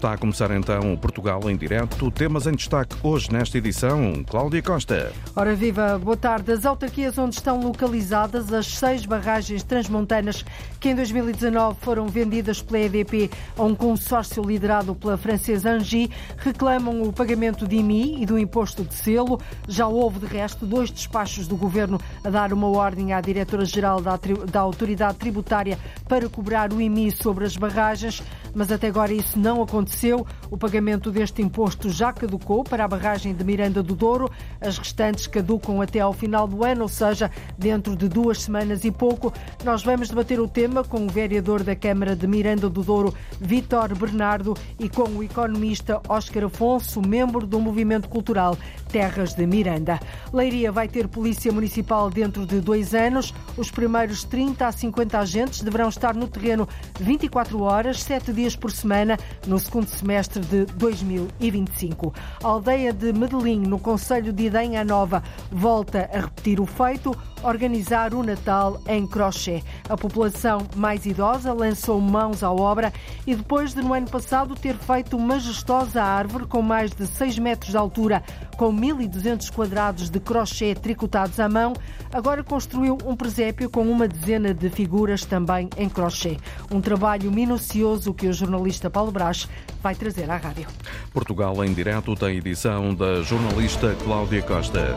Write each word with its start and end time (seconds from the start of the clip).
Está 0.00 0.14
a 0.14 0.16
começar 0.16 0.50
então 0.52 0.94
o 0.94 0.96
Portugal 0.96 1.42
em 1.50 1.54
direto. 1.54 2.10
Temas 2.10 2.46
em 2.46 2.52
destaque 2.52 2.96
hoje 3.02 3.30
nesta 3.30 3.58
edição. 3.58 4.24
Cláudia 4.26 4.62
Costa. 4.62 5.12
Ora 5.36 5.54
viva, 5.54 5.98
boa 5.98 6.16
tarde. 6.16 6.52
As 6.52 6.64
autarquias 6.64 7.18
onde 7.18 7.34
estão 7.34 7.60
localizadas 7.60 8.50
as 8.50 8.66
seis 8.66 9.04
barragens 9.04 9.62
transmontanas 9.62 10.42
que 10.80 10.88
em 10.88 10.94
2019 10.94 11.76
foram 11.82 12.08
vendidas 12.08 12.62
pela 12.62 12.80
EDP 12.80 13.30
a 13.56 13.62
um 13.62 13.74
consórcio 13.74 14.42
liderado 14.42 14.94
pela 14.94 15.18
francesa 15.18 15.72
Angie 15.72 16.10
reclamam 16.38 17.02
o 17.02 17.12
pagamento 17.12 17.68
de 17.68 17.76
IMI 17.76 18.22
e 18.22 18.26
do 18.26 18.38
imposto 18.38 18.82
de 18.82 18.94
selo. 18.94 19.38
Já 19.68 19.86
houve, 19.86 20.20
de 20.20 20.26
resto, 20.26 20.64
dois 20.64 20.90
despachos 20.90 21.46
do 21.46 21.54
governo 21.54 22.00
a 22.24 22.30
dar 22.30 22.50
uma 22.54 22.66
ordem 22.66 23.12
à 23.12 23.20
diretora-geral 23.20 24.00
da, 24.00 24.18
da 24.50 24.60
Autoridade 24.60 25.18
Tributária 25.18 25.78
para 26.08 26.28
cobrar 26.30 26.72
o 26.72 26.80
IMI 26.80 27.10
sobre 27.10 27.44
as 27.44 27.56
barragens, 27.56 28.22
mas 28.54 28.72
até 28.72 28.86
agora 28.86 29.12
isso 29.12 29.38
não 29.38 29.62
aconteceu. 29.62 30.26
O 30.50 30.56
pagamento 30.56 31.10
deste 31.10 31.42
imposto 31.42 31.90
já 31.90 32.10
caducou 32.10 32.64
para 32.64 32.86
a 32.86 32.88
barragem 32.88 33.34
de 33.34 33.44
Miranda 33.44 33.82
do 33.82 33.94
Douro. 33.94 34.30
As 34.58 34.78
restantes 34.78 35.26
caducam 35.26 35.82
até 35.82 36.00
ao 36.00 36.14
final 36.14 36.48
do 36.48 36.64
ano, 36.64 36.82
ou 36.82 36.88
seja, 36.88 37.30
dentro 37.58 37.94
de 37.94 38.08
duas 38.08 38.42
semanas 38.42 38.82
e 38.84 38.90
pouco. 38.90 39.30
Nós 39.62 39.82
vamos 39.82 40.08
debater 40.08 40.40
o 40.40 40.48
tema 40.48 40.69
com 40.84 41.04
o 41.04 41.08
vereador 41.08 41.62
da 41.64 41.74
Câmara 41.74 42.14
de 42.14 42.26
Miranda 42.26 42.68
do 42.68 42.82
Douro, 42.82 43.12
Vítor 43.40 43.94
Bernardo, 43.96 44.56
e 44.78 44.88
com 44.88 45.08
o 45.08 45.22
economista 45.22 46.00
Óscar 46.08 46.44
Afonso, 46.44 47.02
membro 47.02 47.46
do 47.46 47.58
Movimento 47.58 48.08
Cultural 48.08 48.56
Terras 48.90 49.34
de 49.34 49.46
Miranda. 49.46 50.00
Leiria 50.32 50.70
vai 50.70 50.88
ter 50.88 51.08
polícia 51.08 51.52
municipal 51.52 52.08
dentro 52.10 52.46
de 52.46 52.60
dois 52.60 52.94
anos. 52.94 53.34
Os 53.56 53.70
primeiros 53.70 54.24
30 54.24 54.66
a 54.66 54.72
50 54.72 55.18
agentes 55.18 55.60
deverão 55.62 55.88
estar 55.88 56.14
no 56.14 56.28
terreno 56.28 56.68
24 56.98 57.60
horas, 57.62 58.02
7 58.02 58.32
dias 58.32 58.56
por 58.56 58.70
semana, 58.70 59.18
no 59.46 59.58
segundo 59.58 59.88
semestre 59.88 60.40
de 60.40 60.66
2025. 60.66 62.12
A 62.42 62.46
aldeia 62.46 62.92
de 62.92 63.12
Medellín, 63.12 63.60
no 63.60 63.78
Conselho 63.78 64.32
de 64.32 64.44
Idenha 64.44 64.84
Nova, 64.84 65.22
volta 65.50 66.08
a 66.12 66.20
repetir 66.20 66.60
o 66.60 66.66
feito, 66.66 67.16
organizar 67.42 68.14
o 68.14 68.22
Natal 68.22 68.80
em 68.86 69.06
crochê. 69.06 69.62
A 69.88 69.96
população 69.96 70.59
mais 70.76 71.06
idosa 71.06 71.52
lançou 71.52 72.00
mãos 72.00 72.42
à 72.42 72.50
obra 72.50 72.92
e 73.26 73.34
depois 73.34 73.74
de, 73.74 73.82
no 73.82 73.94
ano 73.94 74.08
passado, 74.08 74.54
ter 74.54 74.74
feito 74.76 75.18
majestosa 75.18 76.02
árvore 76.02 76.46
com 76.46 76.62
mais 76.62 76.90
de 76.90 77.06
6 77.06 77.38
metros 77.38 77.70
de 77.70 77.76
altura, 77.76 78.22
com 78.56 78.74
1.200 78.74 79.50
quadrados 79.50 80.10
de 80.10 80.20
crochê 80.20 80.74
tricotados 80.74 81.38
à 81.40 81.48
mão, 81.48 81.72
agora 82.12 82.42
construiu 82.42 82.98
um 83.04 83.16
presépio 83.16 83.70
com 83.70 83.82
uma 83.82 84.06
dezena 84.06 84.52
de 84.52 84.68
figuras 84.68 85.24
também 85.24 85.68
em 85.76 85.88
crochê. 85.88 86.36
Um 86.70 86.80
trabalho 86.80 87.30
minucioso 87.30 88.14
que 88.14 88.28
o 88.28 88.32
jornalista 88.32 88.90
Paulo 88.90 89.10
Brás 89.10 89.48
vai 89.82 89.94
trazer 89.94 90.30
à 90.30 90.36
rádio. 90.36 90.66
Portugal 91.12 91.64
em 91.64 91.72
direto 91.72 92.14
tem 92.14 92.36
edição 92.36 92.94
da 92.94 93.22
jornalista 93.22 93.94
Cláudia 94.04 94.42
Costa. 94.42 94.96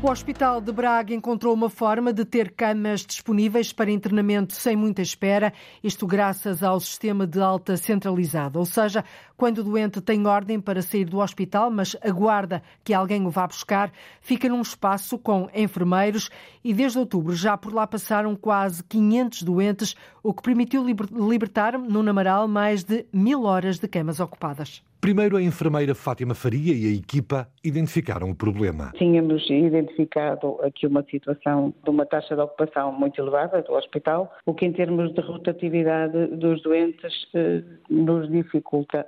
O 0.00 0.08
Hospital 0.08 0.60
de 0.60 0.70
Braga 0.70 1.12
encontrou 1.12 1.52
uma 1.52 1.68
forma 1.68 2.12
de 2.12 2.24
ter 2.24 2.52
camas 2.52 3.04
disponíveis 3.04 3.72
para 3.72 3.90
internamento 3.90 4.54
sem 4.54 4.76
muita 4.76 5.02
espera, 5.02 5.52
isto 5.82 6.06
graças 6.06 6.62
ao 6.62 6.78
sistema 6.78 7.26
de 7.26 7.40
alta 7.40 7.76
centralizada. 7.76 8.60
Ou 8.60 8.64
seja, 8.64 9.04
quando 9.36 9.58
o 9.58 9.64
doente 9.64 10.00
tem 10.00 10.24
ordem 10.24 10.60
para 10.60 10.82
sair 10.82 11.04
do 11.04 11.18
hospital, 11.18 11.68
mas 11.68 11.96
aguarda 12.00 12.62
que 12.84 12.94
alguém 12.94 13.26
o 13.26 13.30
vá 13.30 13.44
buscar, 13.44 13.90
fica 14.20 14.48
num 14.48 14.60
espaço 14.60 15.18
com 15.18 15.50
enfermeiros 15.52 16.30
e 16.62 16.72
desde 16.72 16.96
outubro 16.96 17.34
já 17.34 17.56
por 17.56 17.74
lá 17.74 17.84
passaram 17.84 18.36
quase 18.36 18.84
500 18.84 19.42
doentes, 19.42 19.96
o 20.22 20.32
que 20.32 20.42
permitiu 20.42 20.86
libertar 20.86 21.76
no 21.76 22.04
Namaral 22.04 22.46
mais 22.46 22.84
de 22.84 23.04
mil 23.12 23.42
horas 23.42 23.80
de 23.80 23.88
camas 23.88 24.20
ocupadas. 24.20 24.80
Primeiro, 25.00 25.36
a 25.36 25.42
enfermeira 25.42 25.94
Fátima 25.94 26.34
Faria 26.34 26.74
e 26.74 26.86
a 26.86 26.96
equipa 26.96 27.48
identificaram 27.62 28.30
o 28.30 28.34
problema. 28.34 28.92
Tínhamos 28.96 29.48
identificado 29.48 30.58
aqui 30.62 30.86
uma 30.86 31.04
situação 31.04 31.72
de 31.84 31.90
uma 31.90 32.04
taxa 32.04 32.34
de 32.34 32.40
ocupação 32.40 32.92
muito 32.92 33.20
elevada 33.20 33.62
do 33.62 33.74
hospital, 33.74 34.32
o 34.44 34.52
que, 34.54 34.66
em 34.66 34.72
termos 34.72 35.14
de 35.14 35.20
rotatividade 35.20 36.26
dos 36.36 36.62
doentes, 36.62 37.12
eh, 37.34 37.62
nos 37.88 38.28
dificulta 38.28 39.06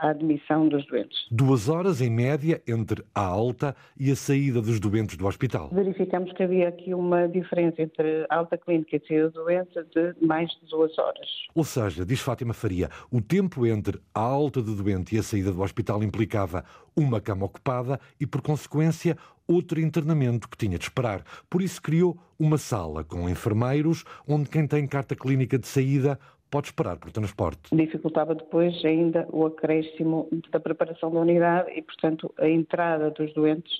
a 0.00 0.08
admissão 0.10 0.68
dos 0.68 0.84
doentes. 0.86 1.16
Duas 1.30 1.68
horas, 1.68 2.00
em 2.00 2.10
média, 2.10 2.60
entre 2.66 3.04
a 3.14 3.24
alta 3.24 3.76
e 3.98 4.10
a 4.10 4.16
saída 4.16 4.60
dos 4.60 4.80
doentes 4.80 5.16
do 5.16 5.26
hospital. 5.26 5.70
Verificamos 5.72 6.32
que 6.32 6.42
havia 6.42 6.68
aqui 6.68 6.92
uma 6.92 7.28
diferença 7.28 7.82
entre 7.82 8.26
a 8.28 8.36
alta 8.36 8.58
clínica 8.58 8.96
e 8.96 8.98
a 8.98 9.06
saída 9.06 9.30
do 9.30 9.44
doente 9.44 9.70
de 9.94 10.26
mais 10.26 10.50
de 10.50 10.66
duas 10.68 10.98
horas. 10.98 11.28
Ou 11.54 11.64
seja, 11.64 12.04
diz 12.04 12.20
Fátima 12.20 12.52
Faria, 12.52 12.88
o 13.10 13.20
tempo 13.20 13.66
entre 13.66 14.00
a 14.14 14.20
alta 14.20 14.60
do 14.60 14.74
doente 14.74 15.14
e 15.14 15.18
a 15.18 15.19
saída 15.22 15.52
do 15.52 15.62
hospital 15.62 16.02
implicava 16.02 16.64
uma 16.96 17.20
cama 17.20 17.46
ocupada 17.46 18.00
e, 18.20 18.26
por 18.26 18.42
consequência, 18.42 19.16
outro 19.46 19.80
internamento 19.80 20.48
que 20.48 20.56
tinha 20.56 20.78
de 20.78 20.84
esperar. 20.84 21.24
Por 21.48 21.62
isso 21.62 21.82
criou 21.82 22.16
uma 22.38 22.58
sala 22.58 23.02
com 23.02 23.28
enfermeiros, 23.28 24.04
onde 24.26 24.48
quem 24.48 24.66
tem 24.66 24.86
carta 24.86 25.16
clínica 25.16 25.58
de 25.58 25.66
saída 25.66 26.18
pode 26.50 26.68
esperar 26.68 26.96
por 26.96 27.12
transporte. 27.12 27.74
Dificultava 27.74 28.34
depois 28.34 28.84
ainda 28.84 29.26
o 29.30 29.46
acréscimo 29.46 30.28
da 30.50 30.58
preparação 30.58 31.10
da 31.12 31.20
unidade 31.20 31.70
e, 31.70 31.82
portanto, 31.82 32.32
a 32.38 32.48
entrada 32.48 33.10
dos 33.10 33.32
doentes 33.34 33.72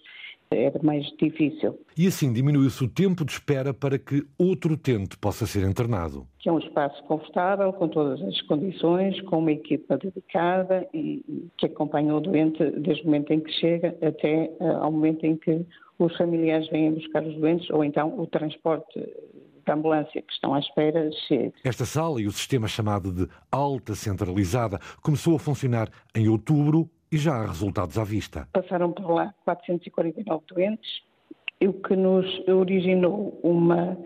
era 0.52 0.82
mais 0.82 1.06
difícil. 1.16 1.78
E 1.96 2.06
assim 2.06 2.32
diminuiu-se 2.32 2.82
o 2.82 2.88
tempo 2.88 3.24
de 3.24 3.32
espera 3.32 3.72
para 3.72 3.98
que 3.98 4.24
outro 4.36 4.74
utente 4.74 5.16
possa 5.16 5.46
ser 5.46 5.62
internado. 5.62 6.26
Que 6.40 6.48
é 6.48 6.52
um 6.52 6.58
espaço 6.58 7.02
confortável, 7.04 7.72
com 7.72 7.88
todas 7.88 8.20
as 8.22 8.40
condições, 8.42 9.20
com 9.22 9.38
uma 9.38 9.52
equipa 9.52 9.96
dedicada 9.96 10.88
e 10.92 11.24
que 11.56 11.66
acompanha 11.66 12.14
o 12.14 12.20
doente 12.20 12.58
desde 12.78 13.02
o 13.02 13.06
momento 13.06 13.32
em 13.32 13.40
que 13.40 13.52
chega 13.52 13.96
até 14.02 14.50
uh, 14.60 14.82
ao 14.82 14.90
momento 14.92 15.24
em 15.24 15.36
que 15.36 15.64
os 15.98 16.16
familiares 16.16 16.68
vêm 16.70 16.94
buscar 16.94 17.22
os 17.22 17.34
doentes 17.36 17.70
ou 17.70 17.84
então 17.84 18.18
o 18.18 18.26
transporte 18.26 18.98
da 19.64 19.74
ambulância 19.74 20.20
que 20.20 20.32
estão 20.32 20.54
à 20.54 20.58
espera 20.58 21.10
chegue. 21.28 21.52
Esta 21.62 21.84
sala 21.84 22.20
e 22.20 22.26
o 22.26 22.32
sistema 22.32 22.66
chamado 22.66 23.12
de 23.12 23.28
alta 23.52 23.94
centralizada 23.94 24.80
começou 25.02 25.36
a 25.36 25.38
funcionar 25.38 25.88
em 26.14 26.28
outubro 26.28 26.90
e 27.10 27.16
já 27.16 27.34
há 27.34 27.46
resultados 27.46 27.98
à 27.98 28.04
vista. 28.04 28.48
Passaram 28.52 28.92
por 28.92 29.10
lá 29.10 29.34
449 29.44 30.44
doentes, 30.48 31.02
o 31.60 31.72
que 31.72 31.96
nos 31.96 32.26
originou 32.48 33.38
uma 33.42 33.96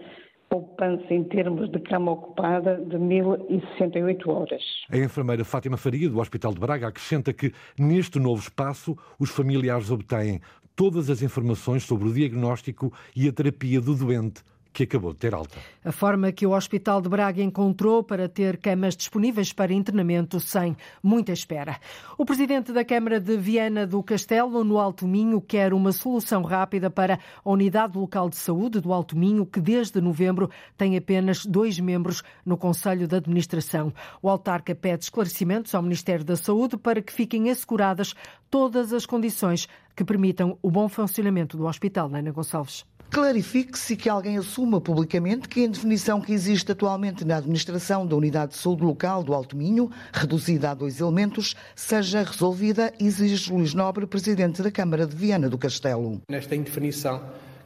poupança 0.49 1.13
em 1.13 1.25
termos 1.25 1.71
de 1.71 1.81
cama 1.81 2.13
ocupada 2.13 2.77
de 2.77 2.97
1.068 2.97 4.29
horas. 4.29 4.63
A 4.89 4.97
enfermeira 4.97 5.45
Fátima 5.45 5.77
Faria, 5.77 6.09
do 6.09 6.21
Hospital 6.21 6.55
de 6.55 6.61
Braga, 6.61 6.89
acrescenta 6.89 7.33
que 7.33 7.53
neste 7.79 8.19
novo 8.19 8.41
espaço 8.41 8.97
os 9.19 9.31
familiares 9.31 9.91
obtêm 9.91 10.41
todas 10.77 11.11
as 11.11 11.23
informações 11.23 11.85
sobre 11.85 12.09
o 12.09 12.13
diagnóstico 12.13 12.93
e 13.17 13.29
a 13.29 13.33
terapia 13.33 13.81
do 13.81 13.95
doente 13.95 14.43
que 14.75 14.83
acabou 14.83 15.13
de 15.13 15.21
ter 15.21 15.33
alta. 15.33 15.57
A 15.85 15.93
forma 15.93 16.33
que 16.33 16.45
o 16.45 16.51
Hospital 16.51 17.01
de 17.01 17.09
Braga 17.09 17.41
encontrou 17.41 18.03
para 18.03 18.29
ter 18.29 18.57
camas 18.57 18.97
disponíveis 18.97 19.53
para 19.53 19.73
internamento 19.73 20.41
sem 20.41 20.77
muita 21.01 21.31
espera. 21.33 21.79
O 22.19 22.27
presidente 22.27 22.73
da 22.73 22.85
Câmara 22.85 23.21
de 23.21 23.37
Viana 23.37 23.87
do 23.87 24.03
Castelo, 24.03 24.65
no 24.65 24.79
Alto 24.79 25.07
Minho, 25.07 25.41
quer 25.41 25.73
uma 25.73 25.93
solução 25.93 26.43
rápida 26.43 26.91
para 26.91 27.21
a 27.45 27.51
Unidade 27.51 27.97
Local 27.97 28.29
de 28.29 28.37
Saúde 28.37 28.81
do 28.81 28.93
Alto 28.93 29.17
Minho, 29.17 29.47
que 29.47 29.61
desde 29.61 30.01
novembro 30.01 30.51
tem 30.77 30.97
apenas 30.97 31.47
dois 31.47 31.79
membros 31.79 32.25
no 32.45 32.57
Conselho 32.57 33.07
de 33.07 33.15
Administração. 33.15 33.95
O 34.21 34.29
autarca 34.29 34.75
pede 34.75 35.05
esclarecimentos 35.05 35.73
ao 35.73 35.83
Ministério 35.83 36.25
da 36.25 36.35
Saúde 36.35 36.77
para 36.77 37.01
que 37.01 37.13
fiquem 37.13 37.49
asseguradas 37.49 38.13
todas 38.51 38.93
as 38.93 39.07
condições 39.07 39.69
que 39.95 40.05
permitam 40.05 40.59
o 40.61 40.69
bom 40.69 40.89
funcionamento 40.89 41.57
do 41.57 41.67
hospital. 41.67 42.11
Ana 42.13 42.33
Gonçalves. 42.33 42.85
Clarifique-se 43.15 43.95
que 43.95 44.09
alguém 44.09 44.39
assuma 44.39 44.81
publicamente 44.81 45.49
que 45.49 45.61
a 45.61 45.67
indefinição 45.67 46.21
que 46.21 46.33
existe 46.33 46.73
atualmente 46.73 47.25
na 47.25 47.37
administração 47.37 48.05
da 48.05 48.17
Unidade 48.17 48.55
de 48.55 48.59
Saúde 48.59 48.83
Local 48.83 49.23
do 49.23 49.33
Alto 49.33 49.57
Minho, 49.57 49.89
reduzida 50.13 50.73
a 50.73 50.75
dois 50.75 50.99
elementos, 50.99 51.55
seja 51.77 52.25
resolvida, 52.25 52.93
exige 52.99 53.53
Luís 53.53 53.73
Nobre, 53.73 54.05
Presidente 54.05 54.61
da 54.65 54.71
Câmara 54.73 55.07
de 55.07 55.15
Viana 55.15 55.49
do 55.49 55.57
Castelo. 55.57 56.23
Nesta 56.29 56.57
indefinição 56.57 57.23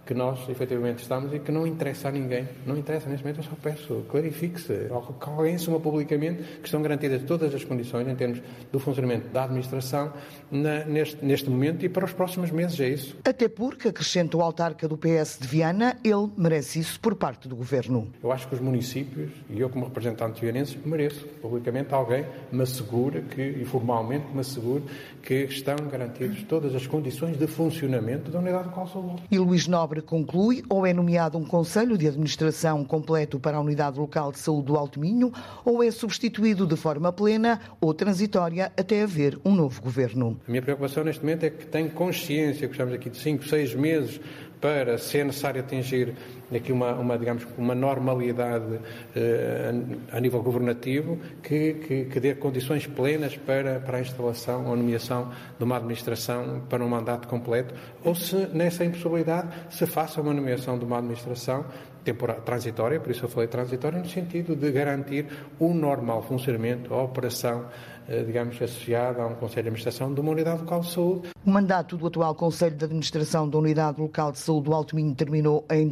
que 0.09 0.15
nós 0.15 0.49
efetivamente 0.49 1.03
estamos 1.03 1.35
e 1.35 1.39
que 1.39 1.53
não 1.53 1.67
interessa 1.67 2.09
a 2.09 2.11
ninguém. 2.11 2.49
Não 2.65 2.79
interessa, 2.79 3.11
neste 3.11 3.23
momento 3.23 3.41
eu 3.41 3.45
só 3.45 3.55
peço, 3.63 4.07
clarifique-se, 4.09 4.89
que 5.21 5.29
alguém 5.29 5.57
assuma 5.57 5.79
publicamente 5.79 6.43
que 6.43 6.65
estão 6.65 6.81
garantidas 6.81 7.23
todas 7.25 7.55
as 7.55 7.63
condições 7.63 8.09
em 8.09 8.15
termos 8.15 8.41
do 8.73 8.81
funcionamento 8.81 9.29
da 9.29 9.45
administração 9.45 10.11
na, 10.51 10.87
neste, 10.87 11.23
neste 11.23 11.51
momento 11.51 11.85
e 11.85 11.91
para 11.91 12.07
os 12.07 12.13
próximos 12.15 12.51
meses, 12.51 12.81
é 12.81 12.89
isso. 12.89 13.19
Até 13.23 13.49
porque, 13.49 13.89
acrescenta 13.89 14.39
o 14.39 14.41
autarca 14.41 14.89
do 14.89 14.97
PS 14.97 15.41
de 15.43 15.47
Viana, 15.47 15.99
ele 16.03 16.31
merece 16.39 16.79
isso 16.81 16.99
por 17.01 17.15
parte 17.15 17.47
do 17.47 17.55
Governo. 17.55 18.11
Eu 18.23 18.33
acho 18.33 18.49
que 18.49 18.55
os 18.55 18.63
municípios, 18.63 19.31
e 19.51 19.61
eu 19.61 19.69
como 19.69 19.85
representante 19.85 20.41
vianense, 20.41 20.79
mereço 20.87 21.27
publicamente 21.43 21.93
alguém 21.93 22.25
me 22.51 22.63
assegure 22.63 23.21
que, 23.25 23.43
e 23.43 23.65
formalmente 23.67 24.25
me 24.33 24.41
assegure 24.41 24.85
que 25.23 25.35
estão 25.45 25.77
garantidas 25.91 26.43
todas 26.45 26.75
as 26.75 26.87
condições 26.87 27.37
de 27.37 27.47
funcionamento 27.47 28.31
da 28.31 28.39
unidade 28.39 28.69
do 28.69 28.71
qual 28.71 28.87
sou 28.87 29.17
E 29.31 29.39
Luís 29.39 29.67
Nobre 29.67 29.98
obra 29.99 30.03
conclui 30.03 30.63
ou 30.69 30.87
é 30.87 30.93
nomeado 30.93 31.39
um 31.39 31.45
Conselho 31.45 31.99
de 31.99 32.07
Administração 32.07 32.85
completo 32.85 33.39
para 33.39 33.57
a 33.57 33.61
Unidade 33.61 33.99
Local 33.99 34.33
de 34.33 34.39
Saúde 34.39 34.67
do 34.67 34.77
Alto 34.77 35.01
Minho 35.01 35.33
ou 35.65 35.83
é 35.83 35.91
substituído 35.91 36.67
de 36.67 36.77
forma 36.77 37.13
plena 37.13 37.61
ou 37.81 37.93
transitória 37.93 38.73
até 38.77 39.03
haver 39.03 39.39
um 39.45 39.55
novo 39.55 39.83
governo. 39.83 40.39
A 40.47 40.51
minha 40.51 40.63
preocupação 40.63 41.05
neste 41.05 41.23
momento 41.23 41.45
é 41.45 41.51
que 41.51 41.67
tenho 41.67 41.91
consciência 41.91 42.67
que 42.67 42.75
estamos 42.75 42.95
aqui 42.95 43.11
de 43.11 43.19
5, 43.19 43.47
6 43.47 43.75
meses 43.75 44.21
para, 44.61 44.99
se 44.99 45.19
é 45.19 45.25
necessário 45.25 45.61
atingir 45.61 46.15
aqui 46.55 46.73
uma, 46.73 46.93
uma 46.95 47.19
digamos, 47.19 47.47
uma 47.57 47.75
normalidade 47.75 48.81
eh, 49.15 49.73
a 50.13 50.21
nível 50.21 50.43
governativo 50.43 51.19
que, 51.43 51.75
que, 51.75 52.05
que, 52.07 52.21
dê 52.21 52.35
condições 52.35 52.87
plenas 52.87 53.37
para, 53.37 53.81
para 53.81 53.99
a 53.99 54.01
instalação 54.01 54.67
ou 54.67 54.77
nomeação 54.77 55.31
de 55.59 55.65
uma 55.65 55.77
administração 55.77 56.63
para 56.69 56.85
um 56.85 56.89
mandato 56.89 57.29
completo, 57.29 57.75
ou 58.05 58.15
se 58.15 58.37
nessa 58.53 58.85
impossibilidade 58.85 59.49
se 59.71 59.87
faça 59.87 60.21
uma 60.21 60.33
nomeação 60.33 60.79
de 60.79 60.85
uma 60.85 60.99
administração 60.99 61.65
temporária, 62.05 62.43
transitória, 62.43 63.01
por 63.01 63.11
isso 63.11 63.25
eu 63.25 63.29
falei 63.29 63.49
transitória, 63.49 63.99
no 63.99 64.09
sentido 64.09 64.57
de 64.57 64.71
garantir 64.71 65.27
o 65.59 65.75
normal 65.75 66.23
funcionamento, 66.23 66.95
a 66.95 67.03
operação 67.03 67.67
eh, 68.09 68.25
digamos, 68.25 68.57
associada 68.57 69.23
a 69.23 69.27
um 69.27 69.35
Conselho 69.35 69.65
de 69.65 69.69
Administração 69.69 70.15
de 70.15 70.21
uma 70.23 70.31
Unidade 70.31 70.61
Local 70.61 70.81
de 70.81 70.91
Saúde. 70.91 71.29
O 71.45 71.51
mandato 71.51 71.95
do 71.95 72.07
atual 72.07 72.35
Conselho 72.35 72.75
de 72.75 72.83
Administração 72.87 73.47
da 73.47 73.59
Unidade 73.59 74.01
Local 74.01 74.33
de 74.33 74.39
Saúde 74.39 74.65
do 74.65 74.75
Alto 74.75 74.97
Minho 74.97 75.15
terminou 75.15 75.67
em 75.71 75.87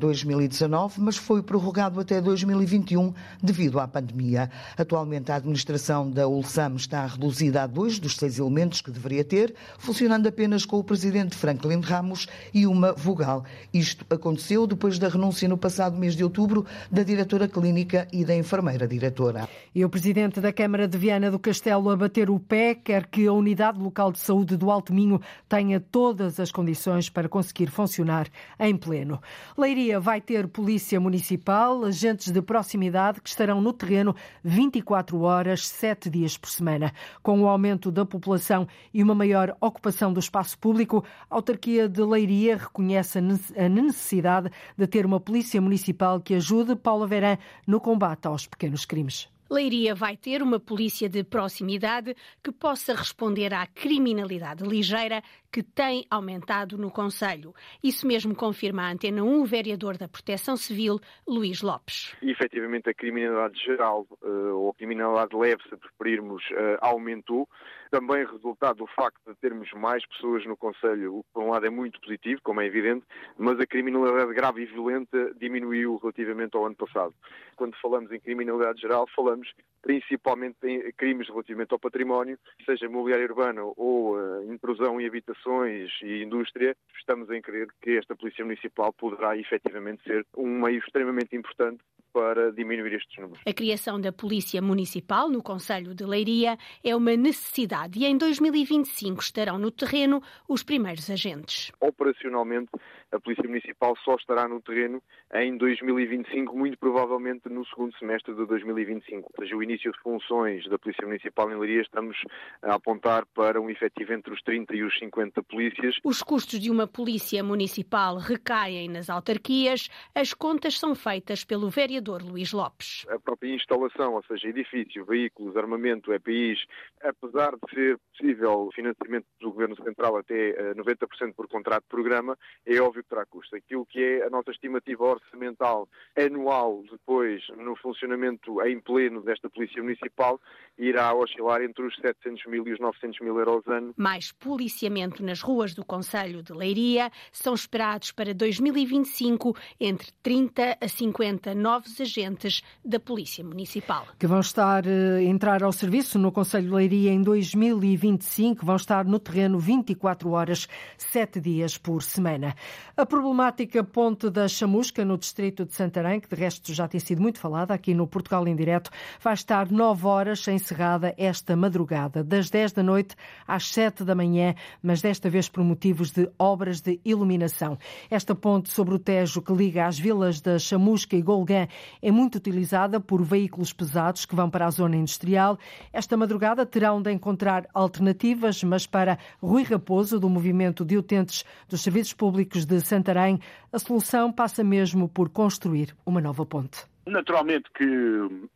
2019, 0.46 1.00
mas 1.00 1.16
foi 1.16 1.42
prorrogado 1.42 2.00
até 2.00 2.20
2021 2.20 3.12
devido 3.42 3.80
à 3.80 3.88
pandemia. 3.88 4.50
Atualmente, 4.76 5.32
a 5.32 5.36
administração 5.36 6.10
da 6.10 6.26
ULSAM 6.28 6.76
está 6.76 7.04
reduzida 7.06 7.62
a 7.62 7.66
dois 7.66 7.98
dos 7.98 8.16
seis 8.16 8.38
elementos 8.38 8.80
que 8.80 8.90
deveria 8.90 9.24
ter, 9.24 9.54
funcionando 9.78 10.26
apenas 10.26 10.64
com 10.64 10.78
o 10.78 10.84
presidente 10.84 11.36
Franklin 11.36 11.80
Ramos 11.80 12.26
e 12.52 12.66
uma 12.66 12.92
vogal. 12.92 13.44
Isto 13.72 14.04
aconteceu 14.10 14.66
depois 14.66 14.98
da 14.98 15.08
renúncia 15.08 15.48
no 15.48 15.58
passado 15.58 15.96
mês 15.96 16.14
de 16.14 16.24
outubro 16.24 16.64
da 16.90 17.02
diretora 17.02 17.48
clínica 17.48 18.06
e 18.12 18.24
da 18.24 18.34
enfermeira 18.34 18.86
diretora. 18.86 19.48
E 19.74 19.84
o 19.84 19.88
presidente 19.88 20.40
da 20.40 20.52
Câmara 20.52 20.88
de 20.88 20.96
Viana 20.96 21.30
do 21.30 21.38
Castelo 21.38 21.96
bater 21.96 22.30
o 22.30 22.38
pé, 22.38 22.74
quer 22.74 23.06
que 23.06 23.26
a 23.26 23.32
Unidade 23.32 23.78
Local 23.78 24.12
de 24.12 24.18
Saúde 24.18 24.56
do 24.56 24.70
Alto 24.70 24.92
Minho 24.92 25.20
tenha 25.48 25.80
todas 25.80 26.38
as 26.40 26.50
condições 26.50 27.08
para 27.08 27.28
conseguir 27.28 27.68
funcionar 27.68 28.28
em 28.58 28.76
pleno. 28.76 29.20
Leiria 29.56 30.00
vai 30.00 30.20
ter 30.20 30.35
polícia 30.48 30.98
municipal, 30.98 31.84
agentes 31.84 32.32
de 32.32 32.42
proximidade 32.42 33.20
que 33.20 33.28
estarão 33.28 33.60
no 33.60 33.72
terreno 33.72 34.14
24 34.42 35.20
horas, 35.20 35.68
7 35.68 36.10
dias 36.10 36.36
por 36.36 36.50
semana. 36.50 36.92
Com 37.22 37.40
o 37.40 37.46
aumento 37.46 37.92
da 37.92 38.04
população 38.04 38.66
e 38.92 39.02
uma 39.02 39.14
maior 39.14 39.56
ocupação 39.60 40.12
do 40.12 40.18
espaço 40.18 40.58
público, 40.58 41.04
a 41.30 41.36
autarquia 41.36 41.88
de 41.88 42.02
Leiria 42.02 42.56
reconhece 42.56 43.18
a 43.18 43.68
necessidade 43.68 44.50
de 44.76 44.86
ter 44.88 45.06
uma 45.06 45.20
polícia 45.20 45.60
municipal 45.60 46.20
que 46.20 46.34
ajude 46.34 46.74
Paula 46.74 47.06
Verã 47.06 47.38
no 47.66 47.80
combate 47.80 48.26
aos 48.26 48.46
pequenos 48.46 48.84
crimes. 48.84 49.28
Leiria 49.48 49.94
vai 49.94 50.16
ter 50.16 50.42
uma 50.42 50.58
polícia 50.58 51.08
de 51.08 51.22
proximidade 51.22 52.16
que 52.42 52.50
possa 52.50 52.92
responder 52.92 53.54
à 53.54 53.64
criminalidade 53.64 54.64
ligeira 54.64 55.22
que 55.50 55.62
tem 55.62 56.06
aumentado 56.10 56.76
no 56.76 56.90
Conselho. 56.90 57.54
Isso 57.82 58.06
mesmo 58.06 58.34
confirma 58.34 58.82
a 58.82 58.90
Antena 58.90 59.22
1 59.22 59.42
o 59.42 59.44
vereador 59.44 59.96
da 59.96 60.08
Proteção 60.08 60.56
Civil, 60.56 61.00
Luís 61.26 61.62
Lopes. 61.62 62.16
E, 62.22 62.30
efetivamente, 62.30 62.88
a 62.90 62.94
criminalidade 62.94 63.58
geral, 63.62 64.06
eh, 64.22 64.26
ou 64.26 64.70
a 64.70 64.74
criminalidade 64.74 65.36
leve, 65.36 65.62
se 65.68 65.76
preferirmos, 65.76 66.42
eh, 66.52 66.78
aumentou. 66.80 67.48
Também 67.90 68.26
resultado 68.26 68.78
do 68.78 68.86
facto 68.88 69.20
de 69.26 69.34
termos 69.36 69.70
mais 69.72 70.04
pessoas 70.06 70.44
no 70.44 70.56
Conselho, 70.56 71.18
o 71.18 71.22
que, 71.22 71.30
por 71.32 71.42
um 71.44 71.50
lado, 71.50 71.66
é 71.66 71.70
muito 71.70 72.00
positivo, 72.00 72.40
como 72.42 72.60
é 72.60 72.66
evidente, 72.66 73.04
mas 73.38 73.58
a 73.60 73.66
criminalidade 73.66 74.34
grave 74.34 74.62
e 74.62 74.66
violenta 74.66 75.32
diminuiu 75.38 75.96
relativamente 75.96 76.56
ao 76.56 76.66
ano 76.66 76.74
passado. 76.74 77.14
Quando 77.54 77.76
falamos 77.80 78.10
em 78.10 78.18
criminalidade 78.20 78.80
geral, 78.80 79.06
falamos 79.14 79.52
principalmente 79.86 80.56
em 80.64 80.90
crimes 80.96 81.28
relativamente 81.28 81.72
ao 81.72 81.78
património, 81.78 82.36
seja 82.64 82.86
imobiliário 82.86 83.28
urbano 83.28 83.72
ou 83.76 84.16
uh, 84.16 84.52
intrusão 84.52 85.00
em 85.00 85.06
habitações 85.06 85.92
e 86.02 86.24
indústria, 86.24 86.76
estamos 86.98 87.30
em 87.30 87.40
crer 87.40 87.68
que 87.80 87.96
esta 87.96 88.16
Polícia 88.16 88.44
Municipal 88.44 88.92
poderá 88.92 89.38
efetivamente 89.38 90.02
ser 90.02 90.26
um 90.36 90.60
meio 90.60 90.80
extremamente 90.80 91.36
importante 91.36 91.78
para 92.12 92.50
diminuir 92.50 92.94
estes 92.94 93.16
números. 93.16 93.40
A 93.46 93.52
criação 93.52 94.00
da 94.00 94.10
Polícia 94.10 94.60
Municipal 94.60 95.28
no 95.28 95.42
Conselho 95.42 95.94
de 95.94 96.04
Leiria 96.04 96.56
é 96.82 96.96
uma 96.96 97.14
necessidade 97.14 98.00
e 98.00 98.06
em 98.06 98.16
2025 98.16 99.20
estarão 99.20 99.58
no 99.58 99.70
terreno 99.70 100.20
os 100.48 100.64
primeiros 100.64 101.08
agentes. 101.10 101.70
Operacionalmente, 101.78 102.70
a 103.16 103.20
Polícia 103.20 103.48
Municipal 103.48 103.96
só 104.04 104.14
estará 104.14 104.46
no 104.46 104.60
terreno 104.60 105.02
em 105.34 105.56
2025, 105.56 106.56
muito 106.56 106.78
provavelmente 106.78 107.48
no 107.48 107.64
segundo 107.66 107.96
semestre 107.98 108.34
de 108.34 108.46
2025. 108.46 109.30
Ou 109.34 109.44
seja, 109.44 109.56
o 109.56 109.62
início 109.62 109.90
de 109.90 109.98
funções 110.00 110.68
da 110.68 110.78
Polícia 110.78 111.06
Municipal 111.06 111.50
em 111.50 111.58
Leiria 111.58 111.82
estamos 111.82 112.16
a 112.62 112.74
apontar 112.74 113.26
para 113.34 113.60
um 113.60 113.70
efetivo 113.70 114.12
entre 114.12 114.32
os 114.32 114.42
30 114.42 114.74
e 114.76 114.82
os 114.82 114.96
50 114.98 115.42
polícias. 115.42 115.96
Os 116.04 116.22
custos 116.22 116.60
de 116.60 116.70
uma 116.70 116.86
Polícia 116.86 117.42
Municipal 117.42 118.16
recaem 118.18 118.88
nas 118.88 119.08
autarquias. 119.08 119.88
As 120.14 120.32
contas 120.34 120.78
são 120.78 120.94
feitas 120.94 121.44
pelo 121.44 121.70
vereador 121.70 122.22
Luís 122.22 122.52
Lopes. 122.52 123.06
A 123.08 123.18
própria 123.18 123.54
instalação, 123.54 124.14
ou 124.14 124.22
seja, 124.24 124.48
edifício, 124.48 125.04
veículos, 125.04 125.56
armamento, 125.56 126.12
EPIs, 126.12 126.64
apesar 127.02 127.52
de 127.52 127.74
ser 127.74 127.98
possível 128.12 128.70
financiamento 128.74 129.26
do 129.40 129.50
Governo 129.50 129.76
Central 129.76 130.16
até 130.18 130.74
90% 130.74 130.96
eh, 131.20 131.32
por 131.36 131.48
contrato 131.48 131.82
de 131.82 131.88
programa, 131.88 132.36
é 132.64 132.80
óbvio 132.80 133.02
que 133.02 133.05
terá 133.08 133.24
custos. 133.26 133.54
Aquilo 133.54 133.86
que 133.86 134.02
é 134.02 134.26
a 134.26 134.30
nossa 134.30 134.50
estimativa 134.50 135.04
orçamental 135.04 135.88
anual 136.16 136.82
depois 136.90 137.42
no 137.56 137.76
funcionamento 137.76 138.60
em 138.62 138.80
pleno 138.80 139.22
desta 139.22 139.48
Polícia 139.48 139.82
Municipal 139.82 140.40
irá 140.78 141.14
oscilar 141.14 141.62
entre 141.62 141.86
os 141.86 141.94
700 141.96 142.46
mil 142.46 142.66
e 142.66 142.72
os 142.72 142.80
900 142.80 143.20
mil 143.20 143.38
euros 143.38 143.66
ano. 143.66 143.94
Mais 143.96 144.32
policiamento 144.32 145.22
nas 145.22 145.40
ruas 145.40 145.74
do 145.74 145.84
Conselho 145.84 146.42
de 146.42 146.52
Leiria 146.52 147.10
são 147.32 147.54
esperados 147.54 148.12
para 148.12 148.34
2025 148.34 149.56
entre 149.80 150.12
30 150.22 150.78
a 150.80 150.88
50 150.88 151.54
novos 151.54 152.00
agentes 152.00 152.62
da 152.84 153.00
Polícia 153.00 153.44
Municipal. 153.44 154.06
Que 154.18 154.26
vão 154.26 154.40
estar 154.40 154.86
a 154.86 154.90
eh, 154.90 155.24
entrar 155.24 155.62
ao 155.62 155.72
serviço 155.72 156.18
no 156.18 156.32
Conselho 156.32 156.68
de 156.68 156.74
Leiria 156.74 157.10
em 157.10 157.22
2025, 157.22 158.64
vão 158.64 158.76
estar 158.76 159.04
no 159.04 159.18
terreno 159.18 159.58
24 159.58 160.30
horas, 160.30 160.68
7 160.96 161.40
dias 161.40 161.78
por 161.78 162.02
semana. 162.02 162.54
A 162.98 163.04
problemática 163.04 163.84
Ponte 163.84 164.30
da 164.30 164.48
Chamusca, 164.48 165.04
no 165.04 165.18
distrito 165.18 165.66
de 165.66 165.74
Santarém, 165.74 166.18
que 166.18 166.34
de 166.34 166.34
resto 166.34 166.72
já 166.72 166.88
tem 166.88 166.98
sido 166.98 167.20
muito 167.20 167.38
falada 167.38 167.74
aqui 167.74 167.92
no 167.92 168.06
Portugal 168.06 168.48
em 168.48 168.56
Direto, 168.56 168.90
vai 169.20 169.34
estar 169.34 169.70
9 169.70 170.06
horas 170.06 170.48
encerrada 170.48 171.14
esta 171.18 171.54
madrugada, 171.54 172.24
das 172.24 172.48
10 172.48 172.72
da 172.72 172.82
noite 172.82 173.14
às 173.46 173.68
7 173.68 174.02
da 174.02 174.14
manhã, 174.14 174.54
mas 174.82 175.02
desta 175.02 175.28
vez 175.28 175.46
por 175.46 175.62
motivos 175.62 176.10
de 176.10 176.26
obras 176.38 176.80
de 176.80 176.98
iluminação. 177.04 177.76
Esta 178.10 178.34
ponte 178.34 178.70
sobre 178.70 178.94
o 178.94 178.98
Tejo 178.98 179.42
que 179.42 179.52
liga 179.52 179.84
as 179.84 179.98
vilas 179.98 180.40
da 180.40 180.58
Chamusca 180.58 181.14
e 181.14 181.20
Golgã 181.20 181.68
é 182.00 182.10
muito 182.10 182.36
utilizada 182.36 182.98
por 182.98 183.22
veículos 183.22 183.74
pesados 183.74 184.24
que 184.24 184.34
vão 184.34 184.48
para 184.48 184.64
a 184.64 184.70
zona 184.70 184.96
industrial. 184.96 185.58
Esta 185.92 186.16
madrugada 186.16 186.64
terão 186.64 187.02
de 187.02 187.12
encontrar 187.12 187.68
alternativas, 187.74 188.64
mas 188.64 188.86
para 188.86 189.18
Rui 189.38 189.64
Raposo, 189.64 190.18
do 190.18 190.30
Movimento 190.30 190.82
de 190.82 190.96
Utentes 190.96 191.44
dos 191.68 191.82
Serviços 191.82 192.14
Públicos 192.14 192.64
de 192.64 192.85
Santarém, 192.86 193.38
a 193.72 193.78
solução 193.78 194.32
passa 194.32 194.62
mesmo 194.64 195.08
por 195.08 195.28
construir 195.28 195.94
uma 196.04 196.20
nova 196.20 196.46
ponte. 196.46 196.86
Naturalmente 197.06 197.70
que 197.72 197.84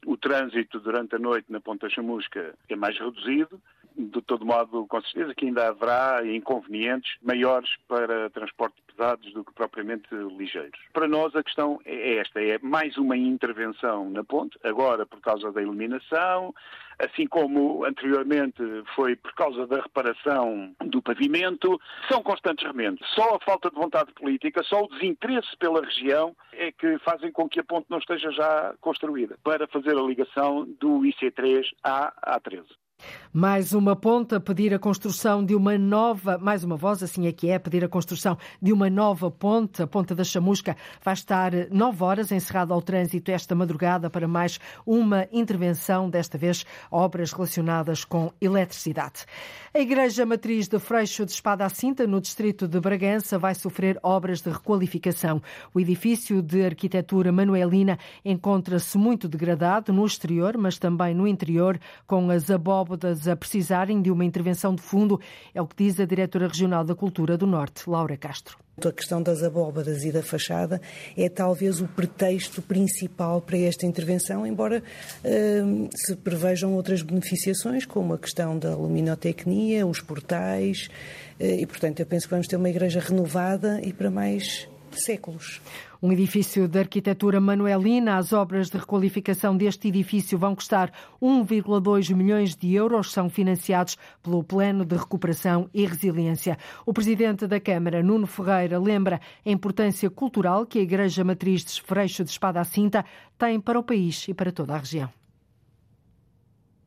o 0.07 0.17
trânsito 0.17 0.81
durante 0.81 1.15
a 1.15 1.19
noite 1.19 1.47
na 1.51 1.61
Ponta 1.61 1.89
Chamusca 1.89 2.55
é 2.69 2.75
mais 2.77 2.99
reduzido, 2.99 3.61
de 3.97 4.23
todo 4.23 4.45
modo, 4.45 4.87
com 4.87 5.01
certeza 5.03 5.35
que 5.35 5.47
ainda 5.47 5.69
haverá 5.69 6.21
inconvenientes 6.25 7.17
maiores 7.23 7.71
para 7.89 8.31
transporte 8.31 8.77
pesados 8.87 9.33
do 9.33 9.45
que 9.45 9.53
propriamente 9.53 10.09
ligeiros. 10.37 10.79
Para 10.93 11.09
nós 11.09 11.35
a 11.35 11.43
questão 11.43 11.81
é 11.85 12.17
esta, 12.17 12.43
é 12.43 12.59
mais 12.59 12.97
uma 12.97 13.17
intervenção 13.17 14.11
na 14.11 14.23
ponte, 14.25 14.59
agora 14.63 15.07
por 15.07 15.21
causa 15.21 15.51
da 15.53 15.63
iluminação, 15.63 16.55
assim 16.99 17.27
como 17.27 17.85
anteriormente 17.85 18.63
foi 18.95 19.17
por 19.17 19.33
causa 19.35 19.67
da 19.67 19.81
reparação 19.81 20.75
do 20.85 21.01
pavimento, 21.01 21.81
são 22.09 22.23
constantes 22.23 22.67
remendos. 22.67 23.01
Só 23.15 23.37
a 23.37 23.41
falta 23.41 23.71
de 23.71 23.77
vontade 23.77 24.13
política, 24.13 24.63
só 24.63 24.83
o 24.83 24.89
desinteresse 24.89 25.57
pela 25.59 25.83
região 25.83 26.37
é 26.53 26.71
que 26.71 26.99
fazem 26.99 27.33
com 27.33 27.49
que 27.49 27.61
a 27.61 27.65
ponte 27.65 27.87
não 27.89 27.99
esteja 27.99 28.31
já 28.31 28.75
construída 28.81 29.39
para 29.43 29.67
fazer 29.67 29.97
a 29.97 30.03
ligação 30.03 30.65
do 30.79 31.01
IC3 31.01 31.65
à 31.83 32.39
A13. 32.39 32.67
Mais 33.33 33.73
uma 33.73 33.95
ponta 33.95 34.37
a 34.37 34.41
pedir 34.41 34.75
a 34.75 34.79
construção 34.79 35.45
de 35.45 35.55
uma 35.55 35.79
nova, 35.79 36.37
mais 36.37 36.65
uma 36.65 36.77
voz, 36.77 37.01
assim 37.03 37.27
é 37.29 37.33
que 37.33 37.49
é, 37.49 37.59
pedir 37.59 37.85
a 37.85 37.89
construção 37.89 38.37
de 38.61 38.73
uma 38.73 38.91
nova 38.91 39.31
ponte. 39.31 39.83
A 39.83 39.87
ponta 39.87 40.15
da 40.15 40.25
Chamusca 40.25 40.77
vai 41.05 41.15
estar 41.15 41.53
nove 41.71 42.03
horas 42.03 42.33
encerrada 42.33 42.75
ao 42.75 42.83
trânsito 42.83 43.31
esta 43.31 43.55
madrugada 43.55 44.11
para 44.11 44.27
mais 44.27 44.59
uma 44.85 45.29
intervenção, 45.33 46.11
desta 46.11 46.37
vez 46.37 46.67
obras 46.91 47.33
relacionadas 47.33 48.05
com 48.05 48.33
eletricidade. 48.41 49.27
A 49.73 49.79
Igreja 49.79 50.27
Matriz 50.27 50.67
de 50.67 50.81
Freixo 50.81 51.25
de 51.25 51.31
Espada 51.31 51.65
à 51.65 51.69
Cinta, 51.69 52.05
no 52.05 52.21
distrito 52.21 52.67
de 52.67 52.81
Bragança, 52.81 53.39
vai 53.39 53.55
sofrer 53.55 53.97
obras 54.03 54.41
de 54.41 54.51
requalificação. 54.51 55.41
O 55.73 55.79
edifício 55.79 56.43
de 56.43 56.65
arquitetura 56.65 57.31
manuelina 57.31 57.97
encontra-se 58.25 58.99
muito 58.99 59.29
degradado 59.29 59.93
no 59.93 60.05
exterior, 60.05 60.59
mas 60.59 60.77
também 60.77 61.15
no 61.15 61.25
interior, 61.25 61.79
com 62.05 62.31
as 62.31 62.51
a 63.31 63.37
precisarem 63.37 64.01
de 64.01 64.11
uma 64.11 64.25
intervenção 64.25 64.75
de 64.75 64.83
fundo, 64.83 65.21
é 65.55 65.61
o 65.61 65.67
que 65.67 65.85
diz 65.85 66.01
a 66.01 66.05
diretora 66.05 66.49
regional 66.49 66.85
da 66.85 66.95
Cultura 66.95 67.37
do 67.37 67.47
Norte, 67.47 67.89
Laura 67.89 68.17
Castro. 68.17 68.59
A 68.87 68.93
questão 68.93 69.23
das 69.23 69.43
abóbadas 69.43 70.05
e 70.05 70.11
da 70.13 70.23
fachada 70.23 70.81
é 71.17 71.29
talvez 71.29 71.81
o 71.81 71.87
pretexto 71.87 72.63
principal 72.63 73.41
para 73.41 73.59
esta 73.59 73.85
intervenção, 73.85 74.47
embora 74.47 74.83
uh, 75.23 75.89
se 75.95 76.17
prevejam 76.17 76.75
outras 76.75 77.03
beneficiações, 77.03 77.85
como 77.85 78.15
a 78.15 78.19
questão 78.19 78.59
da 78.59 78.75
luminotecnia, 78.75 79.87
os 79.87 80.01
portais, 80.01 80.89
uh, 81.39 81.45
e 81.45 81.67
portanto 81.67 82.01
eu 82.01 82.07
penso 82.07 82.27
que 82.27 82.31
vamos 82.31 82.47
ter 82.47 82.57
uma 82.57 82.71
igreja 82.71 83.01
renovada 83.01 83.81
e 83.83 83.93
para 83.93 84.11
mais 84.11 84.67
séculos. 84.93 85.61
Um 86.03 86.11
edifício 86.13 86.67
de 86.67 86.79
arquitetura 86.79 87.41
manuelina. 87.41 88.17
As 88.17 88.33
obras 88.33 88.71
de 88.71 88.79
requalificação 88.79 89.55
deste 89.55 89.89
edifício 89.89 90.39
vão 90.39 90.55
custar 90.55 90.91
1,2 91.21 92.15
milhões 92.15 92.57
de 92.57 92.73
euros. 92.73 93.13
São 93.13 93.29
financiados 93.29 93.99
pelo 94.23 94.43
Plano 94.43 94.85
de 94.85 94.97
Recuperação 94.97 95.69
e 95.75 95.85
Resiliência. 95.85 96.57
O 96.87 96.95
presidente 96.95 97.47
da 97.47 97.61
Câmara, 97.61 98.03
Nuno 98.03 98.27
Ferreira, 98.27 98.79
lembra 98.79 99.21
a 99.45 99.51
importância 99.51 100.09
cultural 100.09 100.65
que 100.65 100.79
a 100.79 100.83
Igreja 100.83 101.23
Matriz 101.23 101.65
de 101.65 101.83
Freixo 101.83 102.25
de 102.25 102.31
Espada 102.31 102.61
à 102.61 102.65
Cinta 102.65 103.05
tem 103.37 103.61
para 103.61 103.79
o 103.79 103.83
país 103.83 104.27
e 104.27 104.33
para 104.33 104.51
toda 104.51 104.75
a 104.75 104.79
região. 104.79 105.11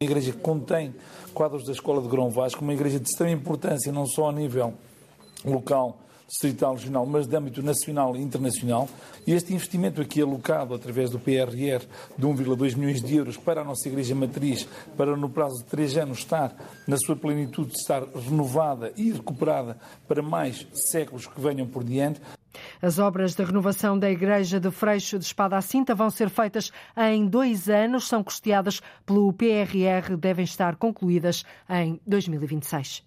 A 0.02 0.04
igreja 0.04 0.34
contém 0.34 0.94
quadros 1.34 1.66
da 1.66 1.72
Escola 1.72 2.02
de 2.02 2.10
Grão 2.10 2.30
Vasco, 2.30 2.62
uma 2.62 2.74
igreja 2.74 3.00
de 3.00 3.08
extrema 3.08 3.32
importância, 3.32 3.92
não 3.92 4.06
só 4.06 4.30
a 4.30 4.34
nível 4.34 4.74
local, 5.46 6.03
distrital, 6.34 6.74
regional, 6.74 7.06
mas 7.06 7.28
de 7.28 7.38
âmbito 7.38 7.62
nacional 7.62 8.16
e 8.16 8.22
internacional. 8.22 8.90
Este 9.26 9.54
investimento 9.54 10.02
aqui 10.02 10.20
alocado 10.20 10.74
através 10.74 11.12
do 11.12 11.20
PRR 11.20 11.86
de 12.18 12.26
1,2 12.26 12.76
milhões 12.76 13.02
de 13.04 13.16
euros 13.16 13.38
para 13.38 13.62
a 13.62 13.64
nossa 13.64 13.88
Igreja 13.88 14.16
Matriz, 14.16 14.68
para 14.98 15.16
no 15.16 15.30
prazo 15.30 15.60
de 15.60 15.66
três 15.66 15.96
anos 15.96 16.20
estar 16.20 16.56
na 16.88 16.98
sua 16.98 17.16
plenitude, 17.16 17.74
estar 17.74 18.04
renovada 18.04 18.92
e 18.98 19.12
recuperada 19.12 19.78
para 20.08 20.24
mais 20.24 20.66
séculos 20.74 21.28
que 21.28 21.40
venham 21.40 21.68
por 21.68 21.84
diante. 21.84 22.20
As 22.82 22.98
obras 22.98 23.36
de 23.36 23.44
renovação 23.44 23.98
da 23.98 24.10
Igreja 24.10 24.60
de 24.60 24.72
Freixo 24.72 25.20
de 25.20 25.26
Espada 25.26 25.56
à 25.56 25.62
Cinta 25.62 25.94
vão 25.94 26.10
ser 26.10 26.30
feitas 26.30 26.72
em 26.98 27.28
dois 27.28 27.70
anos, 27.70 28.08
são 28.08 28.24
custeadas 28.24 28.82
pelo 29.06 29.32
PRR, 29.34 30.18
devem 30.20 30.46
estar 30.46 30.76
concluídas 30.78 31.44
em 31.70 32.00
2026. 32.08 33.04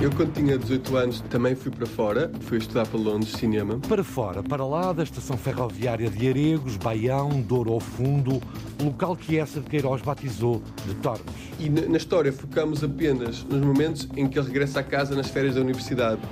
Eu, 0.00 0.10
quando 0.10 0.32
tinha 0.32 0.56
18 0.56 0.96
anos, 0.96 1.20
também 1.28 1.54
fui 1.54 1.70
para 1.70 1.84
fora, 1.84 2.32
fui 2.40 2.56
estudar 2.56 2.86
para 2.86 2.98
Londres 2.98 3.32
cinema. 3.32 3.78
Para 3.86 4.02
fora, 4.02 4.42
para 4.42 4.64
lá 4.64 4.94
da 4.94 5.02
estação 5.02 5.36
ferroviária 5.36 6.08
de 6.08 6.26
Aregos, 6.26 6.78
Baião, 6.78 7.42
Douro 7.42 7.74
ao 7.74 7.80
Fundo, 7.80 8.40
local 8.82 9.14
que 9.14 9.36
essa 9.36 9.60
de 9.60 9.68
Queiroz 9.68 10.00
batizou 10.00 10.62
de 10.86 10.94
Tormes. 10.94 11.26
E 11.58 11.68
na 11.68 11.98
história 11.98 12.32
focamos 12.32 12.82
apenas 12.82 13.44
nos 13.44 13.60
momentos 13.60 14.08
em 14.16 14.26
que 14.26 14.38
ele 14.38 14.46
regressa 14.46 14.80
a 14.80 14.82
casa 14.82 15.14
nas 15.14 15.28
férias 15.28 15.56
da 15.56 15.60
universidade. 15.60 16.22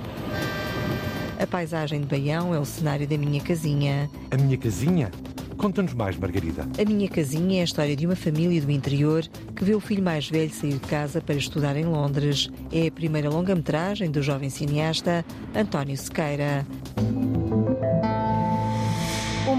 A 1.39 1.45
paisagem 1.45 2.01
de 2.01 2.07
Baião 2.07 2.55
é 2.55 2.59
o 2.59 2.65
cenário 2.65 3.07
da 3.07 3.19
minha 3.19 3.39
casinha. 3.39 4.09
A 4.31 4.35
minha 4.35 4.57
casinha? 4.57 5.11
Conta-nos 5.59 5.93
mais, 5.93 6.17
Margarida. 6.17 6.65
A 6.79 6.85
Minha 6.85 7.09
Casinha 7.09 7.57
é 7.57 7.61
a 7.61 7.65
história 7.65 7.93
de 7.93 8.05
uma 8.05 8.15
família 8.15 8.61
do 8.61 8.71
interior 8.71 9.27
que 9.53 9.65
vê 9.65 9.75
o 9.75 9.81
filho 9.81 10.01
mais 10.01 10.29
velho 10.29 10.49
sair 10.53 10.75
de 10.75 10.79
casa 10.79 11.19
para 11.19 11.35
estudar 11.35 11.75
em 11.75 11.83
Londres. 11.83 12.49
É 12.71 12.87
a 12.87 12.91
primeira 12.91 13.29
longa-metragem 13.29 14.09
do 14.09 14.21
jovem 14.21 14.49
cineasta 14.49 15.25
António 15.53 15.97
Sequeira. 15.97 16.65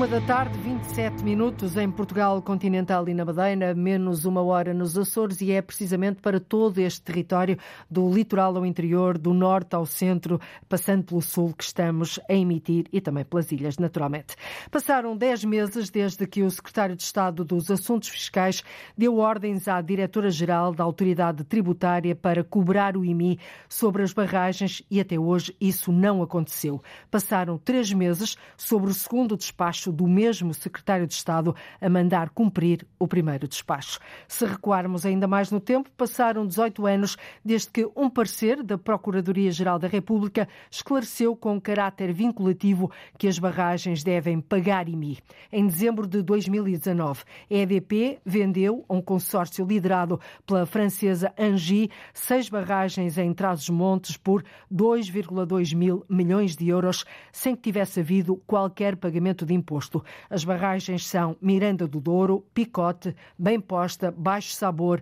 Uma 0.01 0.09
da 0.09 0.21
tarde, 0.23 0.59
27 0.61 1.23
minutos 1.23 1.77
em 1.77 1.91
Portugal 1.91 2.41
continental 2.41 3.07
e 3.07 3.13
na 3.13 3.23
Madeira, 3.23 3.75
menos 3.75 4.25
uma 4.25 4.41
hora 4.41 4.73
nos 4.73 4.97
Açores, 4.97 5.43
e 5.43 5.53
é 5.53 5.61
precisamente 5.61 6.23
para 6.23 6.41
todo 6.41 6.79
este 6.79 7.03
território, 7.03 7.59
do 7.91 8.11
litoral 8.11 8.57
ao 8.57 8.65
interior, 8.65 9.19
do 9.19 9.35
norte 9.35 9.77
ao 9.77 9.85
centro, 9.85 10.41
passando 10.67 11.05
pelo 11.05 11.21
sul, 11.21 11.53
que 11.53 11.65
estamos 11.65 12.19
a 12.31 12.33
emitir 12.33 12.87
e 12.91 12.99
também 12.99 13.27
pelas 13.27 13.53
ilhas, 13.53 13.77
naturalmente. 13.77 14.37
Passaram 14.71 15.15
10 15.15 15.45
meses 15.45 15.91
desde 15.91 16.27
que 16.27 16.43
o 16.43 16.51
secretário 16.51 16.97
de 16.97 17.03
Estado 17.03 17.45
dos 17.45 17.71
Assuntos 17.71 18.09
Fiscais 18.09 18.63
deu 18.97 19.19
ordens 19.19 19.69
à 19.69 19.83
diretora-geral 19.83 20.73
da 20.73 20.83
Autoridade 20.83 21.45
Tributária 21.45 22.17
para 22.17 22.43
cobrar 22.43 22.97
o 22.97 23.05
IMI 23.05 23.39
sobre 23.69 24.03
as 24.03 24.15
barragens 24.15 24.83
e 24.91 24.99
até 24.99 25.19
hoje 25.19 25.55
isso 25.61 25.93
não 25.93 26.23
aconteceu. 26.23 26.81
Passaram 27.11 27.59
três 27.59 27.93
meses 27.93 28.39
sobre 28.57 28.91
o 28.91 28.95
segundo 28.95 29.37
despacho 29.37 29.90
despacho 29.91 29.93
do 29.93 30.07
mesmo 30.07 30.55
secretário 30.55 31.07
de 31.07 31.15
Estado 31.15 31.55
a 31.81 31.89
mandar 31.89 32.31
cumprir 32.31 32.87
o 32.99 33.07
primeiro 33.07 33.47
despacho. 33.47 33.99
Se 34.27 34.47
recuarmos 34.47 35.05
ainda 35.05 35.27
mais 35.27 35.51
no 35.51 35.61
tempo, 35.61 35.91
passaram 35.97 36.47
18 36.47 36.87
anos 36.87 37.17
desde 37.45 37.71
que 37.71 37.89
um 37.97 38.09
parecer 38.09 38.63
da 38.63 38.79
Procuradoria-Geral 38.79 39.79
da 39.79 39.89
República 39.89 40.49
esclareceu 40.71 41.37
com 41.37 41.61
caráter 41.61 42.13
vinculativo 42.13 42.91
que 43.19 43.29
as 43.29 43.39
barragens 43.39 44.03
devem 44.03 44.41
pagar 44.41 44.89
IMI. 44.89 45.19
Em 45.53 45.67
dezembro 45.67 46.07
de 46.07 46.23
2019, 46.23 47.23
a 47.51 47.55
EDP 47.55 48.21
vendeu 48.25 48.85
a 48.89 48.95
um 48.95 49.03
consórcio 49.03 49.67
liderado 49.67 50.21
pela 50.47 50.67
francesa 50.67 51.33
Angie 51.39 51.91
seis 52.15 52.49
barragens 52.49 53.19
em 53.19 53.33
Trás-os-Montes 53.33 54.17
por 54.17 54.45
2,2 54.73 55.75
mil 55.75 56.05
milhões 56.09 56.57
de 56.57 56.69
euros, 56.69 57.05
sem 57.33 57.55
que 57.55 57.63
tivesse 57.63 58.01
havido 58.01 58.37
qualquer 58.47 58.97
pagamento 58.97 59.45
de 59.45 59.55
imposto 59.55 59.80
imposto. 59.81 60.05
As 60.29 60.45
barragens 60.45 61.07
são 61.07 61.37
Miranda 61.41 61.89
do 61.89 62.01
Douro, 62.01 62.45
Picote, 62.53 63.15
Bem 63.39 63.59
Posta, 63.59 64.11
Baixo 64.11 64.53
Sabor, 64.53 65.01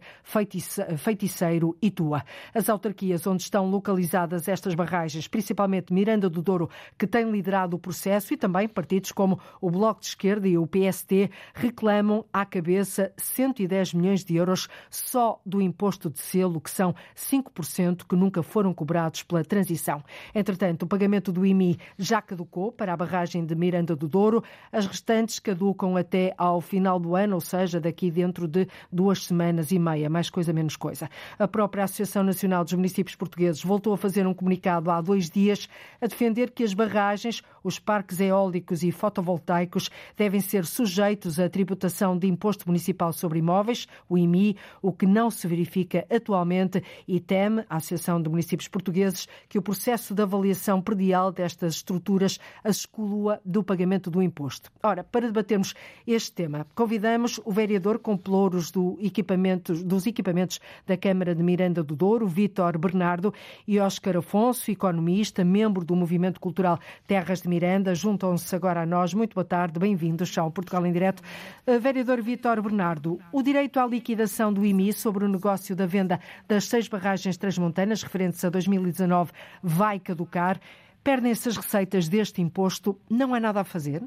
Feiticeiro 0.96 1.76
e 1.82 1.90
Tua. 1.90 2.22
As 2.54 2.68
autarquias 2.68 3.26
onde 3.26 3.42
estão 3.42 3.68
localizadas 3.68 4.48
estas 4.48 4.74
barragens, 4.74 5.26
principalmente 5.26 5.92
Miranda 5.92 6.30
do 6.30 6.40
Douro, 6.40 6.70
que 6.96 7.06
tem 7.06 7.28
liderado 7.30 7.76
o 7.76 7.78
processo, 7.78 8.32
e 8.32 8.36
também 8.36 8.68
partidos 8.68 9.10
como 9.10 9.40
o 9.60 9.70
Bloco 9.70 10.00
de 10.00 10.06
Esquerda 10.06 10.46
e 10.46 10.56
o 10.56 10.66
PST, 10.66 11.30
reclamam 11.54 12.24
à 12.32 12.44
cabeça 12.44 13.12
110 13.16 13.94
milhões 13.94 14.24
de 14.24 14.36
euros 14.36 14.68
só 14.88 15.40
do 15.44 15.60
imposto 15.60 16.08
de 16.08 16.20
selo, 16.20 16.60
que 16.60 16.70
são 16.70 16.94
5% 17.16 18.04
que 18.08 18.14
nunca 18.14 18.42
foram 18.42 18.72
cobrados 18.72 19.22
pela 19.22 19.44
transição. 19.44 20.02
Entretanto, 20.34 20.84
o 20.84 20.86
pagamento 20.86 21.32
do 21.32 21.44
IMI 21.44 21.78
já 21.98 22.22
caducou 22.22 22.70
para 22.70 22.92
a 22.92 22.96
barragem 22.96 23.44
de 23.44 23.54
Miranda 23.54 23.96
do 23.96 24.06
Douro. 24.06 24.44
As 24.70 24.86
restantes 24.86 25.38
caducam 25.38 25.96
até 25.96 26.34
ao 26.36 26.60
final 26.60 26.98
do 26.98 27.16
ano, 27.16 27.34
ou 27.34 27.40
seja, 27.40 27.80
daqui 27.80 28.10
dentro 28.10 28.46
de 28.46 28.68
duas 28.92 29.24
semanas 29.24 29.70
e 29.72 29.78
meia, 29.78 30.10
mais 30.10 30.28
coisa 30.30 30.52
menos 30.52 30.76
coisa. 30.76 31.08
A 31.38 31.48
própria 31.48 31.84
Associação 31.84 32.22
Nacional 32.22 32.64
dos 32.64 32.74
Municípios 32.74 33.16
Portugueses 33.16 33.62
voltou 33.62 33.92
a 33.92 33.98
fazer 33.98 34.26
um 34.26 34.34
comunicado 34.34 34.90
há 34.90 35.00
dois 35.00 35.30
dias 35.30 35.68
a 36.00 36.06
defender 36.06 36.50
que 36.50 36.64
as 36.64 36.74
barragens, 36.74 37.42
os 37.68 37.78
parques 37.78 38.18
eólicos 38.18 38.82
e 38.82 38.90
fotovoltaicos 38.90 39.90
devem 40.16 40.40
ser 40.40 40.64
sujeitos 40.64 41.38
à 41.38 41.48
tributação 41.48 42.18
de 42.18 42.26
imposto 42.26 42.66
municipal 42.66 43.12
sobre 43.12 43.38
imóveis, 43.38 43.86
o 44.08 44.16
IMI, 44.16 44.56
o 44.82 44.92
que 44.92 45.06
não 45.06 45.30
se 45.30 45.46
verifica 45.46 46.06
atualmente 46.10 46.82
e 47.06 47.20
teme 47.20 47.64
a 47.68 47.76
Associação 47.76 48.20
de 48.20 48.28
Municípios 48.28 48.68
Portugueses 48.68 49.28
que 49.48 49.58
o 49.58 49.62
processo 49.62 50.14
de 50.14 50.22
avaliação 50.22 50.80
predial 50.80 51.30
destas 51.30 51.74
estruturas 51.74 52.40
as 52.64 52.78
exclua 52.88 53.40
do 53.44 53.62
pagamento 53.62 54.10
do 54.10 54.22
imposto. 54.22 54.70
Ora, 54.82 55.04
para 55.04 55.26
debatermos 55.26 55.74
este 56.06 56.32
tema, 56.32 56.66
convidamos 56.74 57.38
o 57.44 57.52
vereador 57.52 57.98
com 57.98 58.16
pelouros 58.16 58.70
do 58.70 58.96
equipamentos, 59.00 59.82
dos 59.84 60.06
equipamentos 60.06 60.58
da 60.86 60.96
Câmara 60.96 61.34
de 61.34 61.42
Miranda 61.42 61.82
do 61.82 61.94
Douro, 61.94 62.26
Vítor 62.26 62.78
Bernardo, 62.78 63.32
e 63.66 63.78
Óscar 63.78 64.16
Afonso, 64.16 64.70
economista, 64.70 65.44
membro 65.44 65.84
do 65.84 65.94
Movimento 65.94 66.40
Cultural 66.40 66.78
Terras 67.06 67.42
de 67.42 67.48
Miranda. 67.48 67.57
Juntam-se 67.94 68.54
agora 68.54 68.82
a 68.82 68.86
nós. 68.86 69.12
Muito 69.12 69.34
boa 69.34 69.44
tarde, 69.44 69.80
bem-vindos 69.80 70.38
ao 70.38 70.48
Portugal 70.48 70.86
em 70.86 70.92
Direto. 70.92 71.20
Uh, 71.66 71.80
vereador 71.80 72.22
Vítor 72.22 72.62
Bernardo, 72.62 73.18
o 73.32 73.42
direito 73.42 73.80
à 73.80 73.86
liquidação 73.86 74.52
do 74.52 74.64
IMI 74.64 74.92
sobre 74.92 75.24
o 75.24 75.28
negócio 75.28 75.74
da 75.74 75.84
venda 75.84 76.20
das 76.46 76.66
seis 76.66 76.86
barragens 76.86 77.36
transmontanas 77.36 78.02
referentes 78.02 78.44
a 78.44 78.48
2019 78.48 79.32
vai 79.60 79.98
caducar. 79.98 80.60
Perdem-se 81.02 81.48
as 81.48 81.56
receitas 81.56 82.08
deste 82.08 82.40
imposto, 82.40 82.96
não 83.10 83.34
há 83.34 83.40
nada 83.40 83.60
a 83.62 83.64
fazer? 83.64 84.02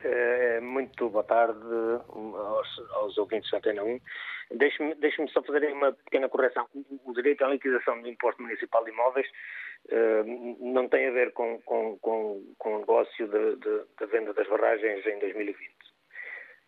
Uh, 0.00 0.62
muito 0.62 1.08
boa 1.10 1.22
tarde 1.22 1.60
aos, 2.08 2.90
aos 2.94 3.16
ouvintes 3.18 3.48
da 3.52 3.58
Antena 3.58 3.84
1. 3.84 4.00
Deixe-me 4.50 4.94
deixe 4.96 5.26
só 5.28 5.42
fazer 5.42 5.72
uma 5.72 5.92
pequena 5.92 6.28
correção. 6.28 6.66
O 7.04 7.12
direito 7.12 7.44
à 7.44 7.48
liquidação 7.48 8.00
do 8.02 8.08
imposto 8.08 8.42
municipal 8.42 8.84
de 8.84 8.90
imóveis 8.90 9.26
uh, 9.86 10.72
não 10.72 10.88
tem 10.88 11.08
a 11.08 11.10
ver 11.10 11.32
com, 11.32 11.60
com, 11.62 11.98
com, 11.98 12.54
com 12.58 12.76
o 12.76 12.78
negócio 12.80 13.26
da 13.28 14.06
venda 14.06 14.32
das 14.34 14.48
barragens 14.48 15.04
em 15.06 15.18
2020. 15.18 15.94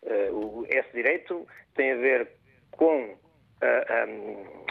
Uh, 0.03 0.65
esse 0.69 0.91
direito 0.93 1.47
tem 1.75 1.91
a 1.91 1.95
ver 1.95 2.29
com 2.71 3.17
a, 3.61 4.03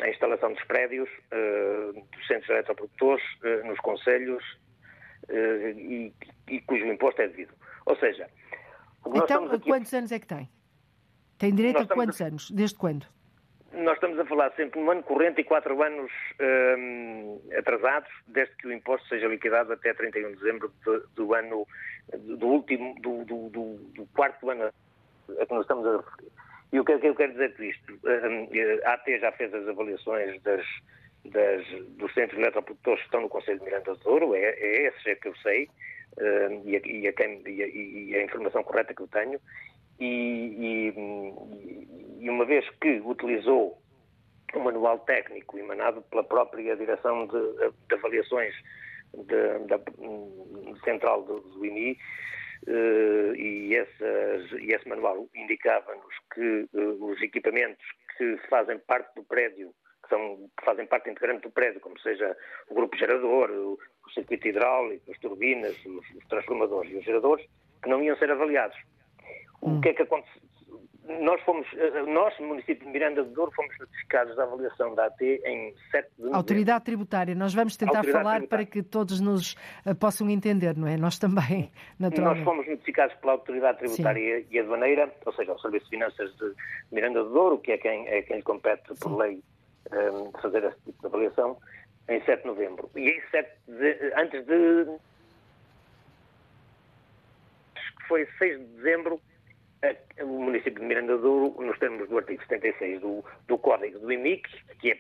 a, 0.03 0.09
instalação 0.09 0.53
dos 0.53 0.65
prédios, 0.65 1.09
uh, 1.33 1.93
dos 1.93 2.27
centros 2.27 2.49
eletroprodutores, 2.49 3.25
uh, 3.43 3.67
nos 3.67 3.79
conselhos 3.81 4.43
e, 5.29 6.13
e, 6.49 6.61
cujo 6.61 6.87
imposto 6.87 7.21
é 7.21 7.27
devido. 7.27 7.53
Ou 7.87 7.97
seja, 7.97 8.29
então, 9.05 9.47
aqui... 9.47 9.69
quantos 9.69 9.93
anos 9.93 10.13
é 10.13 10.21
que 10.21 10.27
tem? 10.27 10.49
Tem 11.39 11.55
direito 11.55 11.81
a 11.81 11.87
quantos 11.87 12.21
a... 12.21 12.27
anos? 12.27 12.51
Desde 12.51 12.77
quando? 12.77 13.07
Nós 13.73 13.95
estamos 13.95 14.19
a 14.19 14.25
falar 14.25 14.53
sempre 14.53 14.81
no 14.81 14.91
ano 14.91 15.03
corrente 15.03 15.41
e 15.41 15.45
quatro 15.45 15.83
anos 15.83 16.11
atrasados, 17.59 18.11
desde 18.27 18.55
que 18.57 18.69
o 18.69 18.73
imposto 18.73 19.07
seja 19.09 19.27
liquidado 19.27 19.73
até 19.73 19.93
31 19.93 20.31
de 20.31 20.37
dezembro 20.37 20.73
do, 20.85 21.07
do 21.15 21.35
ano, 21.35 21.67
do 22.17 22.47
último, 22.47 22.95
do, 23.01 23.25
do, 23.25 23.49
do, 23.51 24.07
quarto 24.15 24.49
ano 24.51 24.65
a 24.65 25.47
que 25.47 25.53
nós 25.53 25.63
estamos 25.63 25.87
a 25.87 25.97
referir. 25.99 26.33
E 26.73 26.81
o 26.81 26.85
que 26.85 26.93
é 26.93 27.01
eu 27.03 27.15
quero 27.15 27.33
dizer 27.33 27.55
com 27.55 27.63
isto? 27.65 28.01
A 28.85 28.93
AT 28.95 29.19
já 29.21 29.33
fez 29.33 29.53
as 29.53 29.69
avaliações 29.69 30.41
das, 30.43 30.65
das, 31.27 31.67
dos 31.99 32.13
centros 32.15 32.41
eletroprodutores 32.41 33.01
que 33.01 33.07
estão 33.07 33.21
no 33.21 33.29
Conselho 33.29 33.59
de 33.59 33.65
Miranda 33.65 33.95
do 33.95 34.01
Douro, 34.01 34.35
é, 34.35 34.41
é 34.41 34.87
esses 34.89 35.07
é 35.07 35.15
que 35.15 35.29
eu 35.29 35.37
sei, 35.37 35.69
e, 36.65 36.77
a, 36.77 36.81
e, 36.85 37.09
a, 37.09 37.49
e, 37.49 38.15
a, 38.17 38.23
informação 38.23 38.63
correta 38.63 38.95
que 38.95 39.03
eu 39.03 39.09
tenho, 39.09 39.39
e, 39.99 40.93
e, 42.21 42.29
uma 42.31 42.45
vez 42.45 42.69
que 42.81 43.01
utilizou 43.05 43.81
um 44.55 44.61
manual 44.61 44.99
técnico 45.01 45.59
emanado 45.59 46.03
pela 46.03 46.25
própria 46.25 46.77
Direção 46.77 47.27
de, 47.27 47.71
de 47.89 47.95
Avaliações 47.95 48.55
de, 49.15 49.59
da 49.67 49.81
Central 50.85 51.23
do, 51.23 51.41
do 51.41 51.67
IMI, 51.67 51.99
Uh, 52.67 53.33
e, 53.37 53.77
essas, 53.77 54.51
e, 54.61 54.73
esse 54.73 54.89
manual 54.89 55.29
indicava-nos 55.37 56.15
que 56.35 56.69
uh, 56.73 57.05
os 57.05 57.23
equipamentos 57.23 57.85
que 58.17 58.37
fazem 58.49 58.79
parte 58.79 59.15
do 59.15 59.23
prédio, 59.23 59.73
que, 60.03 60.09
são, 60.09 60.51
que 60.59 60.65
fazem 60.65 60.87
parte 60.87 61.11
integrante 61.11 61.43
do 61.43 61.51
prédio, 61.51 61.81
como 61.81 61.99
seja 62.01 62.37
o 62.69 62.75
grupo 62.75 62.97
gerador, 62.97 63.51
o, 63.51 63.79
o 64.05 64.11
circuito 64.11 64.49
hidráulico, 64.49 65.13
as 65.13 65.19
turbinas, 65.19 65.77
os, 65.85 66.11
os, 66.17 66.27
transformadores 66.29 66.91
e 66.91 66.97
os 66.97 67.05
geradores, 67.05 67.47
que 67.83 67.89
não 67.89 68.03
iam 68.03 68.17
ser 68.17 68.31
avaliados. 68.31 68.77
Hum. 69.67 69.79
O 69.79 69.81
que 69.81 69.89
é 69.89 69.95
que 69.95 70.03
aconteceu? 70.03 70.43
nós 71.21 71.41
fomos, 71.43 71.67
eh, 71.75 72.03
nós, 72.03 72.37
município 72.41 72.85
de 72.85 72.93
Miranda 72.93 73.23
do 73.23 73.31
Douro, 73.31 73.53
fomos 73.53 73.73
notificados 73.79 74.35
da 74.37 74.43
avaliação 74.43 74.95
da 74.95 75.07
AT 75.07 75.23
em 75.23 75.75
7 75.91 76.09
de 76.09 76.19
novembro. 76.19 76.37
Autoridade 76.37 76.85
tributária. 76.85 77.35
Nós 77.35 77.55
vamos 77.55 77.77
tentar 77.77 77.99
Autoridade 77.99 78.25
falar 78.25 78.37
tributária. 78.39 78.67
para 78.67 78.73
que 78.73 78.83
todos 78.83 79.21
nos 79.21 79.55
uh, 79.87 79.95
possam 79.95 80.29
entender, 80.29 80.77
não 80.77 80.89
é? 80.89 80.97
Nós 80.97 81.19
também, 81.19 81.71
naturalmente. 81.99 82.45
Nós 82.45 82.45
fomos 82.45 82.69
notificados 82.69 83.15
pela 83.17 83.33
Autoridade 83.33 83.79
Tributária 83.79 84.41
Sim. 84.41 84.47
e 84.51 84.59
Aduaneira, 84.59 85.13
ou 85.25 85.33
seja, 85.33 85.53
o 85.53 85.59
Serviço 85.61 85.85
de 85.85 85.91
Finanças 85.91 86.35
de 86.37 86.55
Miranda 86.91 87.23
do 87.23 87.31
Douro, 87.31 87.59
que 87.59 87.73
é 87.73 87.79
quem, 87.79 88.09
é 88.09 88.23
quem 88.23 88.37
lhe 88.37 88.43
compete 88.43 88.89
por 88.89 89.11
Sim. 89.11 89.17
lei 89.17 89.43
um, 89.93 89.97
ehm, 89.97 90.31
fazer 90.43 90.65
esse 90.65 90.79
tipo 90.85 91.01
de 91.01 91.07
avaliação, 91.07 91.57
em 92.09 92.21
7 92.25 92.43
de 92.43 92.47
novembro. 92.47 92.91
E 92.97 93.09
em 93.09 93.21
7 93.31 93.51
de, 93.69 94.13
antes 94.17 94.45
de... 94.45 94.97
Acho 97.77 97.97
que 97.97 98.09
foi 98.09 98.27
6 98.39 98.59
de 98.59 98.65
dezembro 98.77 99.21
o 100.23 100.27
município 100.27 100.81
de 100.81 100.87
Miranda 100.87 101.19
Douro, 101.19 101.61
nos 101.63 101.79
termos 101.79 102.09
do 102.09 102.19
artigo 102.19 102.43
76 102.43 103.01
do, 103.01 103.25
do 103.47 103.59
Código 103.59 103.99
do 103.99 104.13
IMIC, 104.13 104.49
que, 104.81 104.93
é, 104.93 104.99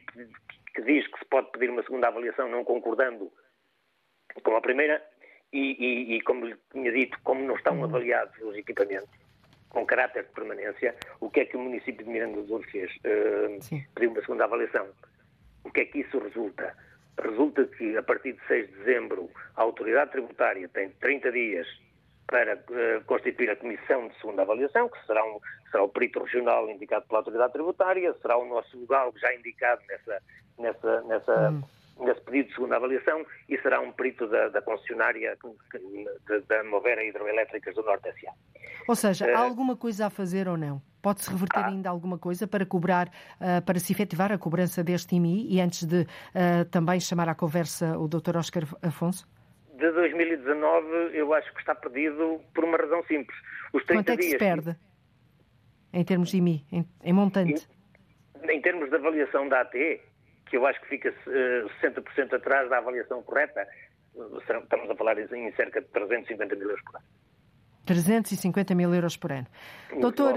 que 0.74 0.82
diz 0.82 1.06
que 1.08 1.18
se 1.18 1.24
pode 1.26 1.50
pedir 1.50 1.70
uma 1.70 1.82
segunda 1.82 2.08
avaliação 2.08 2.48
não 2.48 2.64
concordando 2.64 3.32
com 4.42 4.56
a 4.56 4.60
primeira, 4.60 5.02
e, 5.52 5.76
e, 5.78 6.16
e 6.16 6.20
como 6.22 6.46
lhe 6.46 6.56
tinha 6.72 6.92
dito, 6.92 7.18
como 7.22 7.42
não 7.42 7.56
estão 7.56 7.82
avaliados 7.82 8.36
os 8.42 8.56
equipamentos 8.56 9.08
com 9.68 9.84
caráter 9.86 10.24
de 10.24 10.30
permanência, 10.30 10.94
o 11.20 11.30
que 11.30 11.40
é 11.40 11.44
que 11.44 11.56
o 11.56 11.60
município 11.60 12.04
de 12.04 12.10
Miranda 12.10 12.36
do 12.36 12.46
Douro 12.46 12.68
fez? 12.70 12.90
Uh, 12.96 13.58
pediu 13.94 14.10
uma 14.10 14.20
segunda 14.20 14.44
avaliação. 14.44 14.88
O 15.64 15.70
que 15.70 15.80
é 15.80 15.84
que 15.84 16.00
isso 16.00 16.18
resulta? 16.18 16.74
Resulta 17.22 17.64
que, 17.66 17.96
a 17.96 18.02
partir 18.02 18.34
de 18.34 18.46
6 18.46 18.68
de 18.68 18.74
dezembro, 18.76 19.30
a 19.56 19.62
autoridade 19.62 20.12
tributária 20.12 20.68
tem 20.68 20.90
30 20.90 21.32
dias 21.32 21.66
para 22.26 22.54
uh, 22.54 23.04
constituir 23.04 23.50
a 23.50 23.56
comissão 23.56 24.08
de 24.08 24.18
segunda 24.20 24.42
avaliação, 24.42 24.88
que 24.88 25.06
será, 25.06 25.24
um, 25.24 25.38
será 25.70 25.84
o 25.84 25.88
perito 25.88 26.22
regional 26.22 26.68
indicado 26.68 27.06
pela 27.06 27.20
autoridade 27.20 27.52
tributária, 27.52 28.14
será 28.20 28.36
o 28.36 28.46
nosso 28.46 28.78
legal 28.78 29.12
já 29.16 29.32
indicado 29.34 29.80
nessa, 29.88 30.22
nessa, 30.58 31.00
nessa, 31.02 31.50
hum. 31.50 31.62
nesse 32.04 32.20
pedido 32.22 32.48
de 32.48 32.54
segunda 32.54 32.76
avaliação 32.76 33.24
e 33.48 33.56
será 33.58 33.80
um 33.80 33.92
perito 33.92 34.26
da, 34.26 34.48
da 34.48 34.60
concessionária 34.60 35.38
da, 36.48 36.64
Movera 36.64 37.04
Hidroelétricas 37.04 37.74
do 37.74 37.82
Norte 37.82 38.08
S.A. 38.08 38.32
Ou 38.88 38.96
seja, 38.96 39.26
uh, 39.26 39.36
há 39.36 39.40
alguma 39.40 39.76
coisa 39.76 40.06
a 40.06 40.10
fazer 40.10 40.48
ou 40.48 40.56
não? 40.56 40.82
Pode-se 41.00 41.30
reverter 41.30 41.60
ah. 41.60 41.68
ainda 41.68 41.88
alguma 41.88 42.18
coisa 42.18 42.48
para 42.48 42.66
cobrar, 42.66 43.06
uh, 43.06 43.64
para 43.64 43.78
se 43.78 43.92
efetivar 43.92 44.32
a 44.32 44.38
cobrança 44.38 44.82
deste 44.82 45.14
IMI 45.14 45.46
e 45.48 45.60
antes 45.60 45.84
de 45.84 46.04
também 46.72 46.98
chamar 46.98 47.28
à 47.28 47.34
conversa 47.36 47.96
o 47.96 48.08
Dr. 48.08 48.36
Oscar 48.36 48.64
Afonso? 48.82 49.28
De 49.76 49.90
2019 49.92 51.16
eu 51.16 51.32
acho 51.34 51.52
que 51.52 51.60
está 51.60 51.74
perdido 51.74 52.40
por 52.54 52.64
uma 52.64 52.76
razão 52.76 53.02
simples. 53.04 53.36
Os 53.72 53.84
30 53.84 54.02
Quanto 54.02 54.10
é 54.10 54.16
que 54.16 54.22
dias... 54.22 54.32
se 54.32 54.38
perde 54.38 54.76
em 55.92 56.04
termos 56.04 56.30
de 56.30 56.38
IMI, 56.38 56.66
em, 56.72 56.86
em 57.04 57.12
montante? 57.12 57.66
Em, 58.42 58.56
em, 58.56 58.60
termos 58.60 58.90
de 58.90 58.96
avaliação 58.96 59.48
da 59.48 59.62
AT, 59.62 59.72
que 59.72 60.56
eu 60.56 60.66
acho 60.66 60.80
que 60.82 60.88
fica 60.88 61.10
uh, 61.10 61.86
eh, 61.86 61.88
60% 61.88 62.34
atrás 62.34 62.68
da 62.68 62.78
avaliação 62.78 63.22
correta, 63.22 63.66
estamos 64.38 64.90
a 64.90 64.94
falar 64.94 65.18
em 65.18 65.52
cerca 65.52 65.80
de 65.80 65.88
350 65.88 66.54
mil 66.56 66.68
euros 66.68 66.84
por 66.84 66.96
ano. 66.96 67.06
350 67.86 68.74
mil 68.74 68.92
euros 68.92 69.16
por 69.16 69.32
ano. 69.32 69.46
Doutor... 70.00 70.34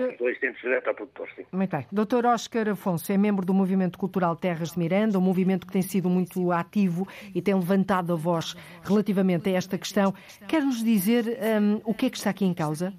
Muito 1.52 1.72
bem. 1.72 1.86
Doutor 1.92 2.26
Oscar 2.26 2.70
Afonso 2.70 3.12
é 3.12 3.18
membro 3.18 3.46
do 3.46 3.54
Movimento 3.54 3.98
Cultural 3.98 4.36
Terras 4.36 4.72
de 4.72 4.80
Miranda, 4.80 5.18
um 5.18 5.22
movimento 5.22 5.66
que 5.66 5.74
tem 5.74 5.82
sido 5.82 6.10
muito 6.10 6.52
ativo 6.52 7.08
e 7.34 7.42
tem 7.42 7.56
levantado 7.56 8.14
a 8.14 8.16
voz 8.16 8.56
relativamente 8.84 9.50
a 9.50 9.54
esta 9.54 9.78
questão. 9.78 10.14
Quer-nos 10.48 10.84
dizer 10.84 11.26
um, 11.62 11.82
o 11.84 11.94
que 11.94 12.06
é 12.06 12.10
que 12.10 12.18
está 12.18 12.30
aqui 12.30 12.46
em 12.46 12.54
causa? 12.54 12.94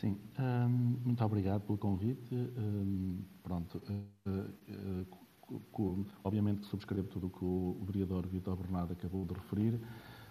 Sim, 0.00 0.18
um, 0.38 0.68
muito 1.04 1.24
obrigado 1.24 1.62
pelo 1.62 1.78
convite. 1.78 2.34
Um, 2.34 3.18
pronto, 3.42 3.82
uh, 4.28 4.30
uh, 4.30 6.06
obviamente 6.22 6.60
que 6.60 6.66
subscrevo 6.66 7.08
tudo 7.08 7.26
o 7.26 7.30
que 7.30 7.44
o 7.44 7.78
vereador 7.82 8.26
Vitor 8.26 8.56
Bernardo 8.56 8.92
acabou 8.92 9.24
de 9.24 9.34
referir, 9.34 9.80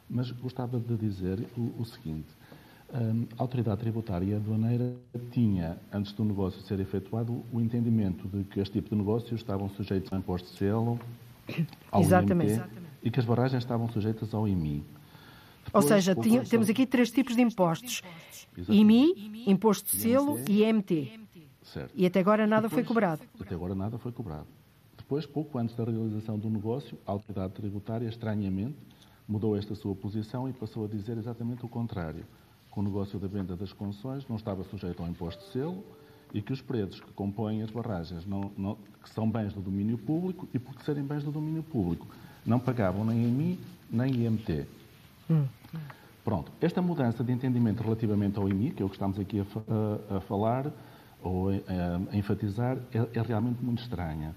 mas 0.09 0.31
gostava 0.31 0.79
de 0.79 0.95
dizer 0.95 1.39
o, 1.57 1.81
o 1.81 1.85
seguinte 1.85 2.31
a 2.93 3.41
autoridade 3.41 3.79
tributária 3.81 4.37
aduaneira 4.37 4.95
tinha, 5.31 5.77
antes 5.91 6.13
do 6.13 6.23
negócio 6.23 6.61
ser 6.61 6.79
efetuado, 6.79 7.43
o 7.51 7.59
entendimento 7.59 8.27
de 8.27 8.43
que 8.43 8.59
este 8.59 8.73
tipo 8.73 8.89
de 8.89 8.95
negócios 8.95 9.39
estavam 9.39 9.69
sujeitos 9.69 10.11
ao 10.13 10.19
imposto 10.19 10.49
de 10.51 10.57
selo, 10.57 10.99
ao 11.91 12.01
Exatamente. 12.01 12.53
IMT, 12.53 12.69
e 13.03 13.11
que 13.11 13.19
as 13.19 13.25
barragens 13.25 13.63
estavam 13.63 13.89
sujeitas 13.89 14.33
ao 14.33 14.47
IMI. 14.47 14.83
Depois, 15.65 15.83
Ou 15.83 15.89
seja, 15.89 16.15
tinha, 16.15 16.43
temos 16.43 16.69
aqui 16.69 16.85
três 16.85 17.11
tipos 17.11 17.35
de 17.35 17.41
impostos. 17.41 18.01
Exatamente. 18.55 18.81
IMI, 18.81 19.43
imposto 19.47 19.89
de 19.89 20.01
selo 20.01 20.39
e 20.47 20.63
IMT. 20.63 21.19
Certo. 21.63 21.91
E 21.95 22.05
até 22.05 22.19
agora 22.19 22.45
nada 22.45 22.67
Depois, 22.67 22.85
foi 22.85 22.87
cobrado. 22.87 23.21
Até 23.39 23.55
agora 23.55 23.73
nada 23.73 23.97
foi 23.97 24.11
cobrado. 24.11 24.47
Depois, 24.95 25.25
pouco 25.25 25.57
antes 25.57 25.75
da 25.75 25.83
realização 25.83 26.37
do 26.37 26.49
negócio, 26.49 26.97
a 27.05 27.11
autoridade 27.11 27.53
tributária, 27.53 28.07
estranhamente, 28.07 28.77
mudou 29.27 29.57
esta 29.57 29.75
sua 29.75 29.95
posição 29.95 30.47
e 30.47 30.53
passou 30.53 30.85
a 30.85 30.87
dizer 30.87 31.17
exatamente 31.17 31.65
o 31.65 31.67
contrário 31.67 32.25
que 32.75 32.79
o 32.81 32.83
negócio 32.83 33.17
da 33.17 33.27
venda 33.27 33.55
das 33.55 33.71
concessões 33.71 34.27
não 34.27 34.35
estava 34.35 34.61
sujeito 34.65 35.01
ao 35.01 35.07
imposto 35.07 35.41
de 35.45 35.51
selo 35.53 35.81
e 36.33 36.41
que 36.41 36.51
os 36.51 36.61
preços 36.61 36.99
que 36.99 37.09
compõem 37.13 37.63
as 37.63 37.71
barragens, 37.71 38.25
não, 38.25 38.51
não, 38.57 38.75
que 39.01 39.09
são 39.11 39.31
bens 39.31 39.53
do 39.53 39.61
domínio 39.61 39.97
público 39.97 40.45
e, 40.53 40.59
por 40.59 40.75
serem 40.81 41.05
bens 41.05 41.23
do 41.23 41.31
domínio 41.31 41.63
público, 41.63 42.05
não 42.45 42.59
pagavam 42.59 43.05
nem 43.05 43.23
IMI 43.23 43.59
nem 43.89 44.13
IMT. 44.13 44.67
Hum. 45.29 45.45
Pronto, 46.25 46.51
esta 46.59 46.81
mudança 46.81 47.23
de 47.23 47.31
entendimento 47.31 47.81
relativamente 47.81 48.37
ao 48.37 48.49
IMI, 48.49 48.71
que 48.71 48.83
é 48.83 48.85
o 48.85 48.89
que 48.89 48.95
estamos 48.95 49.17
aqui 49.17 49.39
a, 49.39 50.13
a, 50.13 50.17
a 50.17 50.21
falar 50.21 50.69
ou 51.23 51.49
a, 51.49 51.53
a 52.11 52.17
enfatizar, 52.17 52.77
é, 52.93 52.97
é, 53.17 53.21
realmente 53.21 53.63
muito 53.63 53.81
estranha. 53.81 54.35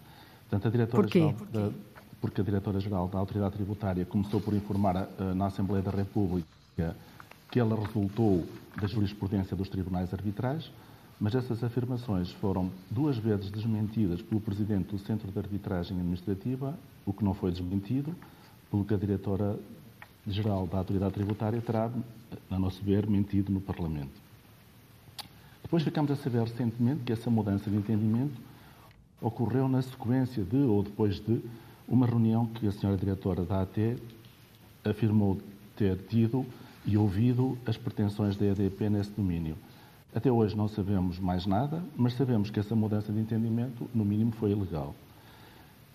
Portanto, 0.49 0.69
a 0.69 0.71
diretora-geral 0.71 1.35
da, 1.53 1.73
porque 2.21 2.41
a 2.41 2.45
diretora-geral 2.45 3.09
da 3.09 3.19
Autoridade 3.19 3.55
Tributária 3.55 4.05
começou 4.05 4.41
por 4.41 4.55
informar 4.55 5.09
na 5.35 5.47
Assembleia 5.47 5.83
da 5.83 5.91
República 5.91 6.95
que 7.51 7.59
ela 7.59 7.77
resultou 7.77 8.47
da 8.81 8.87
jurisprudência 8.87 9.57
dos 9.57 9.69
tribunais 9.69 10.13
arbitrais, 10.13 10.71
mas 11.21 11.35
essas 11.35 11.65
afirmações 11.65 12.31
foram 12.33 12.71
duas 12.91 13.17
vezes 13.17 13.51
desmentidas 13.51 14.23
pelo 14.23 14.41
presidente 14.41 14.89
do 14.89 14.99
Centro 14.99 15.31
de 15.31 15.39
Arbitragem 15.39 15.97
Administrativa, 15.97 16.79
o 17.05 17.13
que 17.13 17.25
não 17.25 17.35
foi 17.35 17.51
desmentido, 17.51 18.15
pelo 18.71 18.85
que 18.85 18.95
a 18.95 18.97
diretora-geral 18.97 20.67
da 20.67 20.79
Autoridade 20.79 21.15
Tributária 21.15 21.61
terá, 21.61 21.91
a 22.51 22.59
nosso 22.59 22.83
ver, 22.85 23.09
mentido 23.09 23.51
no 23.51 23.61
Parlamento. 23.61 24.13
Depois 25.63 25.83
ficamos 25.83 26.11
a 26.11 26.17
saber 26.17 26.43
recentemente 26.43 27.03
que 27.05 27.13
essa 27.13 27.31
mudança 27.31 27.69
de 27.69 27.77
entendimento 27.77 28.41
ocorreu 29.21 29.69
na 29.69 29.83
sequência 29.83 30.45
de, 30.45 30.57
ou 30.57 30.83
depois 30.83 31.19
de, 31.21 31.43
uma 31.89 32.07
reunião 32.07 32.47
que 32.47 32.67
a 32.67 32.73
senhora 32.73 32.97
diretora 32.97 33.45
da 33.45 33.63
AT 33.63 33.97
afirmou 34.85 35.39
ter 35.77 35.97
tido 36.09 36.47
e 36.89 36.97
ouvido 36.97 37.59
as 37.67 37.77
pretensões 37.77 38.35
da 38.35 38.47
EDP 38.47 38.89
nesse 38.89 39.11
domínio. 39.11 39.57
Até 40.15 40.33
hoje 40.33 40.57
não 40.57 40.67
sabemos 40.67 41.19
mais 41.19 41.45
nada, 41.45 41.85
mas 41.95 42.15
sabemos 42.15 42.49
que 42.49 42.59
essa 42.59 42.75
mudança 42.75 43.13
de 43.13 43.21
entendimento, 43.21 43.89
no 43.95 44.07
mínimo, 44.07 44.33
foi 44.33 44.53
ilegal. 44.53 44.95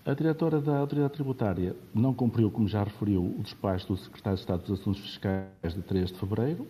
A 0.06 0.14
diretora 0.14 0.60
da 0.60 0.78
Autoridade 0.78 1.14
Tributária 1.14 1.74
não 1.92 2.14
cumpriu, 2.14 2.48
como 2.48 2.68
já 2.68 2.84
referiu, 2.84 3.24
o 3.24 3.42
despacho 3.42 3.88
do 3.88 3.96
Secretário 3.96 4.36
de 4.36 4.42
Estado 4.42 4.62
dos 4.62 4.80
Assuntos 4.80 5.00
Fiscais 5.00 5.74
de 5.74 5.82
3 5.82 6.12
de 6.12 6.18
fevereiro, 6.18 6.64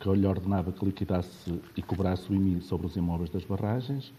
que 0.00 0.10
lhe 0.10 0.26
ordenava 0.26 0.72
que 0.72 0.84
liquidasse 0.84 1.60
e 1.76 1.80
cobrasse 1.80 2.28
o 2.32 2.34
IMI 2.34 2.60
sobre 2.62 2.88
os 2.88 2.96
imóveis 2.96 3.30
das 3.30 3.44
barragens. 3.44 4.12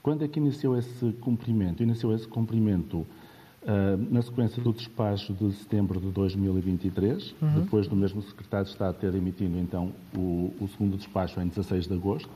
Quando 0.00 0.24
é 0.24 0.28
que 0.28 0.38
iniciou 0.38 0.78
esse 0.78 1.12
cumprimento? 1.14 1.82
Iniciou 1.82 2.14
esse 2.14 2.28
cumprimento 2.28 3.04
na 4.10 4.22
sequência 4.22 4.62
do 4.62 4.72
despacho 4.72 5.32
de 5.32 5.52
setembro 5.52 6.00
de 6.00 6.10
2023, 6.10 7.34
uhum. 7.40 7.60
depois 7.60 7.86
do 7.86 7.94
mesmo 7.94 8.20
Secretário 8.22 8.66
de 8.66 8.72
Estado 8.72 8.96
ter 8.98 9.14
emitido, 9.14 9.56
então, 9.58 9.92
o, 10.16 10.52
o 10.60 10.68
segundo 10.68 10.96
despacho 10.96 11.40
em 11.40 11.46
16 11.46 11.86
de 11.86 11.94
agosto, 11.94 12.30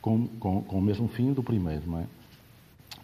com, 0.00 0.26
com, 0.38 0.62
com 0.62 0.78
o 0.78 0.82
mesmo 0.82 1.08
fim 1.08 1.32
do 1.32 1.42
primeiro, 1.42 1.82
não 1.86 1.98
é? 1.98 2.06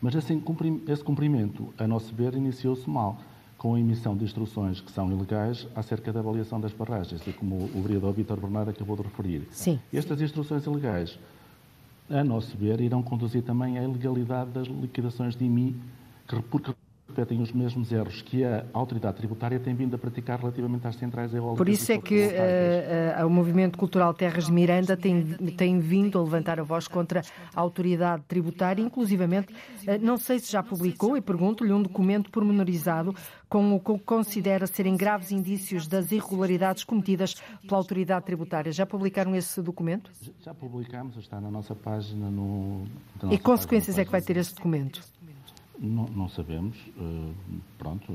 Mas 0.01 0.17
assim, 0.17 0.43
esse 0.88 1.05
cumprimento, 1.05 1.73
a 1.79 1.87
nosso 1.87 2.15
ver, 2.15 2.35
iniciou-se 2.35 2.88
mal, 2.88 3.19
com 3.59 3.75
a 3.75 3.81
emissão 3.81 4.17
de 4.17 4.25
instruções 4.25 4.81
que 4.81 4.91
são 4.91 5.11
ilegais 5.12 5.69
acerca 5.77 6.12
da 6.12 6.19
avaliação 6.19 6.61
das 6.61 6.73
barragens, 6.73 7.25
e 7.27 7.33
como 7.33 7.57
o 7.57 7.83
vereador 7.83 8.12
Vítor 8.12 8.41
Bernardo 8.41 8.71
acabou 8.71 8.97
de 8.97 9.03
referir. 9.03 9.47
Sim. 9.51 9.79
Estas 9.93 10.21
instruções 10.21 10.65
ilegais, 10.65 11.17
a 12.11 12.25
nosso 12.25 12.57
ver, 12.57 12.81
irão 12.81 13.03
conduzir 13.03 13.43
também 13.43 13.79
à 13.79 13.85
ilegalidade 13.85 14.51
das 14.51 14.67
liquidações 14.67 15.37
de 15.37 15.45
IMI, 15.45 15.77
que, 16.27 16.43
porque 16.43 16.73
repetem 17.12 17.42
os 17.42 17.53
mesmos 17.53 17.92
erros 17.92 18.22
que 18.22 18.42
a 18.42 18.64
autoridade 18.72 19.18
tributária 19.18 19.61
tem 19.61 19.75
vindo 19.75 19.94
a 19.94 19.98
praticar 19.98 20.38
relativamente 20.40 20.87
às 20.87 20.96
centrais 20.96 21.35
eólicas. 21.35 21.59
Por 21.59 21.68
isso 21.68 21.92
é 21.92 21.98
que 21.98 22.27
uh, 22.27 23.22
uh, 23.22 23.27
o 23.27 23.31
Movimento 23.31 23.79
Cultural 23.79 24.14
Terras 24.14 24.46
de 24.46 24.53
Miranda 24.53 24.96
tem, 24.96 25.22
tem 25.57 25.79
vindo 25.79 26.18
a 26.18 26.22
levantar 26.22 26.59
a 26.59 26.62
voz 26.62 26.88
contra 26.88 27.22
a 27.55 27.61
autoridade 27.61 28.22
tributária, 28.27 28.83
inclusivamente, 28.83 29.53
uh, 29.53 29.98
não 30.01 30.16
sei 30.16 30.38
se 30.38 30.51
já 30.51 30.62
publicou, 30.62 31.16
e 31.16 31.20
pergunto-lhe, 31.20 31.72
um 31.72 31.83
documento 31.83 32.31
pormenorizado 32.31 33.14
com 33.48 33.75
o 33.75 33.81
que 33.81 33.98
considera 33.98 34.66
serem 34.66 34.96
graves 34.96 35.31
indícios 35.31 35.87
das 35.87 36.11
irregularidades 36.11 36.85
cometidas 36.85 37.35
pela 37.68 37.77
autoridade 37.77 38.25
tributária. 38.25 38.72
Já 38.72 38.87
publicaram 38.87 39.37
esse 39.37 39.61
documento? 39.61 40.11
Já 40.40 40.55
publicamos, 40.55 41.16
está 41.18 41.38
na 41.38 41.51
nossa 41.51 41.75
página 41.75 42.31
no... 42.31 42.85
E 43.31 43.38
consequências 43.38 43.98
é 43.98 44.07
que 44.07 44.11
vai 44.11 44.22
ter 44.22 44.38
esse 44.38 44.55
documento? 44.55 45.03
Não, 45.79 46.07
não 46.07 46.29
sabemos, 46.29 46.77
uh, 46.97 47.35
pronto, 47.79 48.13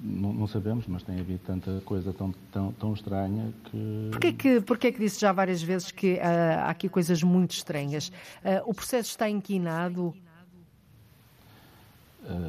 não, 0.00 0.32
não, 0.32 0.46
sabemos, 0.46 0.86
mas 0.86 1.02
tem 1.02 1.18
havido 1.18 1.40
tanta 1.44 1.82
coisa 1.84 2.12
tão, 2.12 2.32
tão, 2.52 2.72
tão 2.72 2.94
estranha 2.94 3.52
que... 3.64 4.08
Porquê 4.10 4.32
que, 4.32 4.60
porquê 4.60 4.92
que 4.92 5.00
disse 5.00 5.20
já 5.20 5.32
várias 5.32 5.62
vezes 5.62 5.90
que 5.90 6.14
uh, 6.14 6.20
há 6.60 6.70
aqui 6.70 6.88
coisas 6.88 7.22
muito 7.22 7.52
estranhas? 7.52 8.08
Uh, 8.08 8.62
o 8.66 8.74
processo 8.74 9.10
está 9.10 9.28
inquinado 9.28 10.14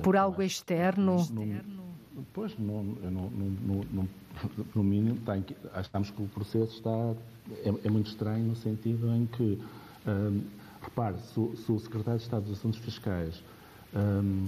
por 0.04 0.16
algo 0.16 0.42
externo? 0.42 1.18
No, 1.32 2.26
pois, 2.34 2.58
no, 2.58 2.84
no, 2.84 3.30
no, 3.30 4.10
no 4.74 4.84
mínimo, 4.84 5.18
está 5.18 5.34
achamos 5.74 6.12
que 6.12 6.22
o 6.22 6.28
processo 6.28 6.76
está, 6.76 7.14
é, 7.64 7.74
é, 7.84 7.90
muito 7.90 8.10
estranho 8.10 8.46
no 8.46 8.56
sentido 8.56 9.14
em 9.14 9.26
que, 9.26 9.62
repare, 10.82 11.18
se, 11.20 11.58
se 11.58 11.72
o 11.72 11.80
Secretário 11.80 12.20
de 12.20 12.24
Estado 12.24 12.46
dos 12.46 12.58
Assuntos 12.58 12.80
Fiscais 12.80 13.44
um, 13.96 14.48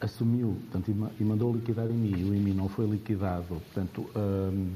assumiu 0.00 0.56
portanto, 0.70 1.12
e 1.18 1.24
mandou 1.24 1.52
liquidar 1.52 1.86
em 1.86 1.94
mim, 1.94 2.30
o 2.30 2.34
IMI 2.34 2.52
não 2.52 2.68
foi 2.68 2.86
liquidado. 2.86 3.46
Portanto, 3.46 4.08
um, 4.14 4.72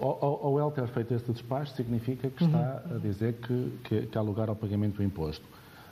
ao, 0.00 0.46
ao 0.46 0.60
ele 0.60 0.70
ter 0.74 0.88
feito 0.88 1.14
esse 1.14 1.30
despacho, 1.32 1.74
significa 1.74 2.30
que 2.30 2.44
está 2.44 2.82
uhum. 2.86 2.96
a 2.96 2.98
dizer 2.98 3.34
que, 3.34 3.72
que, 3.84 4.06
que 4.06 4.18
há 4.18 4.20
lugar 4.20 4.48
ao 4.48 4.56
pagamento 4.56 4.96
do 4.96 5.02
imposto. 5.02 5.44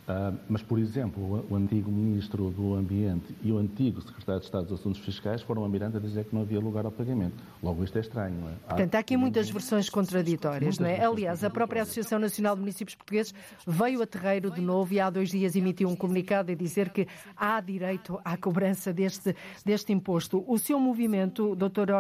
Uh, 0.07 0.39
mas, 0.49 0.63
por 0.63 0.79
exemplo, 0.79 1.21
o, 1.21 1.55
o, 1.55 1.57
antigo 1.57 1.91
Ministro 1.91 2.53
do 2.53 2.75
Ambiente 2.75 3.35
e 3.43 3.51
o 3.51 3.59
antigo 3.59 4.01
Secretário 4.01 4.39
de 4.39 4.47
Estado 4.47 4.67
dos 4.67 4.79
Assuntos 4.79 5.01
Fiscais 5.01 5.43
foram 5.43 5.65
a 5.65 5.69
Miranda 5.69 5.99
dizer 5.99 6.25
que 6.27 6.33
não 6.33 6.43
havia 6.43 6.61
lugar 6.61 6.85
ao 6.85 6.93
pagamento. 6.93 7.35
Logo, 7.61 7.83
isto 7.83 7.99
é 7.99 8.03
estranho, 8.03 8.41
não 8.41 8.49
é? 8.49 8.53
Há... 8.53 8.69
Portanto, 8.69 8.95
há 8.95 8.99
aqui 9.01 9.17
muitas 9.17 9.51
versões 9.51 9.91
contraditórias, 9.91 10.79
muitas 10.79 10.79
não 10.79 11.05
é? 11.05 11.05
Aliás, 11.05 11.43
a 11.43 11.51
própria 11.51 11.83
Associação 11.83 12.21
Nacional 12.21 12.55
de 12.55 12.61
Municípios 12.61 12.95
Portugueses 12.95 13.35
veio 13.67 14.01
a 14.01 14.07
terreiro 14.07 14.49
de 14.49 14.61
novo 14.61 14.95
e 14.95 15.01
há 15.01 15.11
dois 15.11 15.29
dias 15.29 15.57
emitiu 15.57 15.89
um 15.89 15.97
comunicado 15.97 16.53
a 16.53 16.55
dizer 16.55 16.91
que 16.91 17.09
há 17.37 17.61
direito 17.61 18.21
à 18.25 18.37
cobrança 18.37 18.93
deste, 18.93 19.35
deste 19.65 19.93
imposto. 19.93 20.45
O 20.47 20.57
seu 20.57 20.79
movimento, 20.79 21.57
Dr. 21.57 21.91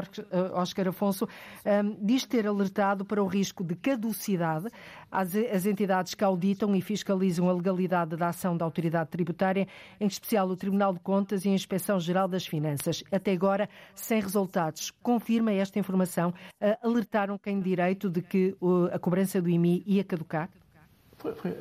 Oscar 0.54 0.86
Afonso, 0.86 1.28
um, 1.64 1.96
diz 2.06 2.24
ter 2.24 2.46
alertado 2.46 3.04
para 3.04 3.20
o 3.20 3.26
risco 3.26 3.64
de 3.64 3.74
caducidade 3.74 4.68
às 5.10 5.66
entidades 5.66 6.14
que 6.14 6.24
auditam 6.24 6.74
e 6.74 6.80
fiscalizam 6.80 7.48
a 7.48 7.52
legalidade 7.52 8.16
da 8.16 8.28
ação 8.28 8.56
da 8.56 8.64
autoridade 8.64 9.10
tributária, 9.10 9.66
em 10.00 10.06
especial 10.06 10.48
o 10.48 10.56
Tribunal 10.56 10.92
de 10.92 11.00
Contas 11.00 11.44
e 11.44 11.48
a 11.48 11.52
Inspeção 11.52 11.98
Geral 12.00 12.28
das 12.28 12.46
Finanças. 12.46 13.02
Até 13.10 13.32
agora, 13.32 13.68
sem 13.94 14.20
resultados. 14.20 14.90
Confirma 15.02 15.52
esta 15.52 15.78
informação? 15.78 16.34
Alertaram 16.82 17.38
quem 17.38 17.60
direito 17.60 18.10
de 18.10 18.22
que 18.22 18.56
a 18.92 18.98
cobrança 18.98 19.40
do 19.40 19.48
IMI 19.48 19.82
ia 19.86 20.04
caducar? 20.04 20.50
Foi, 21.16 21.34
foi, 21.34 21.52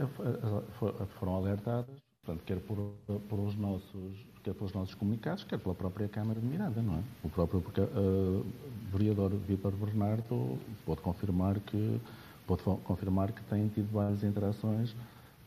foi, 0.80 0.94
foram 1.20 1.36
alertadas, 1.36 1.96
portanto, 2.24 2.44
quer 2.46 2.60
por, 2.60 2.94
por, 3.30 3.40
os 3.40 3.56
nossos, 3.56 4.26
quer 4.44 4.54
pelos 4.54 4.74
nossos 4.74 4.94
comunicados, 4.94 5.44
quer 5.44 5.58
pela 5.58 5.74
própria 5.74 6.08
Câmara 6.10 6.40
de 6.40 6.46
Miranda, 6.46 6.82
não 6.82 6.96
é? 6.96 7.04
O 7.24 7.30
próprio 7.30 7.60
uh, 7.60 8.46
vereador 8.92 9.32
Vítor 9.32 9.72
Bernardo 9.72 10.60
pode 10.86 11.02
confirmar 11.02 11.60
que 11.62 12.00
pode 12.46 12.64
confirmar 12.84 13.32
que 13.32 13.44
tem 13.44 13.68
tido 13.70 13.92
várias 13.92 14.24
interações 14.24 14.96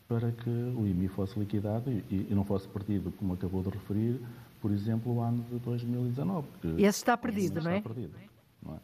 para 0.08 0.32
que 0.32 0.48
o 0.48 0.86
IMI 0.86 1.08
fosse 1.08 1.38
liquidado 1.38 1.90
e, 1.90 2.26
e 2.30 2.34
não 2.34 2.44
fosse 2.44 2.66
perdido, 2.66 3.12
como 3.12 3.34
acabou 3.34 3.62
de 3.62 3.68
referir, 3.68 4.20
por 4.60 4.70
exemplo, 4.70 5.14
o 5.14 5.20
ano 5.20 5.44
de 5.50 5.58
2019. 5.58 6.46
Esse 6.78 6.98
está 6.98 7.16
perdido, 7.16 7.60
não 7.60 7.70
é? 7.70 7.78
Está 7.78 7.88
perdido, 7.90 8.14
não 8.62 8.74
é? 8.74 8.78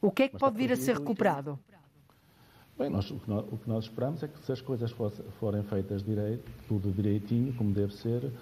O 0.00 0.10
que 0.10 0.22
é 0.22 0.28
que 0.28 0.34
Mas 0.34 0.40
pode 0.40 0.56
vir 0.56 0.72
a 0.72 0.76
ser 0.76 0.96
recuperado? 0.96 1.58
Bem, 2.78 2.88
nós, 2.88 3.10
o, 3.10 3.18
que 3.18 3.28
nós, 3.28 3.44
o, 3.52 3.58
que 3.58 3.68
nós, 3.68 3.84
esperamos 3.84 4.22
é 4.22 4.28
que 4.28 4.38
se 4.38 4.50
as 4.50 4.62
coisas 4.62 4.90
fosse, 4.90 5.22
forem 5.38 5.62
feitas 5.64 6.02
direito, 6.02 6.50
tudo 6.66 6.90
direitinho, 6.90 7.52
como 7.52 7.74
deve 7.74 7.92
ser, 7.92 8.32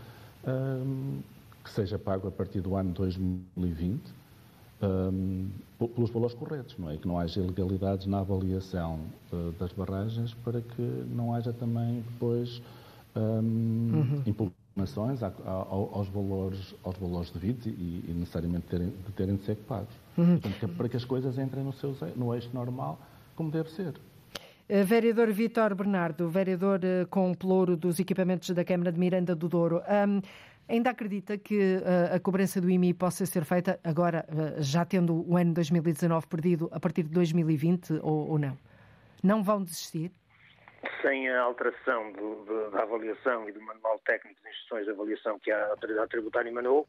hum, 0.47 1.21
que 1.65 1.71
seja 1.71 1.99
pago 1.99 2.29
a 2.29 2.31
partir 2.31 2.61
do 2.61 2.77
ano 2.77 2.93
2020, 2.93 4.01
um, 4.83 5.49
pelos 5.79 6.11
valores 6.11 6.35
corretos, 6.35 6.77
não 6.79 6.91
é? 6.91 6.97
Que 6.97 7.07
não 7.07 7.19
haja 7.19 7.41
ilegalidades 7.41 8.07
na 8.07 8.21
avaliação 8.21 9.01
uh, 9.33 9.53
das 9.59 9.73
barragens 9.73 10.35
para 10.45 10.61
que 10.61 10.83
não 10.83 11.35
haja 11.35 11.53
também 11.53 12.03
depois 12.13 12.63
um, 13.17 13.21
uhum. 13.21 14.23
impugnações 14.27 15.21
aos, 15.23 16.09
valores, 16.09 16.75
aos 16.85 16.97
valores 16.97 17.31
devidos 17.31 17.67
e, 17.67 18.05
e 18.09 18.15
necessariamente 18.17 18.67
terem, 18.67 18.89
de 18.89 19.13
terem 19.17 19.37
de 19.37 19.45
ser 19.45 19.57
pagos. 19.57 19.95
Uhum. 20.17 20.39
Portanto, 20.39 20.65
é 20.65 20.67
para 20.69 20.89
que 20.89 20.97
as 20.97 21.05
coisas 21.05 21.39
entrem 21.39 21.65
no, 21.65 21.73
seu, 21.73 21.97
no 22.17 22.35
eixo 22.35 22.51
normal, 22.53 22.99
como 23.35 23.51
deve 23.51 23.71
ser. 23.71 23.95
Uh, 24.69 24.85
vereador 24.85 25.33
Vítor 25.33 25.75
Bernardo, 25.75 26.29
vereador 26.29 26.81
uh, 26.81 27.07
com 27.09 27.35
ploro 27.35 27.77
dos 27.77 27.99
equipamentos 27.99 28.51
da 28.51 28.65
Câmara 28.65 28.93
de 28.93 28.99
Miranda 28.99 29.35
do 29.35 29.49
Douro. 29.49 29.83
Um, 29.89 30.21
Ainda 30.69 30.91
acredita 30.91 31.39
que 31.39 31.77
uh, 31.77 32.15
a 32.15 32.21
cobrança 32.21 32.61
do 32.61 32.69
IMI 32.69 32.93
possa 32.93 33.25
ser 33.25 33.45
feita 33.45 33.81
agora, 33.83 34.27
uh, 34.29 34.63
já 34.63 34.85
tendo 34.85 35.27
o 35.27 35.37
ano 35.37 35.55
2019 35.55 36.27
perdido, 36.27 36.69
a 36.71 36.79
partir 36.79 37.05
de 37.05 37.11
2020 37.11 37.95
ou, 38.03 38.33
ou 38.33 38.39
não? 38.39 38.59
Não 39.23 39.43
vão 39.43 39.65
desistir? 39.65 40.13
Sem 41.01 41.29
a 41.31 41.41
alteração 41.41 42.13
do, 42.13 42.45
do, 42.45 42.71
da 42.71 42.83
avaliação 42.83 43.49
e 43.49 43.53
do 43.53 43.63
manual 43.63 43.99
técnico 44.01 44.41
de 44.43 44.49
instruções 44.51 44.85
de 44.85 44.91
avaliação 44.91 45.39
que 45.39 45.51
a 45.51 45.69
autoridade 45.71 46.11
tributária 46.11 46.51
emanou, 46.51 46.87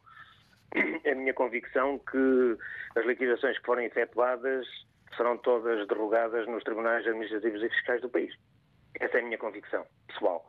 é 1.05 1.11
a 1.11 1.15
minha 1.15 1.33
convicção 1.33 1.99
que 1.99 2.57
as 2.97 3.05
liquidações 3.05 3.57
que 3.57 3.65
forem 3.65 3.85
efetuadas 3.85 4.67
serão 5.15 5.37
todas 5.37 5.87
derrogadas 5.87 6.45
nos 6.47 6.63
tribunais 6.63 7.07
administrativos 7.07 7.63
e 7.63 7.69
fiscais 7.69 8.01
do 8.01 8.09
país. 8.09 8.33
Essa 8.99 9.17
é 9.17 9.21
a 9.21 9.23
minha 9.23 9.37
convicção 9.37 9.85
pessoal. 10.07 10.48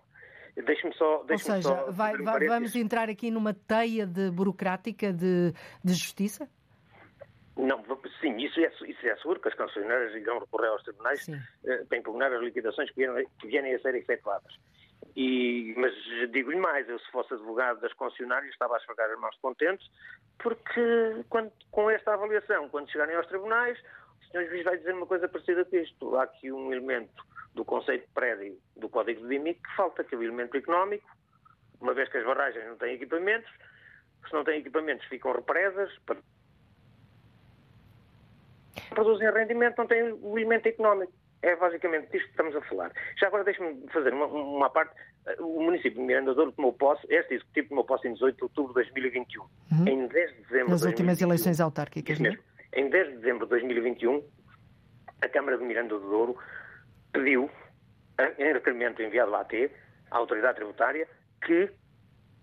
Deixe-me 0.57 0.95
só. 0.95 1.23
Deixe 1.25 1.51
Ou 1.51 1.57
seja, 1.57 1.69
só 1.69 1.91
vai, 1.91 2.17
vai, 2.17 2.47
vamos 2.47 2.75
entrar 2.77 3.09
aqui 3.09 3.31
numa 3.31 3.55
teia 3.55 4.07
de 4.07 4.31
burocrática 4.31 5.13
de, 5.13 5.53
de 5.85 5.93
justiça? 5.93 6.49
Não, 7.57 7.85
sim, 8.21 8.37
isso 8.39 8.59
é, 8.61 8.73
isso 8.87 9.07
é 9.07 9.17
seguro 9.17 9.41
que 9.41 9.49
as 9.49 9.55
concessionárias 9.55 10.15
irão 10.15 10.39
recorrer 10.39 10.69
aos 10.69 10.83
tribunais 10.83 11.29
eh, 11.29 11.85
para 11.89 11.99
impugnar 11.99 12.33
as 12.33 12.41
liquidações 12.43 12.91
que 12.91 12.97
vierem, 12.97 13.27
que 13.39 13.47
vierem 13.49 13.75
a 13.75 13.79
ser 13.81 13.95
efetuadas. 13.97 14.55
E, 15.17 15.75
mas 15.77 15.93
digo-lhe 16.31 16.59
mais, 16.59 16.89
eu 16.89 16.99
se 16.99 17.11
fosse 17.11 17.35
advogado 17.35 17.81
das 17.81 17.93
concessionárias 17.95 18.53
estava 18.53 18.75
a 18.75 18.79
esfregar 18.79 19.11
as 19.11 19.19
mãos 19.19 19.37
contentes, 19.43 19.91
porque 20.39 21.25
quando, 21.29 21.53
com 21.71 21.91
esta 21.91 22.15
avaliação, 22.15 22.69
quando 22.69 22.91
chegarem 22.91 23.17
aos 23.17 23.27
tribunais, 23.27 23.79
Sr. 24.33 24.49
Juiz 24.49 24.65
vai 24.65 24.79
dizer 24.79 24.95
uma 24.95 25.07
coisa 25.07 25.29
parecida 25.29 25.65
com 25.65 25.77
isto. 25.77 26.17
Há 26.17 26.25
aqui 26.25 26.53
um 26.53 26.73
elemento 26.73 27.25
do 27.55 27.65
conceito 27.65 28.07
de 28.07 28.13
prédio 28.13 28.57
do 28.77 28.89
Código 28.89 29.27
de 29.27 29.35
IMI 29.35 29.55
que 29.55 29.77
falta, 29.77 30.05
que 30.05 30.15
é 30.15 30.19
o 30.19 30.23
elemento 30.23 30.57
económico, 30.57 31.09
uma 31.81 31.95
vez 31.95 32.09
que 32.09 32.19
as 32.19 32.25
barragens 32.25 32.67
não 32.67 32.77
têm 32.77 32.95
equipamentos, 32.95 33.51
se 34.27 34.33
não 34.33 34.45
têm 34.45 34.61
equipamentos 34.61 35.05
ficam 35.07 35.33
represas, 35.33 35.91
produzem 38.91 39.31
rendimento, 39.33 39.79
não 39.79 39.87
têm 39.87 40.13
o 40.13 40.39
elemento 40.39 40.69
económico. 40.69 41.13
É 41.43 41.57
basicamente 41.57 42.11
disto 42.11 42.27
que 42.27 42.31
estamos 42.33 42.55
a 42.55 42.61
falar. 42.63 42.93
Já 43.19 43.29
agora 43.29 43.45
deixe-me 43.45 43.89
fazer 43.91 44.13
uma, 44.13 44.27
uma, 44.27 44.69
parte. 44.69 44.95
O 45.39 45.63
município 45.63 45.99
de 45.99 46.01
Miranda 46.01 46.35
Douro 46.35 46.53
tomou 46.53 46.73
posse, 46.75 47.07
este 47.09 47.35
executivo 47.35 47.71
tomou 47.71 47.85
posse 47.85 48.09
em 48.09 48.13
18 48.13 48.37
de 48.37 48.43
outubro 48.43 48.69
de 48.69 48.91
2021. 48.91 49.43
Uhum. 49.43 49.89
Em 49.89 50.07
10 50.07 50.31
de 50.37 50.43
dezembro 50.43 50.71
Nas 50.71 50.83
últimas 50.83 51.19
2021, 51.19 51.29
eleições 51.29 51.61
autárquicas, 51.61 52.19
mesmo. 52.19 52.43
Em 52.73 52.89
10 52.89 53.09
de 53.09 53.17
dezembro 53.17 53.47
de 53.47 53.51
2021, 53.51 54.23
a 55.23 55.29
Câmara 55.29 55.59
de 55.59 55.65
Miranda 55.65 55.99
do 55.99 56.09
Douro 56.09 56.37
pediu, 57.13 57.51
em 58.39 58.53
requerimento 58.53 59.03
enviado 59.03 59.35
à 59.35 59.41
AT, 59.41 59.71
à 60.11 60.19
Autoridade 60.19 60.57
Tributária, 60.57 61.09
que 61.45 61.71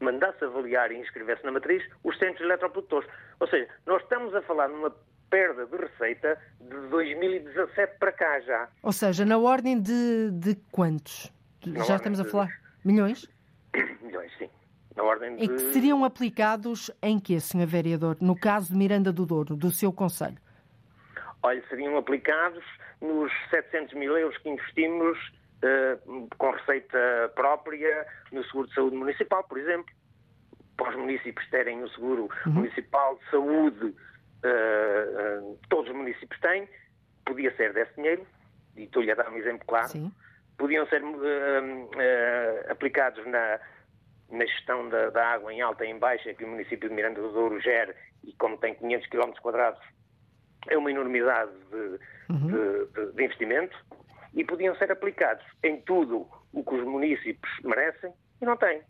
mandasse 0.02 0.44
avaliar 0.44 0.92
e 0.92 0.98
inscrevesse 0.98 1.44
na 1.46 1.52
matriz 1.52 1.84
os 2.04 2.18
centros 2.18 2.42
eletroprodutores. 2.42 3.10
Ou 3.40 3.48
seja, 3.48 3.68
nós 3.86 4.02
estamos 4.04 4.36
a 4.36 4.42
falar 4.42 4.68
numa 4.68 4.94
perda 5.30 5.66
de 5.66 5.78
receita 5.78 6.38
de 6.60 6.76
2017 6.90 7.98
para 7.98 8.12
cá 8.12 8.40
já. 8.42 8.70
Ou 8.84 8.92
seja, 8.92 9.26
na 9.26 9.38
ordem 9.38 9.80
de, 9.80 10.32
de 10.32 10.56
quantos? 10.72 11.32
Na 11.66 11.84
já 11.84 11.96
estamos 11.96 12.20
a 12.20 12.24
de... 12.24 12.30
falar? 12.30 12.50
Milhões? 12.84 13.30
Milhões, 14.02 14.32
sim. 14.38 14.50
Na 14.98 15.04
ordem 15.04 15.36
de... 15.36 15.44
E 15.44 15.48
que 15.48 15.60
seriam 15.72 16.04
aplicados 16.04 16.92
em 17.04 17.20
que, 17.20 17.40
Sr. 17.40 17.68
Vereador, 17.68 18.18
no 18.20 18.36
caso 18.36 18.74
de 18.74 18.78
Miranda 18.78 19.14
do 19.14 19.28
Douro, 19.28 19.56
do 19.56 19.70
seu 19.70 19.94
Conselho? 19.94 20.38
Olha, 21.44 21.64
seriam 21.70 21.96
aplicados 21.98 22.64
nos 23.00 23.32
700 23.52 23.94
mil 23.94 24.18
euros 24.18 24.36
que 24.40 24.50
investimos 24.50 25.16
uh, 25.62 26.28
com 26.40 26.50
receita 26.50 27.32
própria 27.36 28.08
no 28.32 28.44
seguro 28.46 28.68
de 28.68 28.74
saúde 28.74 28.96
municipal, 28.96 29.44
por 29.44 29.60
exemplo. 29.60 29.94
Para 30.76 30.90
os 30.90 30.96
municípios 30.96 31.48
terem 31.50 31.84
o 31.84 31.90
seguro 31.90 32.28
uhum. 32.48 32.54
municipal 32.54 33.20
de 33.20 33.30
saúde 33.30 33.86
uh, 33.86 35.60
todos 35.70 35.92
os 35.92 35.96
municípios 35.96 36.40
têm, 36.42 36.68
podia 37.24 37.56
ser 37.56 37.72
desse 37.72 37.94
dinheiro, 37.96 38.26
e 38.76 38.84
estou-lhe 38.84 39.12
a 39.12 39.16
dar 39.16 39.30
um 39.30 39.38
exemplo 39.38 39.66
claro, 39.68 39.90
Sim. 39.90 40.12
podiam 40.58 40.88
ser 40.88 41.02
aplicados 42.70 43.26
na, 43.28 43.60
na 44.30 44.46
gestão 44.46 44.90
da, 44.90 45.10
da, 45.10 45.26
água 45.34 45.54
em 45.54 45.62
alta 45.62 45.86
e 45.86 45.90
em 45.90 45.98
baixa 45.98 46.34
que 46.34 46.44
o 46.44 46.48
município 46.48 46.90
de 46.90 46.96
Miranda 46.96 47.22
do 47.22 47.32
Douro 47.32 47.60
gera 47.62 47.96
e 48.24 48.34
como 48.34 48.58
tem 48.58 48.76
500 48.76 49.08
km 49.08 49.32
quadrados 49.42 49.82
é 50.70 50.78
uma 50.78 50.92
enormidade 50.92 51.52
de, 51.72 52.00
uhum. 52.30 52.48
de, 52.48 52.86
de, 52.94 53.14
de, 53.14 53.24
investimento 53.24 53.78
e 54.34 54.44
podiam 54.44 54.76
ser 54.76 54.92
aplicados 54.92 55.46
em 55.64 55.80
tudo 55.82 56.28
o 56.54 56.64
que 56.64 56.76
os 56.76 56.84
municípios 56.84 57.52
merecem 57.64 58.12
e 58.42 58.46
não 58.46 58.58
têm. 58.58 58.82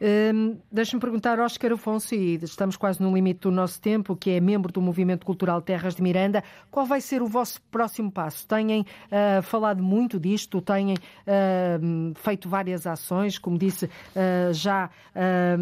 Hum, 0.00 0.58
Deixa-me 0.70 1.00
perguntar, 1.00 1.40
Óscar 1.40 1.72
Afonso, 1.72 2.14
e 2.14 2.36
estamos 2.36 2.76
quase 2.76 3.02
no 3.02 3.12
limite 3.12 3.40
do 3.40 3.50
nosso 3.50 3.80
tempo, 3.80 4.14
que 4.14 4.30
é 4.30 4.40
membro 4.40 4.72
do 4.72 4.80
Movimento 4.80 5.26
Cultural 5.26 5.60
Terras 5.60 5.96
de 5.96 6.02
Miranda, 6.02 6.44
qual 6.70 6.86
vai 6.86 7.00
ser 7.00 7.20
o 7.20 7.26
vosso 7.26 7.60
próximo 7.62 8.10
passo? 8.10 8.46
Têm 8.46 8.82
uh, 8.82 9.42
falado 9.42 9.82
muito 9.82 10.20
disto, 10.20 10.60
têm 10.60 10.94
uh, 10.94 12.14
feito 12.14 12.48
várias 12.48 12.86
ações, 12.86 13.38
como 13.38 13.58
disse, 13.58 13.86
uh, 13.86 14.52
já 14.52 14.88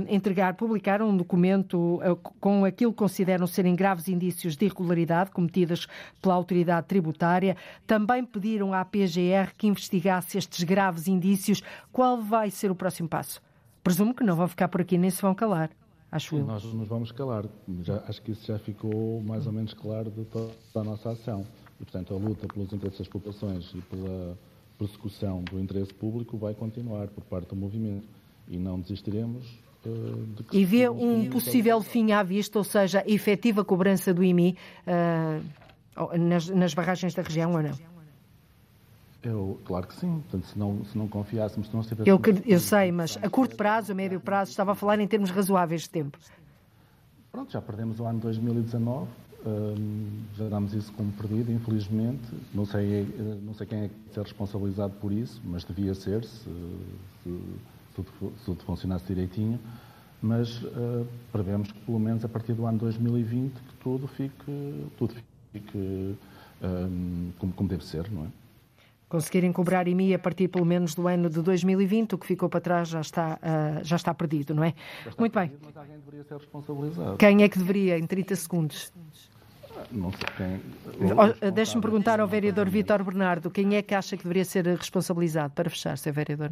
entregar, 0.09 0.53
publicaram 0.55 1.09
um 1.09 1.17
documento 1.17 1.99
com 2.39 2.65
aquilo 2.67 2.93
que 2.93 2.99
consideram 2.99 3.47
serem 3.47 3.75
graves 3.75 4.07
indícios 4.07 4.55
de 4.55 4.67
irregularidade 4.67 5.31
cometidas 5.31 5.87
pela 6.21 6.35
autoridade 6.35 6.87
tributária. 6.87 7.57
Também 7.87 8.23
pediram 8.23 8.75
à 8.75 8.85
PGR 8.85 9.55
que 9.57 9.67
investigasse 9.67 10.37
estes 10.37 10.63
graves 10.63 11.09
indícios. 11.09 11.63
Qual 11.91 12.21
vai 12.21 12.51
ser 12.51 12.71
o 12.71 12.75
próximo 12.75 13.09
passo? 13.09 13.41
Presumo 13.87 14.13
que 14.13 14.25
não 14.25 14.35
vão 14.35 14.49
ficar 14.49 14.67
por 14.67 14.81
aqui 14.81 14.99
nem 14.99 15.11
se 15.11 15.23
vão 15.23 15.33
calar. 15.33 15.71
Acho 16.11 16.35
eu. 16.35 16.45
nós 16.45 16.65
nos 16.65 16.89
vamos 16.89 17.13
calar. 17.13 17.45
Já, 17.85 18.03
acho 18.09 18.21
que 18.21 18.33
isso 18.33 18.45
já 18.45 18.59
ficou 18.59 19.23
mais 19.23 19.47
ou 19.47 19.53
menos 19.53 19.73
claro 19.75 20.11
de 20.11 20.25
toda 20.25 20.51
a 20.75 20.83
nossa 20.83 21.11
ação. 21.11 21.47
E, 21.81 21.85
portanto, 21.85 22.13
a 22.13 22.17
luta 22.17 22.49
pelos 22.49 22.73
interesses 22.73 22.99
das 22.99 23.07
populações 23.07 23.73
e 23.73 23.81
pela 23.83 24.37
persecução 24.77 25.41
do 25.45 25.61
interesse 25.61 25.95
público 25.95 26.37
vai 26.37 26.53
continuar 26.53 27.07
por 27.07 27.23
parte 27.27 27.51
do 27.51 27.55
movimento. 27.55 28.09
E 28.49 28.59
não 28.59 28.81
desistiremos 28.81 29.45
de 29.85 30.43
que 30.43 30.59
E 30.59 30.65
vê 30.65 30.89
um 30.89 31.31
possível 31.31 31.81
fim 31.81 32.11
à 32.11 32.25
vista, 32.25 32.59
ou 32.59 32.65
seja, 32.65 33.05
efetiva 33.07 33.65
cobrança 33.65 34.13
do 34.13 34.25
IMI 34.25 34.57
uh, 34.85 36.19
nas, 36.19 36.49
nas 36.49 36.75
barragens 36.75 37.15
da 37.15 37.23
região 37.23 37.53
ou 37.53 37.63
não? 37.63 37.96
Eu, 39.27 39.59
claro 39.65 39.89
que 39.89 39.95
sim. 39.97 40.21
Portanto, 40.21 40.47
se 40.47 40.57
não, 40.57 40.85
se 40.85 40.97
não 40.97 41.09
confiássemos, 41.09 41.69
se 41.69 41.75
não 41.75 41.83
Eu, 42.07 42.21
eu 42.45 42.61
sei, 42.61 42.93
mas 42.93 43.19
a 43.21 43.29
curto 43.29 43.57
prazo, 43.57 43.91
a 43.91 43.95
médio 43.95 44.21
prazo, 44.21 44.53
estava 44.53 44.71
a 44.71 44.75
falar 44.77 45.01
em 45.01 45.09
termos 45.09 45.31
razoáveis 45.31 45.83
de 45.83 45.91
tempo. 45.91 46.17
Pronto, 47.33 47.51
já 47.51 47.61
perdemos 47.61 47.99
o 47.99 48.05
ano 48.05 48.21
2019, 48.21 49.09
hum, 49.45 50.23
já 50.37 50.49
damos 50.49 50.73
isso 50.75 50.93
como 50.93 51.11
perdido, 51.13 51.51
infelizmente. 51.51 52.23
Não 52.55 52.65
sei, 52.65 53.03
eh, 53.03 53.39
não 53.43 53.53
sei 53.53 53.67
quem 53.67 53.79
é 53.81 53.89
que 53.89 54.15
ser 54.15 54.23
responsabilizado 54.23 54.95
por 55.01 55.11
isso, 55.11 55.43
mas 55.45 55.65
devia 55.65 55.93
ser, 55.95 56.25
se, 56.25 56.49
se, 57.25 57.41
se 57.97 58.05
tudo 58.45 58.63
funcionasse 58.65 59.07
direitinho. 59.07 59.59
Mas 60.23 60.63
uh, 60.63 61.07
prevemos 61.31 61.71
que, 61.71 61.79
pelo 61.81 61.99
menos 61.99 62.25
a 62.25 62.29
partir 62.29 62.55
do 62.55 62.65
ano 62.65 62.79
2020, 62.79 63.53
que 63.53 63.75
tudo 63.83 64.07
fique, 64.07 64.87
tudo 64.97 65.15
fique 65.53 66.17
um, 66.63 67.33
como, 67.39 67.53
como 67.53 67.69
deve 67.69 67.85
ser, 67.85 68.11
não 68.11 68.25
é? 68.25 68.46
Conseguirem 69.09 69.53
cobrar 69.53 69.87
IMI 69.87 70.15
a 70.15 70.19
partir 70.19 70.49
pelo 70.49 70.65
menos 70.65 70.95
do 70.95 71.07
ano 71.07 71.31
de 71.31 71.41
2020, 71.41 72.15
o 72.15 72.19
que 72.19 72.27
ficou 72.27 72.49
para 72.49 72.61
trás 72.61 72.89
já 72.89 73.01
está, 73.01 73.39
uh, 73.43 73.85
já 73.85 73.97
está 73.97 74.13
perdido, 74.13 74.55
não 74.55 74.65
é? 74.65 74.75
Está 74.99 75.13
Muito 75.19 75.33
perdido, 75.33 75.59
bem. 75.59 75.61
Mas 75.67 75.77
alguém 75.77 75.99
deveria 75.99 76.25
ser 76.25 76.37
responsabilizado. 76.37 77.17
Quem 77.17 77.43
é 77.43 77.49
que 77.49 77.59
deveria, 77.59 77.99
em 77.99 78.07
30 78.07 78.37
segundos? 78.37 78.93
Não 79.93 80.11
sei 80.11 80.29
quem. 80.37 80.63
Oh, 81.13 81.51
deixe-me 81.51 81.83
perguntar 81.83 82.19
ao 82.19 82.27
vereador 82.27 82.69
Vítor 82.69 83.05
Bernardo, 83.05 83.51
quem 83.51 83.77
é 83.77 83.83
que 83.83 83.95
acha 83.95 84.17
que 84.17 84.23
deveria 84.23 84.45
ser 84.45 84.67
responsabilizado 84.67 85.53
para 85.55 85.69
fechar, 85.69 85.97
Sr. 85.99 86.13
Vereador? 86.13 86.51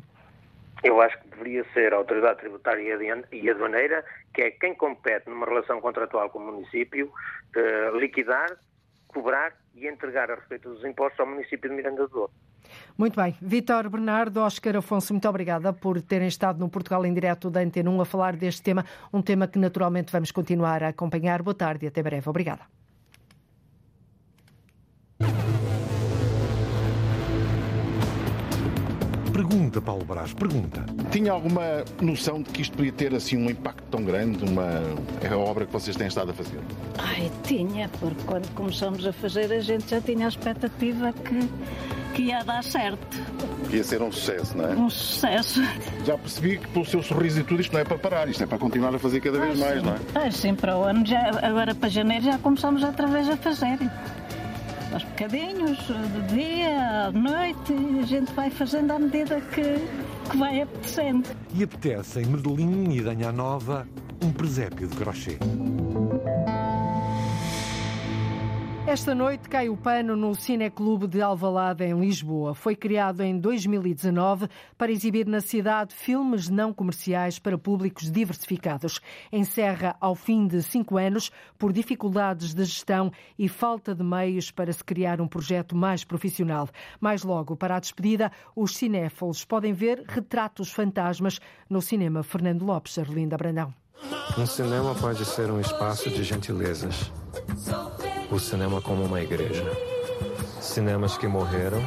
Eu 0.82 1.00
acho 1.00 1.18
que 1.18 1.28
deveria 1.28 1.64
ser 1.72 1.94
a 1.94 1.96
Autoridade 1.96 2.40
Tributária 2.40 2.98
e 3.32 3.50
Aduaneira, 3.50 4.04
que 4.34 4.42
é 4.42 4.50
quem 4.50 4.74
compete 4.74 5.28
numa 5.30 5.46
relação 5.46 5.80
contratual 5.80 6.28
com 6.28 6.38
o 6.38 6.52
município, 6.52 7.10
uh, 7.56 7.98
liquidar, 7.98 8.54
cobrar 9.08 9.54
e 9.74 9.87
entregar 9.88 10.30
a 10.30 10.37
respeito 10.37 10.68
dos 10.68 10.84
impostos 10.84 11.20
ao 11.20 11.26
município 11.26 11.68
de 11.68 11.76
Miranda 11.76 12.02
do 12.02 12.08
Douro. 12.08 12.32
Muito 12.96 13.20
bem. 13.20 13.37
Vítor 13.40 13.88
Bernardo, 13.88 14.40
Oscar 14.40 14.76
Afonso, 14.76 15.12
muito 15.12 15.28
obrigada 15.28 15.72
por 15.72 16.00
terem 16.00 16.28
estado 16.28 16.58
no 16.58 16.68
Portugal 16.68 17.04
em 17.04 17.12
direto 17.12 17.50
da 17.50 17.60
Antena 17.60 17.90
1 17.90 18.00
a 18.00 18.04
falar 18.04 18.37
deste 18.37 18.62
tema, 18.62 18.84
um 19.12 19.20
tema 19.20 19.46
que 19.46 19.58
naturalmente 19.58 20.12
vamos 20.12 20.30
continuar 20.30 20.82
a 20.82 20.88
acompanhar. 20.88 21.42
Boa 21.42 21.54
tarde 21.54 21.84
e 21.84 21.88
até 21.88 22.02
breve. 22.02 22.28
Obrigada. 22.28 22.84
Pergunta, 29.35 29.81
Paulo 29.81 30.05
Brás, 30.05 30.33
pergunta. 30.33 30.87
Tinha 31.11 31.33
alguma 31.33 31.85
noção 32.01 32.40
de 32.40 32.51
que 32.51 32.62
isto 32.62 32.77
podia 32.77 32.92
ter 32.92 33.12
assim 33.12 33.37
um 33.37 33.51
impacto 33.51 33.83
tão 33.90 34.05
grande, 34.05 34.44
uma 34.44 34.81
é 35.20 35.27
a 35.27 35.37
obra 35.37 35.66
que 35.66 35.73
vocês 35.73 35.97
têm 35.97 36.07
estado 36.07 36.31
a 36.31 36.35
fazer? 36.35 36.61
Ai, 36.99 37.29
tinha, 37.42 37.88
porque 37.99 38.23
quando 38.25 38.49
começamos 38.55 39.05
a 39.05 39.12
fazer 39.12 39.53
a 39.53 39.59
gente 39.59 39.90
já 39.90 40.01
tinha 40.01 40.27
a 40.27 40.29
expectativa 40.29 41.12
que, 41.12 41.49
que 42.14 42.23
ia 42.23 42.44
dar 42.44 42.62
certo. 42.62 43.05
Que 43.68 43.79
ia 43.79 43.83
ser 43.83 44.03
um 44.03 44.12
sucesso, 44.12 44.57
não 44.57 44.68
é? 44.68 44.77
Um 44.77 44.88
sucesso. 44.88 45.61
Já 46.07 46.16
percebi 46.16 46.59
que 46.59 46.68
pelo 46.68 46.87
seu 46.87 47.03
sorriso 47.03 47.40
e 47.40 47.42
tudo 47.42 47.61
isto 47.61 47.73
não 47.73 47.81
é 47.81 47.85
para 47.85 47.99
parar, 47.99 48.29
isto 48.29 48.44
é 48.44 48.47
para 48.47 48.59
continuar 48.59 48.94
a 48.94 49.01
fazer 49.01 49.18
cada 49.18 49.40
vez 49.40 49.59
mais, 49.59 49.83
não 49.83 49.94
é? 49.94 49.99
Ah, 50.14 50.31
sim, 50.31 50.55
para 50.55 50.79
o 50.79 50.85
ano, 50.85 51.05
já, 51.05 51.40
agora 51.42 51.75
para 51.75 51.88
janeiro 51.88 52.25
já 52.25 52.38
começamos 52.38 52.85
outra 52.85 53.09
vez 53.09 53.29
a 53.29 53.37
fazer 53.37 53.81
aos 54.94 55.02
bocadinhos, 55.04 55.78
de 55.88 56.35
dia, 56.35 57.07
à 57.07 57.11
noite, 57.12 57.74
a 58.00 58.07
gente 58.07 58.33
vai 58.33 58.48
fazendo 58.48 58.92
à 58.92 58.98
medida 58.98 59.40
que, 59.40 59.62
que 60.30 60.37
vai 60.37 60.62
apetecendo. 60.62 61.28
E 61.52 61.64
apetece 61.64 62.20
em 62.20 62.26
Medellín 62.26 62.92
e 62.92 63.00
Danha 63.00 63.33
Nova 63.33 63.87
um 64.22 64.33
presépio 64.33 64.87
de 64.87 64.96
crochê. 64.96 65.37
Esta 68.87 69.14
noite 69.14 69.49
cai 69.49 69.70
o 69.70 69.79
pano 69.79 70.14
no 70.14 70.35
Cineclube 70.35 71.07
de 71.07 71.23
Alvalade, 71.23 71.83
em 71.83 71.99
Lisboa. 71.99 72.55
Foi 72.55 72.77
criado 72.77 73.23
em 73.23 73.38
2019 73.40 74.47
para 74.77 74.92
exibir 74.92 75.27
na 75.27 75.40
cidade 75.40 75.94
filmes 75.94 76.51
não 76.51 76.70
comerciais 76.70 77.38
para 77.38 77.57
públicos 77.57 78.11
diversificados. 78.11 79.01
Encerra 79.33 79.97
ao 79.99 80.14
fim 80.14 80.47
de 80.47 80.62
cinco 80.62 80.99
anos 80.99 81.33
por 81.59 81.73
dificuldades 81.73 82.53
de 82.53 82.62
gestão 82.62 83.11
e 83.38 83.49
falta 83.49 83.94
de 83.94 84.05
meios 84.05 84.51
para 84.51 84.70
se 84.70 84.85
criar 84.85 85.18
um 85.18 85.27
projeto 85.27 85.75
mais 85.75 86.05
profissional. 86.05 86.68
Mais 87.01 87.23
logo, 87.23 87.57
para 87.57 87.77
a 87.77 87.81
despedida, 87.81 88.31
os 88.55 88.77
cinéfilos 88.77 89.47
podem 89.47 89.73
ver 89.73 90.05
retratos 90.07 90.70
fantasmas 90.70 91.40
no 91.70 91.81
cinema 91.81 92.23
Fernando 92.23 92.62
Lopes, 92.62 92.99
Arlinda 92.99 93.38
Brandão. 93.38 93.73
Um 94.37 94.44
cinema 94.44 94.94
pode 94.94 95.25
ser 95.25 95.51
um 95.51 95.59
espaço 95.59 96.11
de 96.11 96.23
gentilezas 96.23 97.11
o 98.35 98.38
cinema 98.40 98.83
como 98.83 99.05
uma 99.05 99.20
igreja. 99.20 99.64
Cinemas 100.61 101.16
que 101.16 101.29
morreram 101.29 101.79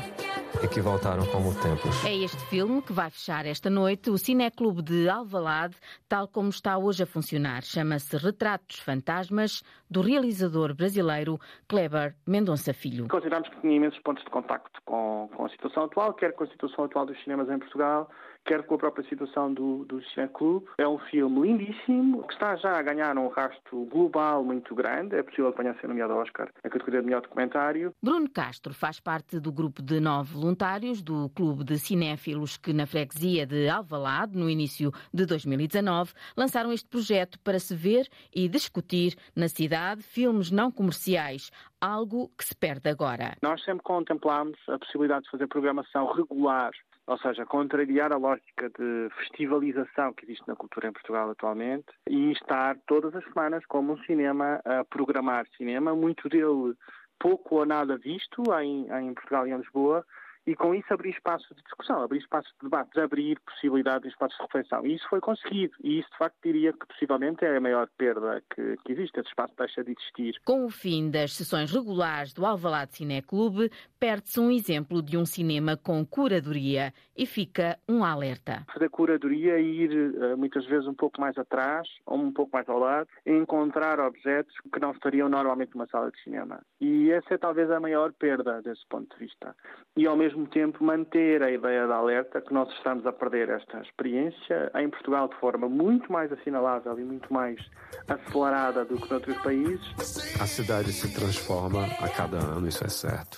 e 0.64 0.68
que 0.70 0.80
voltaram 0.80 1.26
como 1.26 1.54
templos. 1.56 2.06
É 2.06 2.16
este 2.16 2.38
filme 2.46 2.82
que 2.82 2.94
vai 2.94 3.10
fechar 3.10 3.46
esta 3.46 3.70
noite 3.70 4.10
o 4.10 4.18
Cineclube 4.18 4.82
de 4.82 5.10
Alvalade, 5.10 5.76
tal 6.08 6.26
como 6.26 6.48
está 6.48 6.78
hoje 6.78 7.04
a 7.04 7.06
funcionar. 7.06 7.64
Chama-se 7.64 8.16
Retratos 8.16 8.80
Fantasmas, 8.80 9.62
do 9.90 10.00
realizador 10.00 10.74
brasileiro 10.74 11.38
Kleber 11.68 12.16
Mendonça 12.26 12.74
Filho. 12.74 13.10
Consideramos 13.10 13.50
que 13.50 13.60
tinha 13.60 13.76
imensos 13.76 14.00
pontos 14.00 14.24
de 14.24 14.30
contacto 14.30 14.80
com, 14.86 15.30
com 15.36 15.46
a 15.46 15.50
situação 15.50 15.84
atual, 15.84 16.14
quer 16.14 16.32
com 16.32 16.46
a 16.46 16.48
situação 16.48 16.86
atual 16.86 17.06
dos 17.06 17.22
cinemas 17.24 17.50
em 17.50 17.60
Portugal, 17.60 18.10
quer 18.48 18.64
com 18.64 18.76
a 18.76 18.78
própria 18.78 19.08
situação 19.10 19.54
do, 19.54 19.86
do 19.86 20.02
Club. 20.34 20.64
É 20.78 20.88
um 20.88 20.98
filme 20.98 21.42
lindíssimo, 21.42 22.26
que 22.26 22.34
está 22.34 22.56
já 22.56 22.80
a 22.80 22.82
ganhar 22.82 23.18
um 23.18 23.28
rastro 23.28 23.86
global 23.86 24.44
muito 24.44 24.74
grande. 24.74 25.16
É 25.16 25.22
possível 25.22 25.52
que 25.52 25.58
venha 25.58 25.72
a 25.72 25.80
ser 25.80 25.88
nomeado 25.88 26.14
ao 26.14 26.20
Oscar 26.20 26.50
na 26.64 26.70
categoria 26.70 27.02
de 27.02 27.06
melhor 27.06 27.22
documentário. 27.22 27.94
Bruno 28.02 28.30
Castro 28.30 28.74
faz 28.74 29.00
parte 29.00 29.40
do 29.40 29.52
grupo 29.52 29.82
de 29.82 30.00
nove 30.00 30.34
voluntários 30.34 31.02
do 31.02 31.30
Clube 31.30 31.66
de 31.66 31.78
Cinéfilos 31.78 32.58
que, 32.58 32.72
na 32.72 32.86
freguesia 32.86 33.46
de 33.46 33.68
Alvalade, 33.68 34.38
no 34.38 34.50
início 34.50 34.92
de 35.14 35.26
2019, 35.26 36.14
lançaram 36.36 36.72
este 36.72 36.88
projeto 36.88 37.38
para 37.40 37.60
se 37.60 37.76
ver 37.76 38.08
e 38.34 38.48
discutir 38.48 39.16
na 39.36 39.50
cidade 39.50 40.02
filmes 40.02 40.50
não 40.52 40.72
comerciais, 40.72 41.52
algo 41.82 42.32
que 42.38 42.46
se 42.46 42.56
perde 42.56 42.90
agora. 42.90 43.36
Nós 43.42 43.62
sempre 43.64 43.84
contemplámos 43.84 44.58
a 44.70 44.80
possibilidade 44.80 45.26
de 45.26 45.32
fazer 45.32 45.48
programação 45.48 46.12
regular 46.14 46.72
ou 47.08 47.18
seja, 47.18 47.46
contrariar 47.46 48.12
a 48.12 48.18
lógica 48.18 48.70
de 48.70 49.10
festivalização 49.18 50.14
que 50.14 50.26
existe 50.26 50.46
na 50.48 50.56
cultura 50.56 50.90
em 50.90 50.92
Portugal 50.92 51.30
atualmente 51.30 51.88
e 52.08 52.34
estar 52.34 52.78
todas 52.86 53.16
as 53.16 53.24
semanas 53.24 53.66
como 53.66 53.94
um 53.94 54.04
cinema 54.04 54.60
a 54.66 54.84
programar 54.84 55.48
cinema, 55.58 55.96
muito 55.96 56.28
dele 56.28 56.76
pouco 57.18 57.56
ou 57.56 57.66
nada 57.66 57.98
visto 57.98 58.44
em, 58.62 58.88
em 58.92 59.14
Portugal 59.14 59.48
e 59.48 59.52
em 59.52 59.58
Lisboa, 59.58 60.06
e 60.48 60.56
com 60.56 60.74
isso 60.74 60.92
abrir 60.94 61.10
espaço 61.10 61.54
de 61.54 61.62
discussão, 61.62 62.02
abrir 62.02 62.20
espaço 62.20 62.48
de 62.54 62.70
debate, 62.70 62.98
abrir 63.00 63.38
possibilidades 63.42 64.04
de 64.04 64.08
espaços 64.08 64.38
de 64.38 64.44
reflexão. 64.44 64.86
E 64.86 64.96
isso 64.96 65.06
foi 65.10 65.20
conseguido. 65.20 65.74
E 65.84 66.00
isso, 66.00 66.10
de 66.10 66.18
facto, 66.18 66.38
diria 66.42 66.72
que 66.72 66.88
possivelmente 66.88 67.44
é 67.44 67.58
a 67.58 67.60
maior 67.60 67.90
perda 67.98 68.42
que, 68.56 68.78
que 68.86 68.94
existe. 68.94 69.20
Esse 69.20 69.30
espaço 69.30 69.54
deixa 69.58 69.84
de 69.84 69.92
existir. 69.92 70.40
Com 70.46 70.66
o 70.66 70.70
fim 70.70 71.12
das 71.12 71.34
sessões 71.34 71.70
regulares 71.72 72.34
do 72.34 72.46
Alvalade 72.46 72.96
Cineclube, 72.96 73.70
perde-se 74.00 74.40
um 74.40 74.50
exemplo 74.50 75.02
de 75.02 75.18
um 75.18 75.26
cinema 75.26 75.76
com 75.76 76.06
curadoria 76.06 76.94
e 77.16 77.26
fica 77.26 77.78
um 77.90 78.04
alerta. 78.04 78.64
Fazer 78.74 78.90
curadoria 78.90 79.60
e 79.60 79.84
ir 79.84 80.16
eh, 80.16 80.36
muitas 80.36 80.66
vezes 80.66 80.88
um 80.88 80.94
pouco 80.94 81.20
mais 81.20 81.38
atrás 81.38 81.88
ou 82.06 82.18
um 82.18 82.32
pouco 82.32 82.52
mais 82.54 82.70
ao 82.70 82.80
lado 82.80 83.10
encontrar 83.26 84.00
objetos 84.00 84.54
que 84.72 84.80
não 84.80 84.92
estariam 84.92 85.28
normalmente 85.28 85.76
numa 85.76 85.88
sala 85.88 86.10
de 86.12 86.22
cinema. 86.24 86.62
E 86.80 87.12
essa 87.12 87.34
é 87.34 87.38
talvez 87.38 87.70
a 87.70 87.80
maior 87.80 88.14
perda 88.14 88.62
desse 88.62 88.86
ponto 88.88 89.14
de 89.16 89.26
vista. 89.26 89.56
E 89.96 90.06
ao 90.06 90.16
mesmo 90.16 90.37
tempo 90.46 90.84
manter 90.84 91.42
a 91.42 91.52
ideia 91.52 91.88
da 91.88 91.96
alerta 91.96 92.42
que 92.42 92.54
nós 92.54 92.70
estamos 92.74 93.06
a 93.06 93.12
perder 93.12 93.50
esta 93.50 93.80
experiência 93.82 94.72
em 94.76 94.90
Portugal 94.90 95.28
de 95.28 95.36
forma 95.36 95.68
muito 95.68 96.12
mais 96.12 96.32
assinalável 96.32 96.98
e 97.00 97.04
muito 97.04 97.32
mais 97.34 97.60
acelerada 98.08 98.86
do 98.86 98.98
que 98.98 99.10
noutros 99.10 99.38
países. 99.38 100.38
A 100.40 100.46
cidade 100.46 100.92
se 100.92 101.14
transforma 101.14 101.86
a 102.00 102.10
cada 102.10 102.38
ano, 102.38 102.68
isso 102.68 102.84
é 102.84 102.90
certo. 102.90 103.38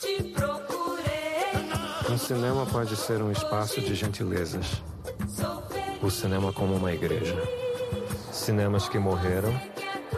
Um 2.09 2.17
cinema 2.17 2.65
pode 2.65 2.95
ser 2.95 3.21
um 3.21 3.31
espaço 3.31 3.79
de 3.81 3.93
gentilezas. 3.93 4.81
O 6.01 6.09
cinema 6.09 6.51
como 6.51 6.75
uma 6.75 6.91
igreja. 6.91 7.35
Cinemas 8.31 8.89
que 8.89 8.97
morreram 8.97 9.53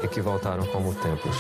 e 0.02 0.08
que 0.08 0.22
voltaram 0.22 0.66
como 0.68 0.96
templos. 0.96 1.38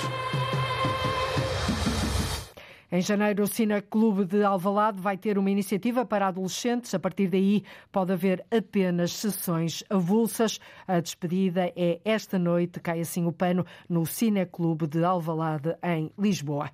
Em 2.93 2.99
janeiro, 2.99 3.43
o 3.43 3.47
Cine 3.47 3.81
Clube 3.81 4.25
de 4.25 4.43
Alvalade 4.43 4.99
vai 4.99 5.15
ter 5.15 5.37
uma 5.37 5.49
iniciativa 5.49 6.05
para 6.05 6.27
adolescentes. 6.27 6.93
A 6.93 6.99
partir 6.99 7.29
daí, 7.29 7.63
pode 7.89 8.11
haver 8.11 8.45
apenas 8.51 9.13
sessões 9.13 9.81
avulsas. 9.89 10.59
A 10.85 10.99
despedida 10.99 11.71
é 11.73 12.01
esta 12.03 12.37
noite, 12.37 12.81
cai 12.81 12.99
assim 12.99 13.25
o 13.25 13.31
pano, 13.31 13.65
no 13.87 14.05
Cine 14.05 14.45
Clube 14.45 14.87
de 14.87 15.05
Alvalade, 15.05 15.73
em 15.81 16.11
Lisboa. 16.19 16.69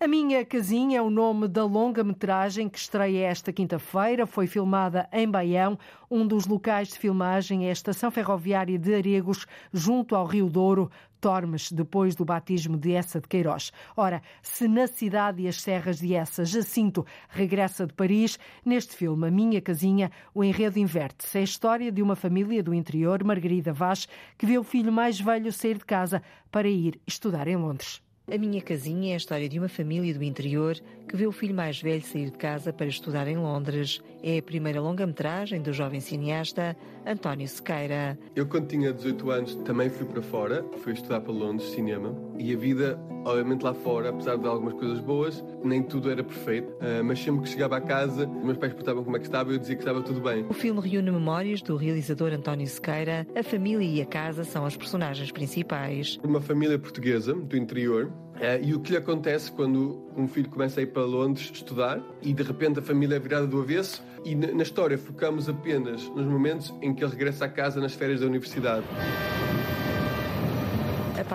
A 0.00 0.08
Minha 0.08 0.44
Casinha 0.44 0.98
é 0.98 1.02
o 1.02 1.08
nome 1.08 1.46
da 1.46 1.64
longa-metragem 1.64 2.68
que 2.68 2.78
estreia 2.78 3.28
esta 3.28 3.52
quinta-feira. 3.52 4.26
Foi 4.26 4.48
filmada 4.48 5.08
em 5.12 5.30
Baião. 5.30 5.78
Um 6.10 6.26
dos 6.26 6.46
locais 6.48 6.88
de 6.88 6.98
filmagem 6.98 7.66
é 7.66 7.68
a 7.68 7.72
Estação 7.72 8.10
Ferroviária 8.10 8.76
de 8.76 8.92
Aregos, 8.92 9.46
junto 9.72 10.16
ao 10.16 10.26
Rio 10.26 10.50
Douro. 10.50 10.90
Tormes, 11.20 11.70
depois 11.70 12.14
do 12.14 12.24
batismo 12.24 12.76
de 12.76 12.92
Essa 12.92 13.20
de 13.20 13.28
Queiroz. 13.28 13.72
Ora, 13.96 14.22
se 14.42 14.66
na 14.66 14.86
cidade 14.86 15.42
e 15.42 15.48
as 15.48 15.60
serras 15.60 15.98
de 15.98 16.14
Essa 16.14 16.44
Jacinto 16.44 17.06
regressa 17.28 17.86
de 17.86 17.92
Paris, 17.92 18.38
neste 18.64 18.96
filme 18.96 19.28
A 19.28 19.30
Minha 19.30 19.60
Casinha, 19.60 20.10
o 20.34 20.42
enredo 20.42 20.78
inverte-se. 20.78 21.38
É 21.38 21.40
a 21.40 21.44
história 21.44 21.92
de 21.92 22.02
uma 22.02 22.16
família 22.16 22.62
do 22.62 22.74
interior, 22.74 23.22
Margarida 23.22 23.72
Vaz, 23.72 24.08
que 24.38 24.46
vê 24.46 24.58
o 24.58 24.64
filho 24.64 24.92
mais 24.92 25.20
velho 25.20 25.52
sair 25.52 25.78
de 25.78 25.84
casa 25.84 26.22
para 26.50 26.68
ir 26.68 27.00
estudar 27.06 27.46
em 27.46 27.56
Londres. 27.56 28.02
A 28.32 28.38
Minha 28.38 28.62
Casinha 28.62 29.10
é 29.10 29.14
a 29.14 29.16
história 29.16 29.48
de 29.48 29.58
uma 29.58 29.68
família 29.68 30.14
do 30.14 30.22
interior 30.22 30.76
que 31.08 31.16
vê 31.16 31.26
o 31.26 31.32
filho 31.32 31.52
mais 31.52 31.82
velho 31.82 32.00
sair 32.00 32.26
de 32.26 32.38
casa 32.38 32.72
para 32.72 32.86
estudar 32.86 33.26
em 33.26 33.36
Londres. 33.36 34.00
É 34.22 34.38
a 34.38 34.42
primeira 34.42 34.80
longa-metragem 34.80 35.60
do 35.60 35.72
jovem 35.72 35.98
cineasta 35.98 36.76
António 37.04 37.48
Sequeira. 37.48 38.16
Eu, 38.36 38.46
quando 38.46 38.68
tinha 38.68 38.92
18 38.92 39.30
anos, 39.30 39.54
também 39.64 39.90
fui 39.90 40.06
para 40.06 40.22
fora, 40.22 40.64
fui 40.84 40.92
estudar 40.92 41.20
para 41.22 41.32
Londres, 41.32 41.70
cinema, 41.70 42.14
e 42.38 42.54
a 42.54 42.56
vida, 42.56 43.00
obviamente, 43.24 43.62
lá 43.62 43.74
fora, 43.74 44.10
apesar 44.10 44.36
de 44.36 44.46
algumas 44.46 44.74
coisas 44.74 45.00
boas, 45.00 45.44
nem 45.64 45.82
tudo 45.82 46.08
era 46.08 46.22
perfeito, 46.22 46.70
uh, 46.74 47.02
mas 47.02 47.18
sempre 47.18 47.42
que 47.42 47.48
chegava 47.48 47.78
a 47.78 47.80
casa, 47.80 48.28
meus 48.28 48.58
pais 48.58 48.72
perguntavam 48.72 49.02
como 49.02 49.16
é 49.16 49.18
que 49.18 49.26
estava 49.26 49.50
e 49.50 49.54
eu 49.54 49.58
dizia 49.58 49.74
que 49.74 49.82
estava 49.82 50.00
tudo 50.02 50.20
bem. 50.20 50.46
O 50.48 50.54
filme 50.54 50.80
reúne 50.80 51.10
memórias 51.10 51.60
do 51.62 51.76
realizador 51.76 52.32
António 52.32 52.66
Sequeira. 52.68 53.26
A 53.34 53.42
família 53.42 53.84
e 53.84 54.00
a 54.00 54.06
casa 54.06 54.44
são 54.44 54.64
as 54.64 54.76
personagens 54.76 55.32
principais. 55.32 56.20
Uma 56.22 56.40
família 56.40 56.78
portuguesa 56.78 57.34
do 57.34 57.56
interior 57.56 58.12
Uh, 58.40 58.64
e 58.64 58.74
o 58.74 58.80
que 58.80 58.92
lhe 58.92 58.96
acontece 58.96 59.52
quando 59.52 60.10
um 60.16 60.26
filho 60.26 60.48
começa 60.48 60.80
a 60.80 60.82
ir 60.82 60.86
para 60.86 61.02
Londres 61.02 61.50
estudar 61.52 62.00
e 62.22 62.32
de 62.32 62.42
repente 62.42 62.78
a 62.78 62.82
família 62.82 63.16
é 63.16 63.18
virada 63.18 63.46
do 63.46 63.60
avesso 63.60 64.02
e 64.24 64.34
na 64.34 64.62
história 64.62 64.96
focamos 64.96 65.46
apenas 65.46 66.02
nos 66.08 66.24
momentos 66.24 66.72
em 66.80 66.94
que 66.94 67.04
ele 67.04 67.12
regressa 67.12 67.44
à 67.44 67.48
casa 67.50 67.82
nas 67.82 67.92
férias 67.92 68.20
da 68.20 68.26
universidade. 68.26 68.86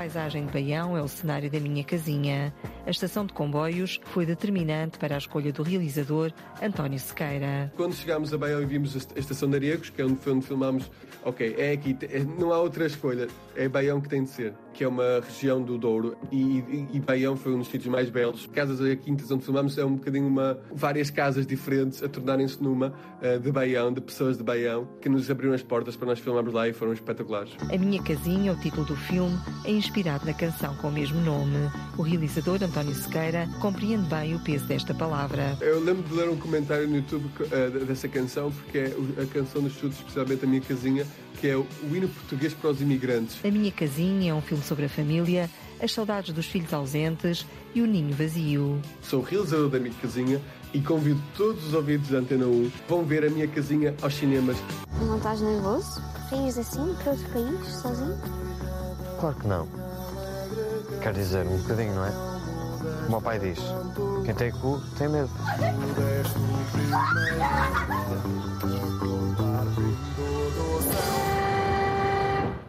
A 0.06 0.08
paisagem 0.08 0.46
de 0.46 0.52
Baião 0.52 0.96
é 0.96 1.02
o 1.02 1.08
cenário 1.08 1.50
da 1.50 1.60
minha 1.60 1.84
casinha. 1.84 2.54
A 2.86 2.92
estação 2.92 3.26
de 3.26 3.34
comboios 3.34 4.00
foi 4.06 4.24
determinante 4.24 5.00
para 5.00 5.16
a 5.16 5.18
escolha 5.18 5.52
do 5.52 5.64
realizador 5.64 6.32
António 6.62 7.00
Sequeira. 7.00 7.74
Quando 7.76 7.96
chegámos 7.96 8.32
a 8.32 8.38
Baião 8.38 8.62
e 8.62 8.66
vimos 8.68 8.96
a 8.96 9.20
estação 9.20 9.50
de 9.50 9.56
Aregos, 9.56 9.90
que 9.90 10.00
é 10.00 10.06
onde, 10.06 10.20
onde 10.30 10.46
filmámos, 10.46 10.92
ok, 11.24 11.56
é 11.58 11.72
aqui, 11.72 11.98
é, 12.04 12.20
não 12.20 12.54
há 12.54 12.60
outra 12.60 12.86
escolha, 12.86 13.28
é 13.56 13.68
Baião 13.68 14.00
que 14.00 14.08
tem 14.08 14.24
de 14.24 14.30
ser, 14.30 14.54
que 14.76 14.84
é 14.84 14.88
uma 14.88 15.22
região 15.28 15.60
do 15.60 15.76
Douro 15.76 16.16
e, 16.32 16.38
e, 16.38 16.88
e 16.94 17.00
Baião 17.00 17.36
foi 17.36 17.56
um 17.56 17.58
dos 17.58 17.70
sítios 17.70 17.92
mais 17.92 18.08
belos. 18.08 18.46
Casas 18.54 18.80
e 18.82 18.96
quintas 18.96 19.32
onde 19.32 19.44
filmamos 19.44 19.76
é 19.76 19.84
um 19.84 19.96
bocadinho 19.96 20.28
uma, 20.28 20.60
várias 20.72 21.10
casas 21.10 21.48
diferentes 21.48 22.04
a 22.04 22.08
tornarem-se 22.08 22.62
numa 22.62 22.94
uh, 23.24 23.40
de 23.40 23.52
Baião, 23.52 23.92
de 23.92 24.02
pessoas 24.02 24.38
de 24.38 24.44
Baião, 24.44 24.88
que 25.02 25.10
nos 25.10 25.32
abriram 25.32 25.56
as 25.56 25.64
portas 25.64 25.96
para 25.96 26.10
nós 26.10 26.20
filmarmos 26.20 26.54
lá 26.54 26.70
e 26.70 26.74
foram 26.74 26.94
espetaculares. 26.94 27.54
A 27.74 27.78
Minha 27.78 28.04
Casinha, 28.04 28.52
o 28.52 28.60
título 28.60 28.86
do 28.86 28.96
filme, 28.96 29.36
é 29.66 29.72
inspirado 29.72 29.95
na 30.04 30.34
canção 30.34 30.76
com 30.76 30.90
o 30.90 30.92
mesmo 30.92 31.22
nome. 31.22 31.72
O 31.98 32.02
realizador 32.02 32.62
António 32.62 32.94
Sequeira 32.94 33.48
compreende 33.62 34.10
bem 34.10 34.36
o 34.36 34.40
peso 34.40 34.66
desta 34.66 34.94
palavra. 34.94 35.58
Eu 35.62 35.80
lembro 35.80 36.04
de 36.04 36.14
ler 36.14 36.28
um 36.28 36.36
comentário 36.36 36.86
no 36.88 36.98
YouTube 36.98 37.26
uh, 37.40 37.86
dessa 37.86 38.08
canção, 38.10 38.52
porque 38.52 38.78
é 38.78 39.22
a 39.22 39.26
canção 39.26 39.62
dos 39.62 39.74
estudos, 39.74 39.98
especialmente 39.98 40.44
a 40.44 40.48
minha 40.48 40.62
casinha, 40.62 41.08
que 41.40 41.48
é 41.48 41.56
o 41.56 41.66
hino 41.94 42.10
português 42.10 42.54
para 42.54 42.72
os 42.72 42.82
imigrantes. 42.82 43.38
A 43.44 43.50
Minha 43.50 43.72
Casinha 43.72 44.32
é 44.32 44.34
um 44.34 44.42
filme 44.42 44.64
sobre 44.64 44.86
a 44.86 44.90
família, 44.90 45.50
as 45.82 45.94
saudades 45.94 46.34
dos 46.34 46.46
filhos 46.46 46.74
ausentes 46.74 47.46
e 47.74 47.82
o 47.82 47.86
ninho 47.86 48.14
vazio. 48.14 48.82
Sou 49.02 49.22
o 49.22 49.24
realizador 49.24 49.70
da 49.70 49.80
Minha 49.80 49.96
Casinha 50.02 50.42
e 50.74 50.82
convido 50.82 51.22
todos 51.38 51.68
os 51.68 51.74
ouvintes 51.74 52.10
da 52.10 52.18
Antena 52.18 52.46
1 52.48 52.72
vão 52.88 53.06
ver 53.06 53.26
a 53.26 53.30
Minha 53.30 53.48
Casinha 53.48 53.96
aos 54.02 54.16
cinemas. 54.16 54.58
Não 55.00 55.18
estás 55.18 55.40
nervoso? 55.40 56.02
Ires 56.34 56.58
assim 56.58 56.94
para 56.96 57.12
outro 57.12 57.30
país, 57.30 57.76
sozinho? 57.76 58.18
Claro 59.20 59.36
que 59.38 59.48
não. 59.48 59.85
Quer 61.02 61.14
dizer, 61.14 61.46
um 61.46 61.58
bocadinho, 61.58 61.96
não 61.96 62.06
é? 62.06 62.12
O 63.08 63.12
meu 63.12 63.22
pai 63.22 63.40
diz: 63.40 63.60
quem 64.24 64.34
tem 64.34 64.52
cu 64.52 64.82
tem 64.98 65.08
medo. 65.08 65.30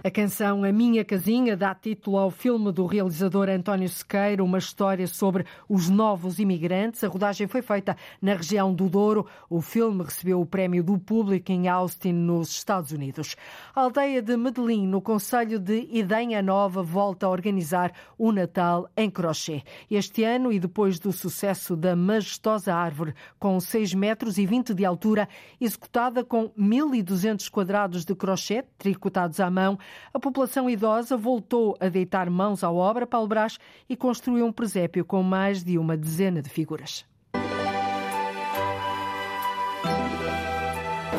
A 0.07 0.11
canção 0.13 0.63
A 0.63 0.71
Minha 0.71 1.05
Casinha 1.05 1.57
dá 1.57 1.75
título 1.75 2.17
ao 2.17 2.31
filme 2.31 2.71
do 2.71 2.87
realizador 2.87 3.49
António 3.49 3.89
Sequeira, 3.89 4.45
uma 4.45 4.59
história 4.59 5.05
sobre 5.09 5.45
os 5.69 5.91
novos 5.91 6.39
imigrantes. 6.39 7.03
A 7.03 7.09
rodagem 7.09 7.49
foi 7.49 7.61
feita 7.61 7.97
na 8.23 8.35
região 8.35 8.73
do 8.73 8.89
Douro. 8.89 9.27
O 9.51 9.61
filme 9.61 10.05
recebeu 10.05 10.41
o 10.41 10.47
prémio 10.47 10.85
do 10.85 10.97
público 10.97 11.51
em 11.51 11.67
Austin, 11.67 12.13
nos 12.13 12.51
Estados 12.51 12.93
Unidos. 12.93 13.35
A 13.75 13.81
aldeia 13.81 14.23
de 14.23 14.37
Medellín, 14.37 14.87
no 14.87 15.03
Conselho 15.03 15.59
de 15.59 15.89
Idenha 15.91 16.41
Nova, 16.41 16.85
volta 16.85 17.27
a 17.27 17.29
organizar 17.29 17.93
o 18.17 18.31
Natal 18.31 18.89
em 18.97 19.11
crochê. 19.11 19.65
Este 19.91 20.23
ano, 20.23 20.53
e 20.53 20.61
depois 20.61 21.01
do 21.01 21.11
sucesso 21.11 21.75
da 21.75 21.97
majestosa 21.97 22.73
árvore 22.73 23.13
com 23.41 23.59
6 23.59 23.93
metros 23.95 24.39
e 24.39 24.47
20 24.47 24.73
de 24.73 24.85
altura, 24.85 25.29
executada 25.61 26.23
com 26.23 26.51
1.200 26.51 27.51
quadrados 27.51 28.05
de 28.05 28.15
crochê 28.15 28.63
tricotados 28.79 29.41
à 29.41 29.51
mão, 29.51 29.77
a 30.13 30.19
população 30.19 30.69
idosa 30.69 31.17
voltou 31.17 31.77
a 31.81 31.89
deitar 31.89 32.31
mãos 32.31 32.65
à 32.65 32.71
obra 32.71 33.07
Paulo 33.07 33.29
Brás 33.29 33.59
e 33.89 33.97
construiu 33.97 34.47
um 34.47 34.53
presépio 34.53 35.05
com 35.05 35.23
mais 35.23 35.63
de 35.63 35.79
uma 35.79 35.97
dezena 35.97 36.43
de 36.43 36.51
figuras. 36.51 37.05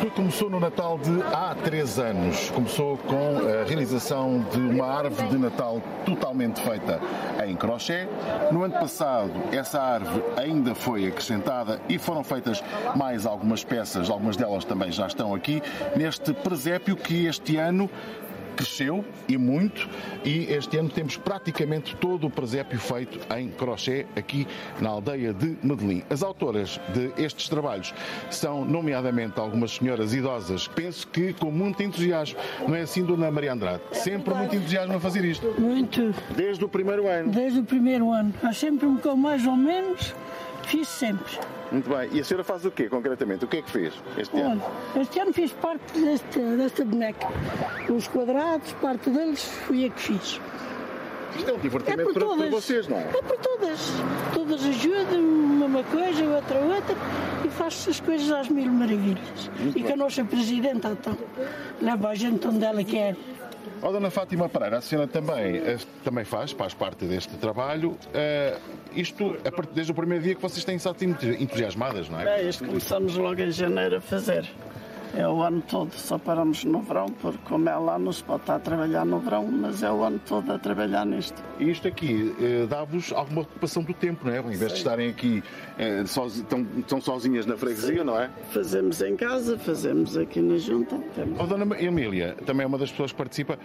Tudo 0.00 0.12
começou 0.12 0.48
no 0.48 0.60
Natal 0.60 0.96
de 0.96 1.22
há 1.34 1.56
três 1.56 1.98
anos. 1.98 2.50
Começou 2.50 2.96
com 2.98 3.38
a 3.38 3.64
realização 3.66 4.46
de 4.52 4.58
uma 4.58 4.86
árvore 4.86 5.28
de 5.28 5.36
Natal 5.36 5.82
totalmente 6.06 6.60
feita 6.60 7.00
em 7.44 7.56
crochê. 7.56 8.06
No 8.52 8.62
ano 8.62 8.74
passado, 8.74 9.32
essa 9.50 9.80
árvore 9.82 10.22
ainda 10.36 10.72
foi 10.72 11.08
acrescentada 11.08 11.80
e 11.88 11.98
foram 11.98 12.22
feitas 12.22 12.62
mais 12.94 13.26
algumas 13.26 13.64
peças, 13.64 14.08
algumas 14.08 14.36
delas 14.36 14.64
também 14.64 14.92
já 14.92 15.08
estão 15.08 15.34
aqui, 15.34 15.60
neste 15.96 16.32
presépio 16.32 16.96
que 16.96 17.26
este 17.26 17.56
ano 17.56 17.90
cresceu 18.58 19.04
e 19.28 19.38
muito 19.38 19.88
e 20.24 20.52
este 20.52 20.76
ano 20.78 20.88
temos 20.88 21.16
praticamente 21.16 21.94
todo 21.94 22.26
o 22.26 22.30
presépio 22.30 22.78
feito 22.80 23.20
em 23.36 23.48
crochê 23.50 24.04
aqui 24.16 24.48
na 24.80 24.88
aldeia 24.88 25.32
de 25.32 25.56
Medellín. 25.62 26.02
As 26.10 26.24
autoras 26.24 26.80
de 26.92 27.12
estes 27.22 27.48
trabalhos 27.48 27.94
são 28.30 28.64
nomeadamente 28.64 29.38
algumas 29.38 29.76
senhoras 29.76 30.12
idosas. 30.12 30.66
Penso 30.66 31.06
que 31.06 31.32
com 31.34 31.52
muito 31.52 31.82
entusiasmo. 31.84 32.36
Não 32.66 32.74
é 32.74 32.80
assim, 32.80 33.04
Dona 33.04 33.30
Maria 33.30 33.52
Andrade? 33.52 33.80
Sempre 33.92 34.34
muito 34.34 34.56
entusiasmo 34.56 34.96
a 34.96 35.00
fazer 35.00 35.24
isto? 35.24 35.54
Muito. 35.58 36.12
Desde 36.34 36.64
o 36.64 36.68
primeiro 36.68 37.06
ano? 37.06 37.30
Desde 37.30 37.60
o 37.60 37.64
primeiro 37.64 38.10
ano. 38.10 38.34
Há 38.42 38.52
sempre 38.52 38.86
um 38.86 38.96
com 38.96 39.14
mais 39.14 39.46
ou 39.46 39.56
menos, 39.56 40.14
fiz 40.68 40.88
sempre. 40.88 41.38
Muito 41.72 41.88
bem. 41.88 42.08
E 42.12 42.20
a 42.20 42.24
senhora 42.24 42.44
faz 42.44 42.64
o 42.64 42.70
quê, 42.70 42.88
concretamente? 42.88 43.44
O 43.44 43.48
que 43.48 43.58
é 43.58 43.62
que 43.62 43.70
fez 43.70 43.94
este 44.16 44.36
Olha, 44.36 44.52
ano? 44.52 44.62
este 45.00 45.18
ano 45.20 45.32
fiz 45.32 45.52
parte 45.52 45.98
desta, 45.98 46.40
desta 46.56 46.84
boneca. 46.84 47.26
Os 47.88 48.06
quadrados, 48.08 48.72
parte 48.74 49.10
deles, 49.10 49.44
fui 49.44 49.86
a 49.86 49.90
que 49.90 50.00
fiz. 50.00 50.40
Isto 51.36 51.50
é 51.50 51.54
um 51.54 51.58
divertimento 51.58 52.12
para, 52.12 52.26
para 52.26 52.50
vocês, 52.50 52.88
não 52.88 52.96
é? 52.96 53.02
É 53.02 53.22
por 53.22 53.36
todas. 53.38 53.78
Todas 54.34 54.64
ajudam, 54.64 55.20
uma 55.20 55.84
coisa, 55.84 56.24
outra, 56.24 56.58
outra, 56.58 56.96
e 57.44 57.48
faz-se 57.50 57.90
as 57.90 58.00
coisas 58.00 58.30
às 58.30 58.48
mil 58.48 58.70
maravilhas. 58.72 59.50
Muito 59.58 59.78
e 59.78 59.82
que 59.82 59.82
bem. 59.82 59.92
a 59.92 59.96
nossa 59.96 60.24
Presidenta, 60.24 60.88
então, 60.88 61.16
leva 61.80 62.08
a 62.08 62.14
gente 62.14 62.46
onde 62.46 62.64
ela 62.64 62.82
quer. 62.82 63.16
Ó, 63.82 63.92
Dona 63.92 64.10
Fátima 64.10 64.48
Pereira, 64.48 64.78
a 64.78 64.80
senhora 64.80 65.06
também, 65.08 65.56
eh, 65.58 65.78
também 66.04 66.24
faz, 66.24 66.52
faz 66.52 66.74
parte 66.74 67.04
deste 67.04 67.34
trabalho. 67.36 67.96
Eh, 68.14 68.56
isto, 68.94 69.36
partir- 69.52 69.72
desde 69.74 69.92
o 69.92 69.94
primeiro 69.94 70.24
dia 70.24 70.34
que 70.34 70.42
vocês 70.42 70.64
têm 70.64 70.76
estado 70.76 70.96
entusiasmadas, 71.40 72.08
não 72.08 72.20
é? 72.20 72.40
É, 72.40 72.48
isto 72.48 72.64
começamos 72.64 73.14
logo 73.16 73.40
em 73.40 73.50
janeiro 73.50 73.96
a 73.96 74.00
fazer. 74.00 74.46
É 75.16 75.26
o 75.26 75.42
ano 75.42 75.62
todo, 75.66 75.92
só 75.94 76.18
paramos 76.18 76.64
no 76.64 76.80
verão, 76.82 77.06
porque 77.06 77.38
como 77.44 77.68
é 77.68 77.74
lá 77.76 77.98
não 77.98 78.12
se 78.12 78.22
pode 78.22 78.42
estar 78.42 78.56
a 78.56 78.58
trabalhar 78.58 79.04
no 79.06 79.18
verão, 79.18 79.46
mas 79.50 79.82
é 79.82 79.90
o 79.90 80.02
ano 80.04 80.20
todo 80.26 80.52
a 80.52 80.58
trabalhar 80.58 81.06
nisto. 81.06 81.42
E 81.58 81.70
isto 81.70 81.88
aqui 81.88 82.34
eh, 82.40 82.66
dá-vos 82.68 83.12
alguma 83.12 83.40
ocupação 83.42 83.82
do 83.82 83.94
tempo, 83.94 84.26
não 84.26 84.32
é? 84.34 84.38
Em 84.38 84.56
vez 84.56 84.72
de 84.72 84.78
estarem 84.78 85.08
aqui, 85.08 85.42
eh, 85.78 86.04
sozi- 86.06 86.44
tão, 86.44 86.62
tão 86.86 87.00
sozinhas 87.00 87.46
na 87.46 87.56
freguesia, 87.56 88.04
não 88.04 88.20
é? 88.20 88.30
Fazemos 88.50 89.00
em 89.00 89.16
casa, 89.16 89.58
fazemos 89.58 90.16
aqui 90.16 90.40
na 90.40 90.58
junta. 90.58 91.00
Ó, 91.38 91.46
Dona 91.46 91.80
Emília, 91.80 92.36
também 92.44 92.64
é 92.64 92.66
uma 92.66 92.78
das 92.78 92.90
pessoas 92.90 93.10
que 93.10 93.16
participa. 93.18 93.58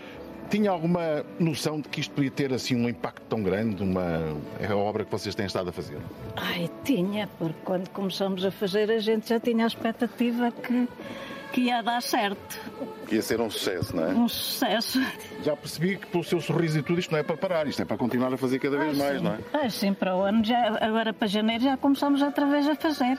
Tinha 0.54 0.70
alguma 0.70 1.26
noção 1.40 1.82
de 1.82 1.90
que 1.90 2.00
isto 2.00 2.14
podia 2.14 2.30
ter 2.30 2.54
assim 2.54 2.76
um 2.76 2.88
impacto 2.88 3.24
tão 3.28 3.42
grande, 3.42 3.82
uma 3.82 4.38
é 4.60 4.68
a 4.68 4.78
obra 4.78 5.04
que 5.04 5.12
vocês 5.12 5.34
têm 5.34 5.48
estado 5.48 5.70
a 5.70 5.72
fazer? 5.72 5.98
Ai, 6.36 6.70
tinha, 6.84 7.28
porque 7.40 7.58
quando 7.66 7.90
começamos 7.90 8.46
a 8.46 8.52
fazer 8.52 8.92
a 8.92 9.00
gente 9.00 9.30
já 9.30 9.40
tinha 9.40 9.64
a 9.64 9.68
expectativa 9.68 10.52
que, 10.52 10.88
que 11.52 11.62
ia 11.62 11.82
dar 11.82 12.04
certo. 12.04 12.60
Ia 13.12 13.24
ser 13.24 13.42
um 13.42 13.50
sucesso, 13.50 13.96
não 13.96 14.06
é? 14.06 14.10
Um 14.10 14.28
sucesso. 14.28 15.04
Já 15.42 15.56
percebi 15.56 15.98
que 15.98 16.06
pelo 16.06 16.24
seu 16.24 16.40
sorriso 16.40 16.78
e 16.78 16.84
tudo 16.84 17.00
isto 17.00 17.10
não 17.10 17.18
é 17.18 17.24
para 17.24 17.36
parar, 17.36 17.66
isto 17.66 17.82
é 17.82 17.86
para 17.86 17.98
continuar 17.98 18.32
a 18.32 18.38
fazer 18.38 18.60
cada 18.60 18.78
vez 18.78 18.96
mais, 18.96 19.24
não 19.24 19.32
é? 19.32 19.40
Ah, 19.54 19.68
sim, 19.72 19.92
para 19.92 20.16
o 20.16 20.22
ano, 20.22 20.44
já, 20.44 20.78
agora 20.80 21.12
para 21.12 21.28
janeiro 21.28 21.64
já 21.64 21.76
começamos 21.78 22.22
outra 22.22 22.46
vez 22.46 22.68
a 22.70 22.76
fazer. 22.76 23.18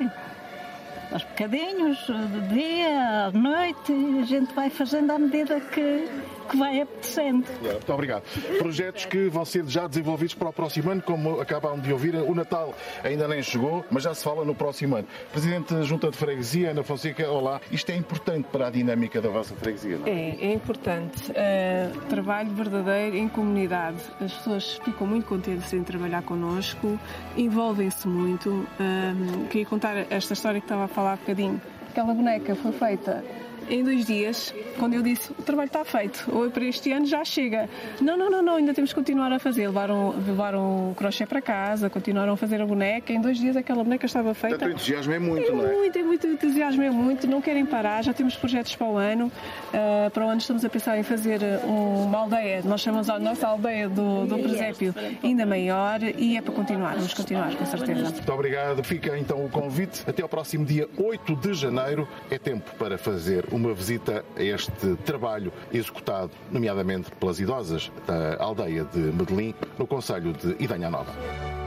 Aos 1.10 1.24
bocadinhos, 1.24 1.98
de 2.06 2.54
dia, 2.54 3.26
à 3.26 3.30
noite, 3.32 3.92
a 4.20 4.24
gente 4.24 4.54
vai 4.54 4.70
fazendo 4.70 5.10
à 5.10 5.18
medida 5.18 5.60
que, 5.60 6.08
que 6.44 6.56
vai 6.56 6.80
apetecendo. 6.80 7.46
Muito 7.60 7.92
obrigado. 7.92 8.22
Projetos 8.58 9.04
que 9.06 9.28
vão 9.28 9.44
ser 9.44 9.64
já 9.66 9.86
desenvolvidos 9.86 10.34
para 10.34 10.48
o 10.48 10.52
próximo 10.52 10.90
ano, 10.90 11.02
como 11.02 11.40
acabam 11.40 11.78
de 11.80 11.92
ouvir, 11.92 12.14
o 12.14 12.34
Natal 12.34 12.74
ainda 13.02 13.26
nem 13.28 13.42
chegou, 13.42 13.84
mas 13.90 14.02
já 14.02 14.14
se 14.14 14.22
fala 14.22 14.44
no 14.44 14.54
próximo 14.54 14.96
ano. 14.96 15.08
Presidente 15.32 15.74
da 15.74 15.82
Junta 15.82 16.10
de 16.10 16.16
Freguesia, 16.16 16.70
Ana 16.70 16.82
Fonseca, 16.82 17.28
olá. 17.30 17.60
Isto 17.70 17.90
é 17.90 17.96
importante 17.96 18.46
para 18.50 18.68
a 18.68 18.70
dinâmica 18.70 19.20
da 19.20 19.28
vossa 19.28 19.54
freguesia, 19.54 19.98
não 19.98 20.06
é? 20.06 20.10
É, 20.10 20.36
é 20.40 20.52
importante. 20.52 21.32
Eh, 21.34 21.90
trabalho 22.08 22.50
verdadeiro 22.50 23.16
em 23.16 23.28
comunidade. 23.28 23.98
As 24.20 24.32
pessoas 24.32 24.80
ficam 24.84 25.06
muito 25.06 25.26
contentes 25.26 25.72
em 25.72 25.82
trabalhar 25.82 26.22
connosco, 26.22 26.98
envolvem-se 27.36 28.06
muito. 28.08 28.66
Eh, 28.78 29.48
queria 29.50 29.66
contar 29.66 30.06
esta 30.10 30.32
história 30.32 30.60
que 30.60 30.66
estava 30.66 30.84
a 30.84 30.88
falar 30.88 31.14
há 31.14 31.16
bocadinho. 31.16 31.60
Aquela 31.90 32.12
boneca 32.12 32.54
foi 32.56 32.72
feita 32.72 33.24
em 33.68 33.82
dois 33.82 34.06
dias, 34.06 34.54
quando 34.78 34.94
eu 34.94 35.02
disse 35.02 35.32
o 35.32 35.42
trabalho 35.42 35.66
está 35.66 35.84
feito, 35.84 36.24
ou 36.32 36.50
para 36.50 36.64
este 36.64 36.92
ano 36.92 37.06
já 37.06 37.24
chega. 37.24 37.68
Não, 38.00 38.16
não, 38.16 38.30
não, 38.30 38.42
não, 38.42 38.56
ainda 38.56 38.74
temos 38.74 38.92
que 38.92 38.98
continuar 38.98 39.32
a 39.32 39.38
fazer. 39.38 39.66
Levaram, 39.66 40.14
levaram 40.26 40.90
o 40.90 40.94
crochê 40.94 41.26
para 41.26 41.40
casa, 41.40 41.90
continuaram 41.90 42.34
a 42.34 42.36
fazer 42.36 42.60
a 42.60 42.66
boneca. 42.66 43.12
Em 43.12 43.20
dois 43.20 43.38
dias 43.38 43.56
aquela 43.56 43.82
boneca 43.82 44.06
estava 44.06 44.34
feita. 44.34 44.58
Portanto, 44.58 44.72
o 44.72 44.74
entusiasmo 44.74 45.12
é 45.12 45.18
muito, 45.18 45.48
É 45.48 45.54
não 45.54 45.66
é? 45.66 45.72
muito, 45.72 45.98
é 45.98 46.02
muito 46.02 46.26
entusiasmo, 46.26 46.82
é 46.82 46.90
muito. 46.90 47.26
Não 47.26 47.40
querem 47.40 47.64
parar, 47.66 48.02
já 48.02 48.12
temos 48.12 48.36
projetos 48.36 48.74
para 48.76 48.86
o 48.86 48.96
ano. 48.96 49.26
Uh, 49.26 50.10
para 50.10 50.24
o 50.24 50.28
ano 50.28 50.38
estamos 50.38 50.64
a 50.64 50.68
pensar 50.68 50.98
em 50.98 51.02
fazer 51.02 51.40
uh, 51.42 52.04
uma 52.04 52.18
aldeia, 52.18 52.62
nós 52.64 52.80
chamamos 52.80 53.08
a 53.08 53.18
nossa 53.18 53.46
aldeia 53.46 53.88
do, 53.88 54.26
do 54.26 54.38
presépio 54.38 54.94
ainda 55.22 55.46
maior 55.46 56.02
e 56.02 56.36
é 56.36 56.42
para 56.42 56.52
continuar, 56.52 56.94
vamos 56.94 57.14
continuar, 57.14 57.54
com 57.54 57.66
certeza. 57.66 58.10
Muito 58.10 58.32
obrigado. 58.32 58.82
Fica 58.84 59.18
então 59.18 59.44
o 59.44 59.48
convite. 59.48 60.02
Até 60.06 60.22
ao 60.22 60.28
próximo 60.28 60.64
dia 60.64 60.88
8 60.96 61.36
de 61.36 61.54
janeiro 61.54 62.08
é 62.30 62.38
tempo 62.38 62.70
para 62.78 62.98
fazer 62.98 63.46
uma 63.54 63.72
visita 63.72 64.24
a 64.36 64.42
este 64.42 64.96
trabalho 65.04 65.52
executado, 65.72 66.32
nomeadamente 66.50 67.10
pelas 67.12 67.38
idosas 67.38 67.92
da 68.06 68.36
aldeia 68.42 68.84
de 68.84 68.98
Medellín, 68.98 69.54
no 69.78 69.86
Conselho 69.86 70.32
de 70.32 70.56
Idanha 70.62 70.90
Nova. 70.90 71.63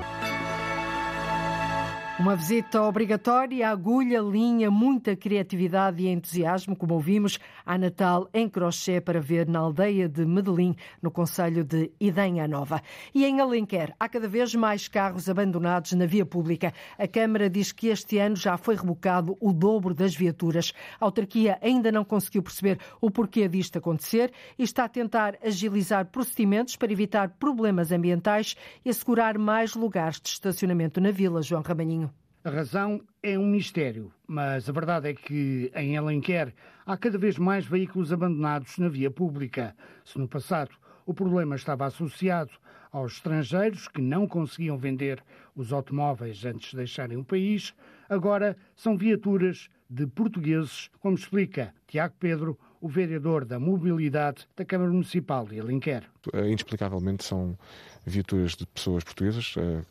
Uma 2.20 2.36
visita 2.36 2.82
obrigatória, 2.82 3.70
agulha, 3.70 4.20
linha, 4.20 4.72
muita 4.72 5.16
criatividade 5.16 6.02
e 6.02 6.08
entusiasmo, 6.08 6.76
como 6.76 6.96
ouvimos, 6.96 7.38
a 7.64 7.78
Natal 7.78 8.28
em 8.34 8.50
crochê 8.50 9.00
para 9.00 9.22
ver 9.22 9.48
na 9.48 9.60
aldeia 9.60 10.10
de 10.10 10.26
Medellín, 10.26 10.76
no 11.00 11.12
Conselho 11.12 11.64
de 11.64 11.92
Idenha 12.00 12.48
Nova. 12.48 12.82
E 13.14 13.24
em 13.24 13.40
Alenquer, 13.40 13.94
há 14.00 14.10
cada 14.10 14.28
vez 14.28 14.56
mais 14.56 14.88
carros 14.88 15.30
abandonados 15.30 15.92
na 15.94 16.08
via 16.08 16.26
pública. 16.26 16.74
A 16.98 17.08
Câmara 17.08 17.52
diz 17.52 17.72
que 17.72 17.90
este 17.90 18.18
ano 18.18 18.36
já 18.36 18.58
foi 18.58 18.76
rebocado 18.76 19.38
o 19.40 19.54
dobro 19.54 19.94
das 19.94 20.16
viaturas. 20.16 20.74
A 21.00 21.06
autarquia 21.06 21.60
ainda 21.62 21.92
não 21.92 22.04
conseguiu 22.04 22.42
perceber 22.42 22.80
o 23.00 23.12
porquê 23.12 23.48
disto 23.48 23.78
acontecer 23.78 24.34
e 24.58 24.64
está 24.64 24.86
a 24.86 24.90
tentar 24.90 25.38
agilizar 25.46 26.08
procedimentos 26.08 26.76
para 26.76 26.92
evitar 26.92 27.30
problemas 27.38 27.92
ambientais 27.92 28.56
e 28.84 28.90
assegurar 28.90 29.38
mais 29.38 29.76
lugares 29.76 30.20
de 30.20 30.30
estacionamento 30.30 31.00
na 31.00 31.12
vila, 31.12 31.44
João 31.44 31.62
Ramalhinho. 31.62 32.07
A 32.48 32.50
razão 32.50 33.02
é 33.22 33.38
um 33.38 33.46
mistério, 33.46 34.10
mas 34.26 34.70
a 34.70 34.72
verdade 34.72 35.10
é 35.10 35.14
que 35.14 35.70
em 35.76 35.98
Alenquer 35.98 36.56
há 36.86 36.96
cada 36.96 37.18
vez 37.18 37.38
mais 37.38 37.66
veículos 37.66 38.14
abandonados 38.14 38.78
na 38.78 38.88
via 38.88 39.12
pública. 39.12 39.76
Se 40.06 40.18
no 40.18 40.30
passado 40.30 40.72
o 41.06 41.14
problema 41.14 41.58
estava 41.58 41.86
associado 41.86 42.52
aos 42.90 43.16
estrangeiros 43.16 43.90
que 43.90 44.02
não 44.02 44.26
conseguiam 44.26 44.78
vender 44.78 45.22
os 45.58 45.74
automóveis 45.74 46.46
antes 46.46 46.70
de 46.70 46.78
deixarem 46.78 47.18
o 47.18 47.26
país, 47.26 47.76
agora 48.08 48.56
são 48.78 48.96
viaturas 48.96 49.70
de 49.90 50.08
portugueses, 50.08 50.90
como 51.02 51.18
explica 51.18 51.74
Tiago 51.86 52.16
Pedro, 52.18 52.58
o 52.82 52.88
vereador 52.88 53.46
da 53.46 53.60
Mobilidade 53.60 54.48
da 54.56 54.64
Câmara 54.66 54.92
Municipal 54.92 55.46
de 55.46 55.60
Alenquer. 55.60 56.04
Eh, 56.34 56.48
Inexplicavelmente 56.48 57.24
são 57.24 57.58
viaturas 58.06 58.56
de 58.56 58.66
pessoas 58.68 59.04
portuguesas. 59.04 59.56
eh, 59.58 59.82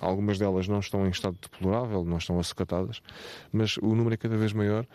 Algumas 0.00 0.38
delas 0.38 0.68
não 0.68 0.78
estão 0.80 1.06
em 1.06 1.10
estado 1.10 1.36
deplorável, 1.40 2.04
não 2.04 2.18
estão 2.18 2.38
acicatadas, 2.38 3.02
mas 3.52 3.76
o 3.78 3.94
número 3.94 4.14
é 4.14 4.16
cada 4.16 4.36
vez 4.36 4.52
maior, 4.52 4.86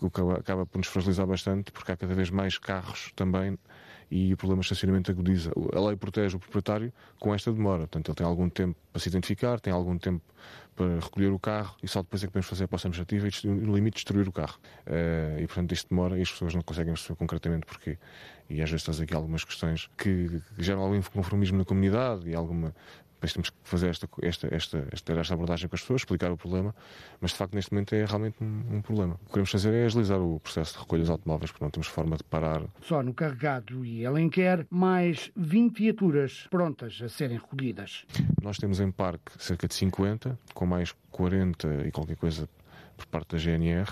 o 0.00 0.10
que 0.10 0.20
acaba 0.38 0.64
por 0.66 0.78
nos 0.78 0.86
fragilizar 0.86 1.26
bastante, 1.26 1.72
porque 1.72 1.92
há 1.92 1.96
cada 1.96 2.14
vez 2.14 2.30
mais 2.30 2.58
carros 2.58 3.12
também 3.16 3.58
e 4.10 4.32
o 4.32 4.36
problema 4.36 4.60
de 4.60 4.66
estacionamento 4.66 5.10
agudiza. 5.10 5.52
A 5.74 5.80
lei 5.80 5.96
protege 5.96 6.36
o 6.36 6.38
proprietário 6.38 6.92
com 7.18 7.34
esta 7.34 7.52
demora. 7.52 7.80
Portanto, 7.80 8.08
ele 8.08 8.16
tem 8.16 8.26
algum 8.26 8.48
tempo 8.48 8.76
para 8.92 9.00
se 9.00 9.08
identificar, 9.08 9.60
tem 9.60 9.72
algum 9.72 9.98
tempo 9.98 10.22
para 10.76 10.98
recolher 10.98 11.28
o 11.28 11.38
carro 11.38 11.76
e 11.82 11.88
só 11.88 12.02
depois 12.02 12.22
é 12.22 12.26
que 12.26 12.32
podemos 12.32 12.48
fazer 12.48 12.64
a 12.64 12.68
posse 12.68 12.86
administrativa 12.86 13.28
e, 13.28 13.48
no 13.48 13.74
limite, 13.74 13.94
destruir 13.94 14.28
o 14.28 14.32
carro. 14.32 14.58
Uh, 14.86 15.40
e, 15.40 15.46
portanto, 15.46 15.72
isto 15.72 15.88
demora 15.88 16.18
e 16.18 16.22
as 16.22 16.30
pessoas 16.30 16.54
não 16.54 16.62
conseguem 16.62 16.92
perceber 16.92 17.16
concretamente 17.16 17.66
porquê. 17.66 17.98
E 18.48 18.60
às 18.60 18.70
vezes 18.70 18.84
traz 18.84 19.00
aqui 19.00 19.14
algumas 19.14 19.44
questões 19.44 19.88
que 19.96 20.40
geram 20.58 20.82
algum 20.82 20.96
inconformismo 20.96 21.58
na 21.58 21.64
comunidade 21.64 22.28
e 22.28 22.34
alguma 22.34 22.74
depois 23.14 23.32
temos 23.32 23.50
que 23.50 23.56
fazer 23.62 23.88
esta, 23.88 24.08
esta, 24.22 24.48
esta, 24.54 24.86
esta, 24.92 25.34
abordagem 25.34 25.68
com 25.68 25.76
as 25.76 25.80
pessoas, 25.80 26.02
explicar 26.02 26.30
o 26.30 26.36
problema, 26.36 26.74
mas 27.20 27.30
de 27.30 27.36
facto 27.36 27.54
neste 27.54 27.72
momento 27.72 27.94
é 27.94 28.04
realmente 28.04 28.36
um, 28.42 28.76
um, 28.76 28.82
problema. 28.82 29.14
O 29.14 29.26
que 29.26 29.30
queremos 29.30 29.50
fazer 29.50 29.72
é 29.72 29.86
agilizar 29.86 30.20
o 30.20 30.38
processo 30.40 30.74
de 30.74 30.80
recolha 30.80 31.00
dos 31.02 31.10
automóveis, 31.10 31.50
porque 31.50 31.64
não 31.64 31.70
temos 31.70 31.88
forma 31.88 32.16
de 32.16 32.24
parar. 32.24 32.62
Só 32.82 33.02
no 33.02 33.14
Carregado 33.14 33.84
e 33.84 34.04
Alenquer, 34.04 34.66
mais 34.70 35.30
20 35.36 35.78
viaturas 35.78 36.46
prontas 36.50 37.00
a 37.02 37.08
serem 37.08 37.38
recolhidas. 37.38 38.04
Nós 38.42 38.58
temos 38.58 38.80
em 38.80 38.90
parque 38.90 39.32
cerca 39.38 39.66
de 39.66 39.74
50, 39.74 40.38
com 40.52 40.66
mais 40.66 40.94
40 41.10 41.86
e 41.86 41.90
qualquer 41.90 42.16
coisa 42.16 42.48
por 42.96 43.06
parte 43.06 43.32
da 43.32 43.38
GNR, 43.38 43.90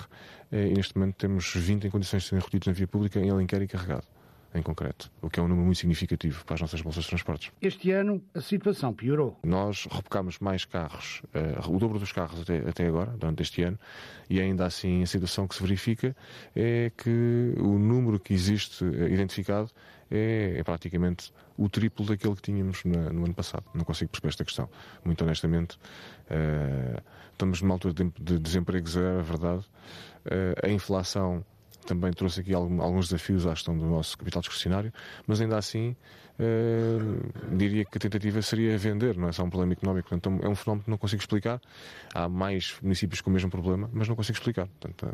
eh, 0.53 0.69
e 0.69 0.75
neste 0.75 0.97
momento 0.97 1.17
temos 1.17 1.53
20 1.55 1.87
em 1.87 1.91
condições 1.91 2.23
de 2.23 2.29
serem 2.29 2.41
recolhidos 2.41 2.69
na 2.69 2.73
via 2.73 2.87
pública 2.87 3.19
em 3.19 3.31
Alenquer 3.31 3.63
e 3.63 3.67
Carregado 3.67 4.07
em 4.55 4.63
concreto, 4.63 5.11
o 5.21 5.31
que 5.31 5.41
é 5.41 5.43
um 5.43 5.49
número 5.49 5.65
muito 5.65 5.79
significativo 5.79 6.45
para 6.45 6.55
as 6.55 6.61
nossas 6.61 6.81
bolsas 6.81 7.05
de 7.05 7.11
transportes. 7.11 7.51
Este 7.61 7.91
ano 7.91 8.23
a 8.35 8.41
situação 8.41 8.93
piorou. 8.93 9.39
Nós 9.43 9.87
rebocámos 9.91 10.39
mais 10.39 10.65
carros, 10.65 11.23
uh, 11.35 11.71
o 11.71 11.79
dobro 11.79 11.99
dos 11.99 12.13
carros 12.13 12.41
até, 12.41 12.59
até 12.69 12.87
agora, 12.87 13.11
durante 13.13 13.43
este 13.43 13.63
ano, 13.63 13.79
e 14.29 14.41
ainda 14.41 14.67
assim 14.67 15.03
a 15.03 15.07
situação 15.07 15.49
que 15.49 15.55
se 15.55 15.63
verifica 15.63 16.15
é 16.55 16.91
que 16.97 17.55
o 17.59 17.79
número 17.79 18.21
que 18.21 18.35
existe 18.35 18.85
uh, 18.85 19.09
identificado 19.09 19.71
é, 20.11 20.59
é, 20.59 20.63
praticamente 20.63 21.33
o 21.57 21.71
triplo 21.71 22.05
daquele 22.05 22.35
que 22.35 22.43
tínhamos 22.43 22.85
na, 22.85 23.11
no 23.11 23.25
ano 23.25 23.35
passado. 23.35 23.65
Não 23.75 23.85
consigo 23.85 24.11
perceber 24.11 24.29
esta 24.29 24.45
questão. 24.45 24.69
Muito 25.03 25.25
honestamente, 25.25 25.77
uh, 26.27 27.03
estamos 27.33 27.63
numa 27.63 27.75
altura 27.75 27.95
de, 27.95 28.13
de 28.21 28.39
desemprego 28.39 28.87
zero, 28.87 29.21
é 29.21 29.23
verdade. 29.23 29.65
a 30.63 30.69
inflação 30.69 31.43
também 31.87 32.13
trouxe 32.13 32.41
aqui 32.41 32.55
alguns 32.55 33.09
desafios 33.09 33.47
à 33.47 33.51
gestão 33.51 33.77
do 33.77 33.85
nosso 33.87 34.17
capital 34.17 34.41
discrecionário, 34.41 34.93
mas 35.27 35.41
ainda 35.41 35.57
assim 35.57 35.97
eh, 36.39 36.99
diria 37.53 37.85
que 37.85 37.99
a 37.99 38.01
tentativa 38.01 38.41
seria 38.41 38.77
vender, 38.79 39.17
não 39.17 39.29
é 39.29 39.33
só 39.33 39.45
um 39.45 39.51
problema 39.51 39.75
económico. 39.75 40.09
Portanto, 40.09 40.45
é 40.45 40.49
um 40.49 40.55
fenómeno 40.55 40.85
que 40.85 40.91
não 40.91 40.99
consigo 40.99 41.21
explicar. 41.21 41.61
Há 42.15 42.29
mais 42.29 42.77
municípios 42.83 43.21
com 43.21 43.31
o 43.31 43.33
mesmo 43.33 43.51
problema, 43.51 43.89
mas 43.93 44.09
não 44.09 44.17
consigo 44.17 44.37
explicar. 44.37 44.67
Portanto, 44.67 45.07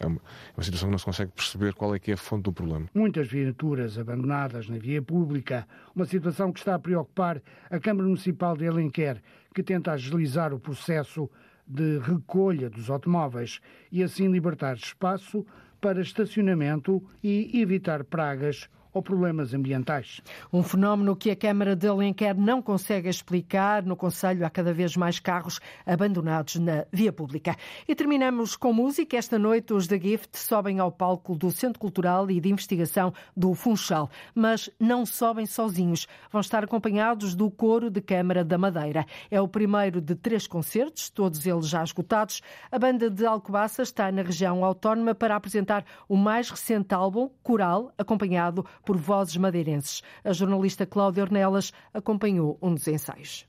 é 0.00 0.06
uma, 0.06 0.16
é 0.16 0.56
uma 0.56 0.64
situação 0.64 0.88
que 0.88 0.92
não 0.92 0.98
se 0.98 1.04
consegue 1.04 1.32
perceber 1.32 1.74
qual 1.74 1.94
é 1.94 1.98
que 1.98 2.10
é 2.10 2.14
a 2.14 2.16
fonte 2.16 2.44
do 2.44 2.52
problema. 2.52 2.86
Muitas 2.94 3.28
viaturas 3.28 3.98
abandonadas 3.98 4.68
na 4.68 4.78
via 4.78 5.00
pública, 5.00 5.66
uma 5.94 6.04
situação 6.04 6.52
que 6.52 6.58
está 6.58 6.74
a 6.74 6.78
preocupar 6.78 7.42
a 7.70 7.80
Câmara 7.80 8.06
Municipal 8.06 8.56
de 8.56 8.68
Alenquer, 8.68 9.22
que 9.54 9.62
tenta 9.62 9.92
agilizar 9.92 10.52
o 10.52 10.60
processo 10.60 11.30
de 11.66 11.98
recolha 11.98 12.70
dos 12.70 12.90
automóveis 12.90 13.60
e 13.90 14.02
assim 14.02 14.28
libertar 14.28 14.76
espaço 14.76 15.44
para 15.86 16.02
estacionamento 16.02 17.00
e 17.22 17.60
evitar 17.62 18.02
pragas 18.02 18.68
ou 18.96 19.02
problemas 19.02 19.52
ambientais. 19.52 20.22
Um 20.50 20.62
fenómeno 20.62 21.14
que 21.14 21.30
a 21.30 21.36
Câmara 21.36 21.76
de 21.76 21.86
Alenquer 21.86 22.34
não 22.34 22.62
consegue 22.62 23.10
explicar. 23.10 23.82
No 23.82 23.94
Conselho 23.94 24.46
há 24.46 24.48
cada 24.48 24.72
vez 24.72 24.96
mais 24.96 25.20
carros 25.20 25.60
abandonados 25.84 26.56
na 26.56 26.86
via 26.90 27.12
pública. 27.12 27.54
E 27.86 27.94
terminamos 27.94 28.56
com 28.56 28.72
música. 28.72 29.18
Esta 29.18 29.38
noite 29.38 29.74
os 29.74 29.86
The 29.86 30.00
Gift 30.00 30.38
sobem 30.38 30.78
ao 30.78 30.90
palco 30.90 31.36
do 31.36 31.50
Centro 31.50 31.78
Cultural 31.78 32.30
e 32.30 32.40
de 32.40 32.48
Investigação 32.48 33.12
do 33.36 33.52
Funchal. 33.52 34.08
Mas 34.34 34.70
não 34.80 35.04
sobem 35.04 35.44
sozinhos. 35.44 36.08
Vão 36.32 36.40
estar 36.40 36.64
acompanhados 36.64 37.34
do 37.34 37.50
Coro 37.50 37.90
de 37.90 38.00
Câmara 38.00 38.42
da 38.42 38.56
Madeira. 38.56 39.04
É 39.30 39.38
o 39.38 39.46
primeiro 39.46 40.00
de 40.00 40.14
três 40.14 40.46
concertos, 40.46 41.10
todos 41.10 41.44
eles 41.44 41.68
já 41.68 41.84
esgotados. 41.84 42.40
A 42.72 42.78
banda 42.78 43.10
de 43.10 43.26
Alcobaça 43.26 43.82
está 43.82 44.10
na 44.10 44.22
região 44.22 44.64
autónoma 44.64 45.14
para 45.14 45.36
apresentar 45.36 45.84
o 46.08 46.16
mais 46.16 46.48
recente 46.48 46.94
álbum, 46.94 47.28
Coral, 47.42 47.92
acompanhado 47.98 48.64
por 48.86 48.96
vozes 48.96 49.36
madeirenses. 49.36 50.02
A 50.24 50.32
jornalista 50.32 50.86
Cláudia 50.86 51.24
Ornelas 51.24 51.72
acompanhou 51.92 52.56
um 52.62 52.72
dos 52.72 52.86
ensaios. 52.86 53.44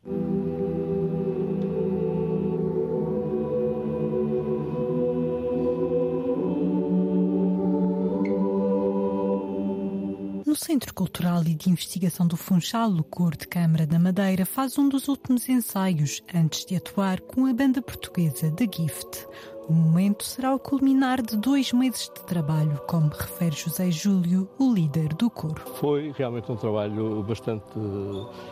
No 10.46 10.56
Centro 10.56 10.94
Cultural 10.94 11.44
e 11.44 11.54
de 11.54 11.70
Investigação 11.70 12.26
do 12.26 12.36
Funchal, 12.36 12.90
o 12.92 13.04
Cor 13.04 13.36
de 13.36 13.48
Câmara 13.48 13.86
da 13.86 14.00
Madeira 14.00 14.46
faz 14.46 14.78
um 14.80 14.90
dos 14.90 15.08
últimos 15.08 15.48
ensaios 15.48 16.24
antes 16.34 16.66
de 16.66 16.76
atuar 16.76 17.22
com 17.22 17.46
a 17.46 17.54
banda 17.54 17.82
portuguesa 17.82 18.50
The 18.52 18.66
Gift. 18.66 19.28
O 19.70 19.74
momento 19.74 20.24
será 20.24 20.56
o 20.56 20.60
culminar 20.60 21.22
de 21.22 21.36
dois 21.36 21.74
meses 21.74 22.04
de 22.04 22.22
trabalho, 22.24 22.80
como 22.88 23.10
refere 23.10 23.54
José 23.54 23.92
Júlio, 23.92 24.48
o 24.58 24.74
líder 24.74 25.10
do 25.14 25.30
coro. 25.30 25.62
Foi 25.76 26.14
realmente 26.16 26.50
um 26.50 26.56
trabalho 26.56 27.22
bastante 27.24 27.66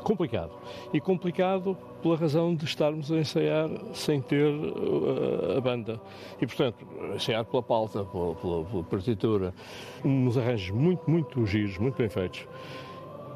complicado. 0.03 0.51
E 0.93 0.99
complicado 0.99 1.77
pela 2.01 2.17
razão 2.17 2.53
de 2.53 2.65
estarmos 2.65 3.09
a 3.13 3.15
ensaiar 3.15 3.69
sem 3.93 4.21
ter 4.21 4.53
uh, 4.53 5.57
a 5.57 5.61
banda. 5.61 6.01
E, 6.41 6.45
portanto, 6.45 6.85
ensaiar 7.15 7.45
pela 7.45 7.63
pauta, 7.63 8.03
pela, 8.03 8.35
pela, 8.35 8.65
pela 8.65 8.83
partitura. 8.83 9.53
Uns 10.03 10.37
arranjos 10.37 10.71
muito, 10.71 11.09
muito 11.09 11.45
giros, 11.45 11.77
muito 11.77 11.95
bem 11.95 12.09
feitos, 12.09 12.45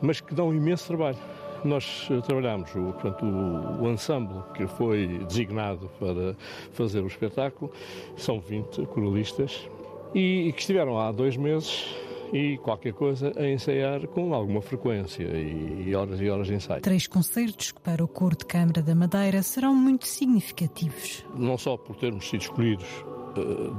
mas 0.01 0.19
que 0.19 0.35
dão 0.35 0.53
imenso 0.53 0.85
trabalho 0.85 1.17
nós 1.63 2.07
eh, 2.09 2.21
trabalhamos 2.21 2.73
o, 2.75 2.93
portanto, 2.93 3.25
o, 3.25 3.83
o 3.83 3.91
ensemble 3.91 4.43
que 4.53 4.67
foi 4.67 5.19
designado 5.27 5.89
para 5.99 6.35
fazer 6.73 7.01
o 7.01 7.07
espetáculo, 7.07 7.71
são 8.15 8.39
20 8.39 8.85
coralistas, 8.87 9.69
e, 10.13 10.47
e 10.47 10.53
que 10.53 10.61
estiveram 10.61 10.99
há 10.99 11.11
dois 11.11 11.37
meses 11.37 11.85
e 12.33 12.57
qualquer 12.59 12.93
coisa 12.93 13.33
a 13.35 13.47
ensaiar 13.47 14.07
com 14.07 14.33
alguma 14.33 14.61
frequência 14.61 15.23
e, 15.23 15.93
horas 15.95 16.21
e 16.21 16.29
horas 16.29 16.47
de 16.47 16.53
ensaio. 16.53 16.81
Três 16.81 17.07
concertos 17.07 17.71
que 17.71 17.81
para 17.81 18.03
o 18.03 18.07
Coro 18.07 18.35
de 18.35 18.45
Câmara 18.45 18.81
da 18.81 18.93
Madeira 18.93 19.41
serão 19.41 19.73
muito 19.73 20.05
significativos. 20.07 21.25
Não 21.35 21.57
só 21.57 21.75
por 21.77 21.95
termos 21.95 22.29
sido 22.29 22.41
escolhidos 22.41 22.87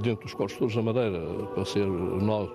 dentro 0.03 0.25
dos 0.25 0.35
Corres 0.35 0.75
da 0.75 0.83
Madeira 0.83 1.21
para 1.55 1.65
ser 1.65 1.87
nós 1.87 2.51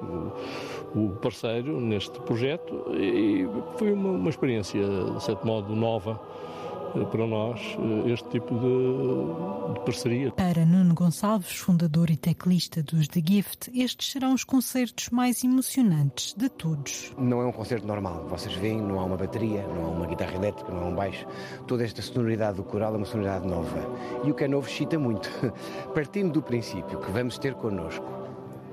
o 0.96 1.10
parceiro 1.22 1.80
neste 1.80 2.20
projeto 2.22 2.86
e 2.93 3.48
foi 3.78 3.91
uma, 3.91 4.12
uma 4.12 4.30
experiência, 4.30 4.82
de 4.82 5.24
certo 5.24 5.46
modo, 5.46 5.76
nova 5.76 6.20
eh, 6.20 6.64
para 7.04 7.28
nós 7.28 7.60
eh, 7.60 8.12
este 8.12 8.30
tipo 8.30 8.54
de, 8.56 9.74
de, 9.74 9.80
parceria. 9.86 10.32
Para 10.32 10.66
Nuno 10.66 10.93
Gonçalves, 10.93 11.58
fundador 11.58 12.10
e 12.10 12.16
teclista 12.16 12.82
dos 12.82 13.08
The 13.08 13.22
Gift, 13.26 13.72
estes 13.74 14.12
serão 14.12 14.34
os 14.34 14.43
concertos 14.43 15.10
mais 15.10 15.43
emocionantes 15.43 16.34
de 16.34 16.48
todos. 16.48 17.14
Não 17.18 17.41
é 17.41 17.46
um 17.46 17.52
concerto 17.52 17.86
normal. 17.86 18.26
Vocês 18.30 18.56
veem, 18.56 18.82
não 18.82 19.00
há 19.00 19.04
uma 19.04 19.18
bateria, 19.18 19.68
não 19.68 19.86
há 19.86 19.89
uma 19.89 20.06
guitarra 20.06 20.36
elétrica, 20.36 20.72
não 20.72 20.84
há 20.84 20.86
um 20.86 20.96
baixo. 20.96 21.26
Toda 21.68 21.84
esta 21.84 22.02
sonoridade 22.02 22.58
do 22.58 22.64
coral 22.64 22.93
é 22.93 22.98
uma 22.98 23.06
sonoridade 23.06 23.48
nova. 23.48 23.80
E 24.24 24.32
o 24.32 24.34
que 24.34 24.43
é 24.43 24.48
novo 24.48 24.68
excita 24.68 24.98
muito. 24.98 25.30
Partindo 25.93 26.32
do 26.32 26.41
princípio 26.41 27.00
que 27.00 27.12
vamos 27.12 27.38
ter 27.38 27.54
connosco 27.56 28.06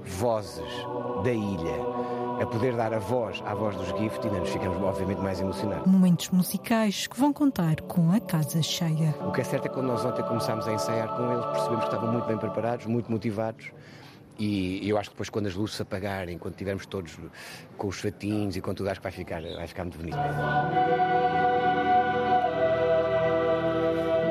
vozes 0.05 0.87
da 1.23 1.33
ilha 1.33 2.02
a 2.43 2.47
poder 2.47 2.75
dar 2.75 2.93
a 2.93 2.99
voz 2.99 3.41
à 3.47 3.55
voz 3.55 3.77
dos 3.77 3.87
Gift, 3.99 4.27
ainda 4.27 4.41
nos 4.41 4.51
ficamos 4.51 4.77
obviamente 4.83 5.21
mais 5.21 5.41
emocionados. 5.41 5.87
Momentos 5.87 6.29
musicais 6.31 7.07
que 7.07 7.19
vão 7.19 7.33
contar 7.33 7.81
com 7.83 8.11
a 8.11 8.19
casa 8.19 8.61
cheia. 8.61 9.15
O 9.21 9.31
que 9.31 9.41
é 9.41 9.45
certo 9.45 9.67
é 9.67 9.69
que 9.69 9.75
quando 9.75 9.87
nós 9.87 10.05
ontem 10.05 10.25
começámos 10.25 10.67
a 10.67 10.73
ensaiar 10.73 11.17
com 11.17 11.31
eles, 11.31 11.45
percebemos 11.47 11.85
que 11.85 11.91
estavam 11.91 12.13
muito 12.13 12.27
bem 12.27 12.37
preparados, 12.37 12.87
muito 12.87 13.11
motivados. 13.11 13.71
E 14.39 14.89
eu 14.89 14.99
acho 14.99 15.11
que 15.11 15.15
depois, 15.15 15.31
quando 15.31 15.47
as 15.47 15.55
luzes 15.55 15.77
se 15.77 15.83
apagarem, 15.83 16.37
quando 16.37 16.55
estivermos 16.55 16.85
todos 16.87 17.17
com 17.77 17.87
os 17.87 18.01
fatinhos 18.01 18.57
e 18.57 18.61
com 18.61 18.75
tudo, 18.75 18.89
acho 18.89 18.99
que 18.99 19.05
vai 19.05 19.13
ficar, 19.13 19.41
vai 19.41 19.67
ficar 19.69 19.85
muito 19.85 19.99
bonito. 19.99 20.19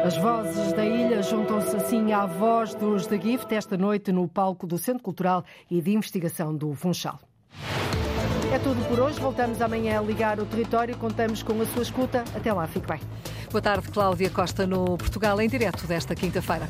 As 0.04 0.18
vozes 0.18 0.74
da 0.74 0.84
ilha 0.84 1.24
juntam-se 1.24 1.78
assim 1.78 2.12
à 2.12 2.26
voz 2.26 2.76
dos 2.76 3.08
The 3.08 3.22
Gift 3.22 3.56
esta 3.56 3.78
noite 3.78 4.12
no 4.12 4.28
palco 4.28 4.68
do 4.68 4.78
Centro 4.78 5.02
Cultural 5.02 5.46
e 5.70 5.80
de 5.80 5.94
Investigação 5.94 6.54
do 6.54 6.74
Funchal. 6.74 7.20
É 8.52 8.60
tudo 8.60 8.86
por 8.90 9.00
hoje. 9.00 9.18
Voltamos 9.18 9.62
amanhã 9.62 10.00
a 10.00 10.02
ligar 10.02 10.38
o 10.38 10.46
território. 10.46 10.96
Contamos 10.98 11.42
com 11.42 11.62
a 11.62 11.66
sua 11.66 11.84
escuta. 11.84 12.24
Até 12.36 12.52
lá, 12.52 12.68
fique 12.68 12.86
bem. 12.86 13.00
Boa 13.50 13.62
tarde, 13.62 13.90
Cláudia 13.90 14.30
Costa, 14.30 14.68
no 14.68 14.98
Portugal, 14.98 15.40
em 15.40 15.48
direto 15.48 15.88
desta 15.88 16.14
quinta-feira. 16.14 16.68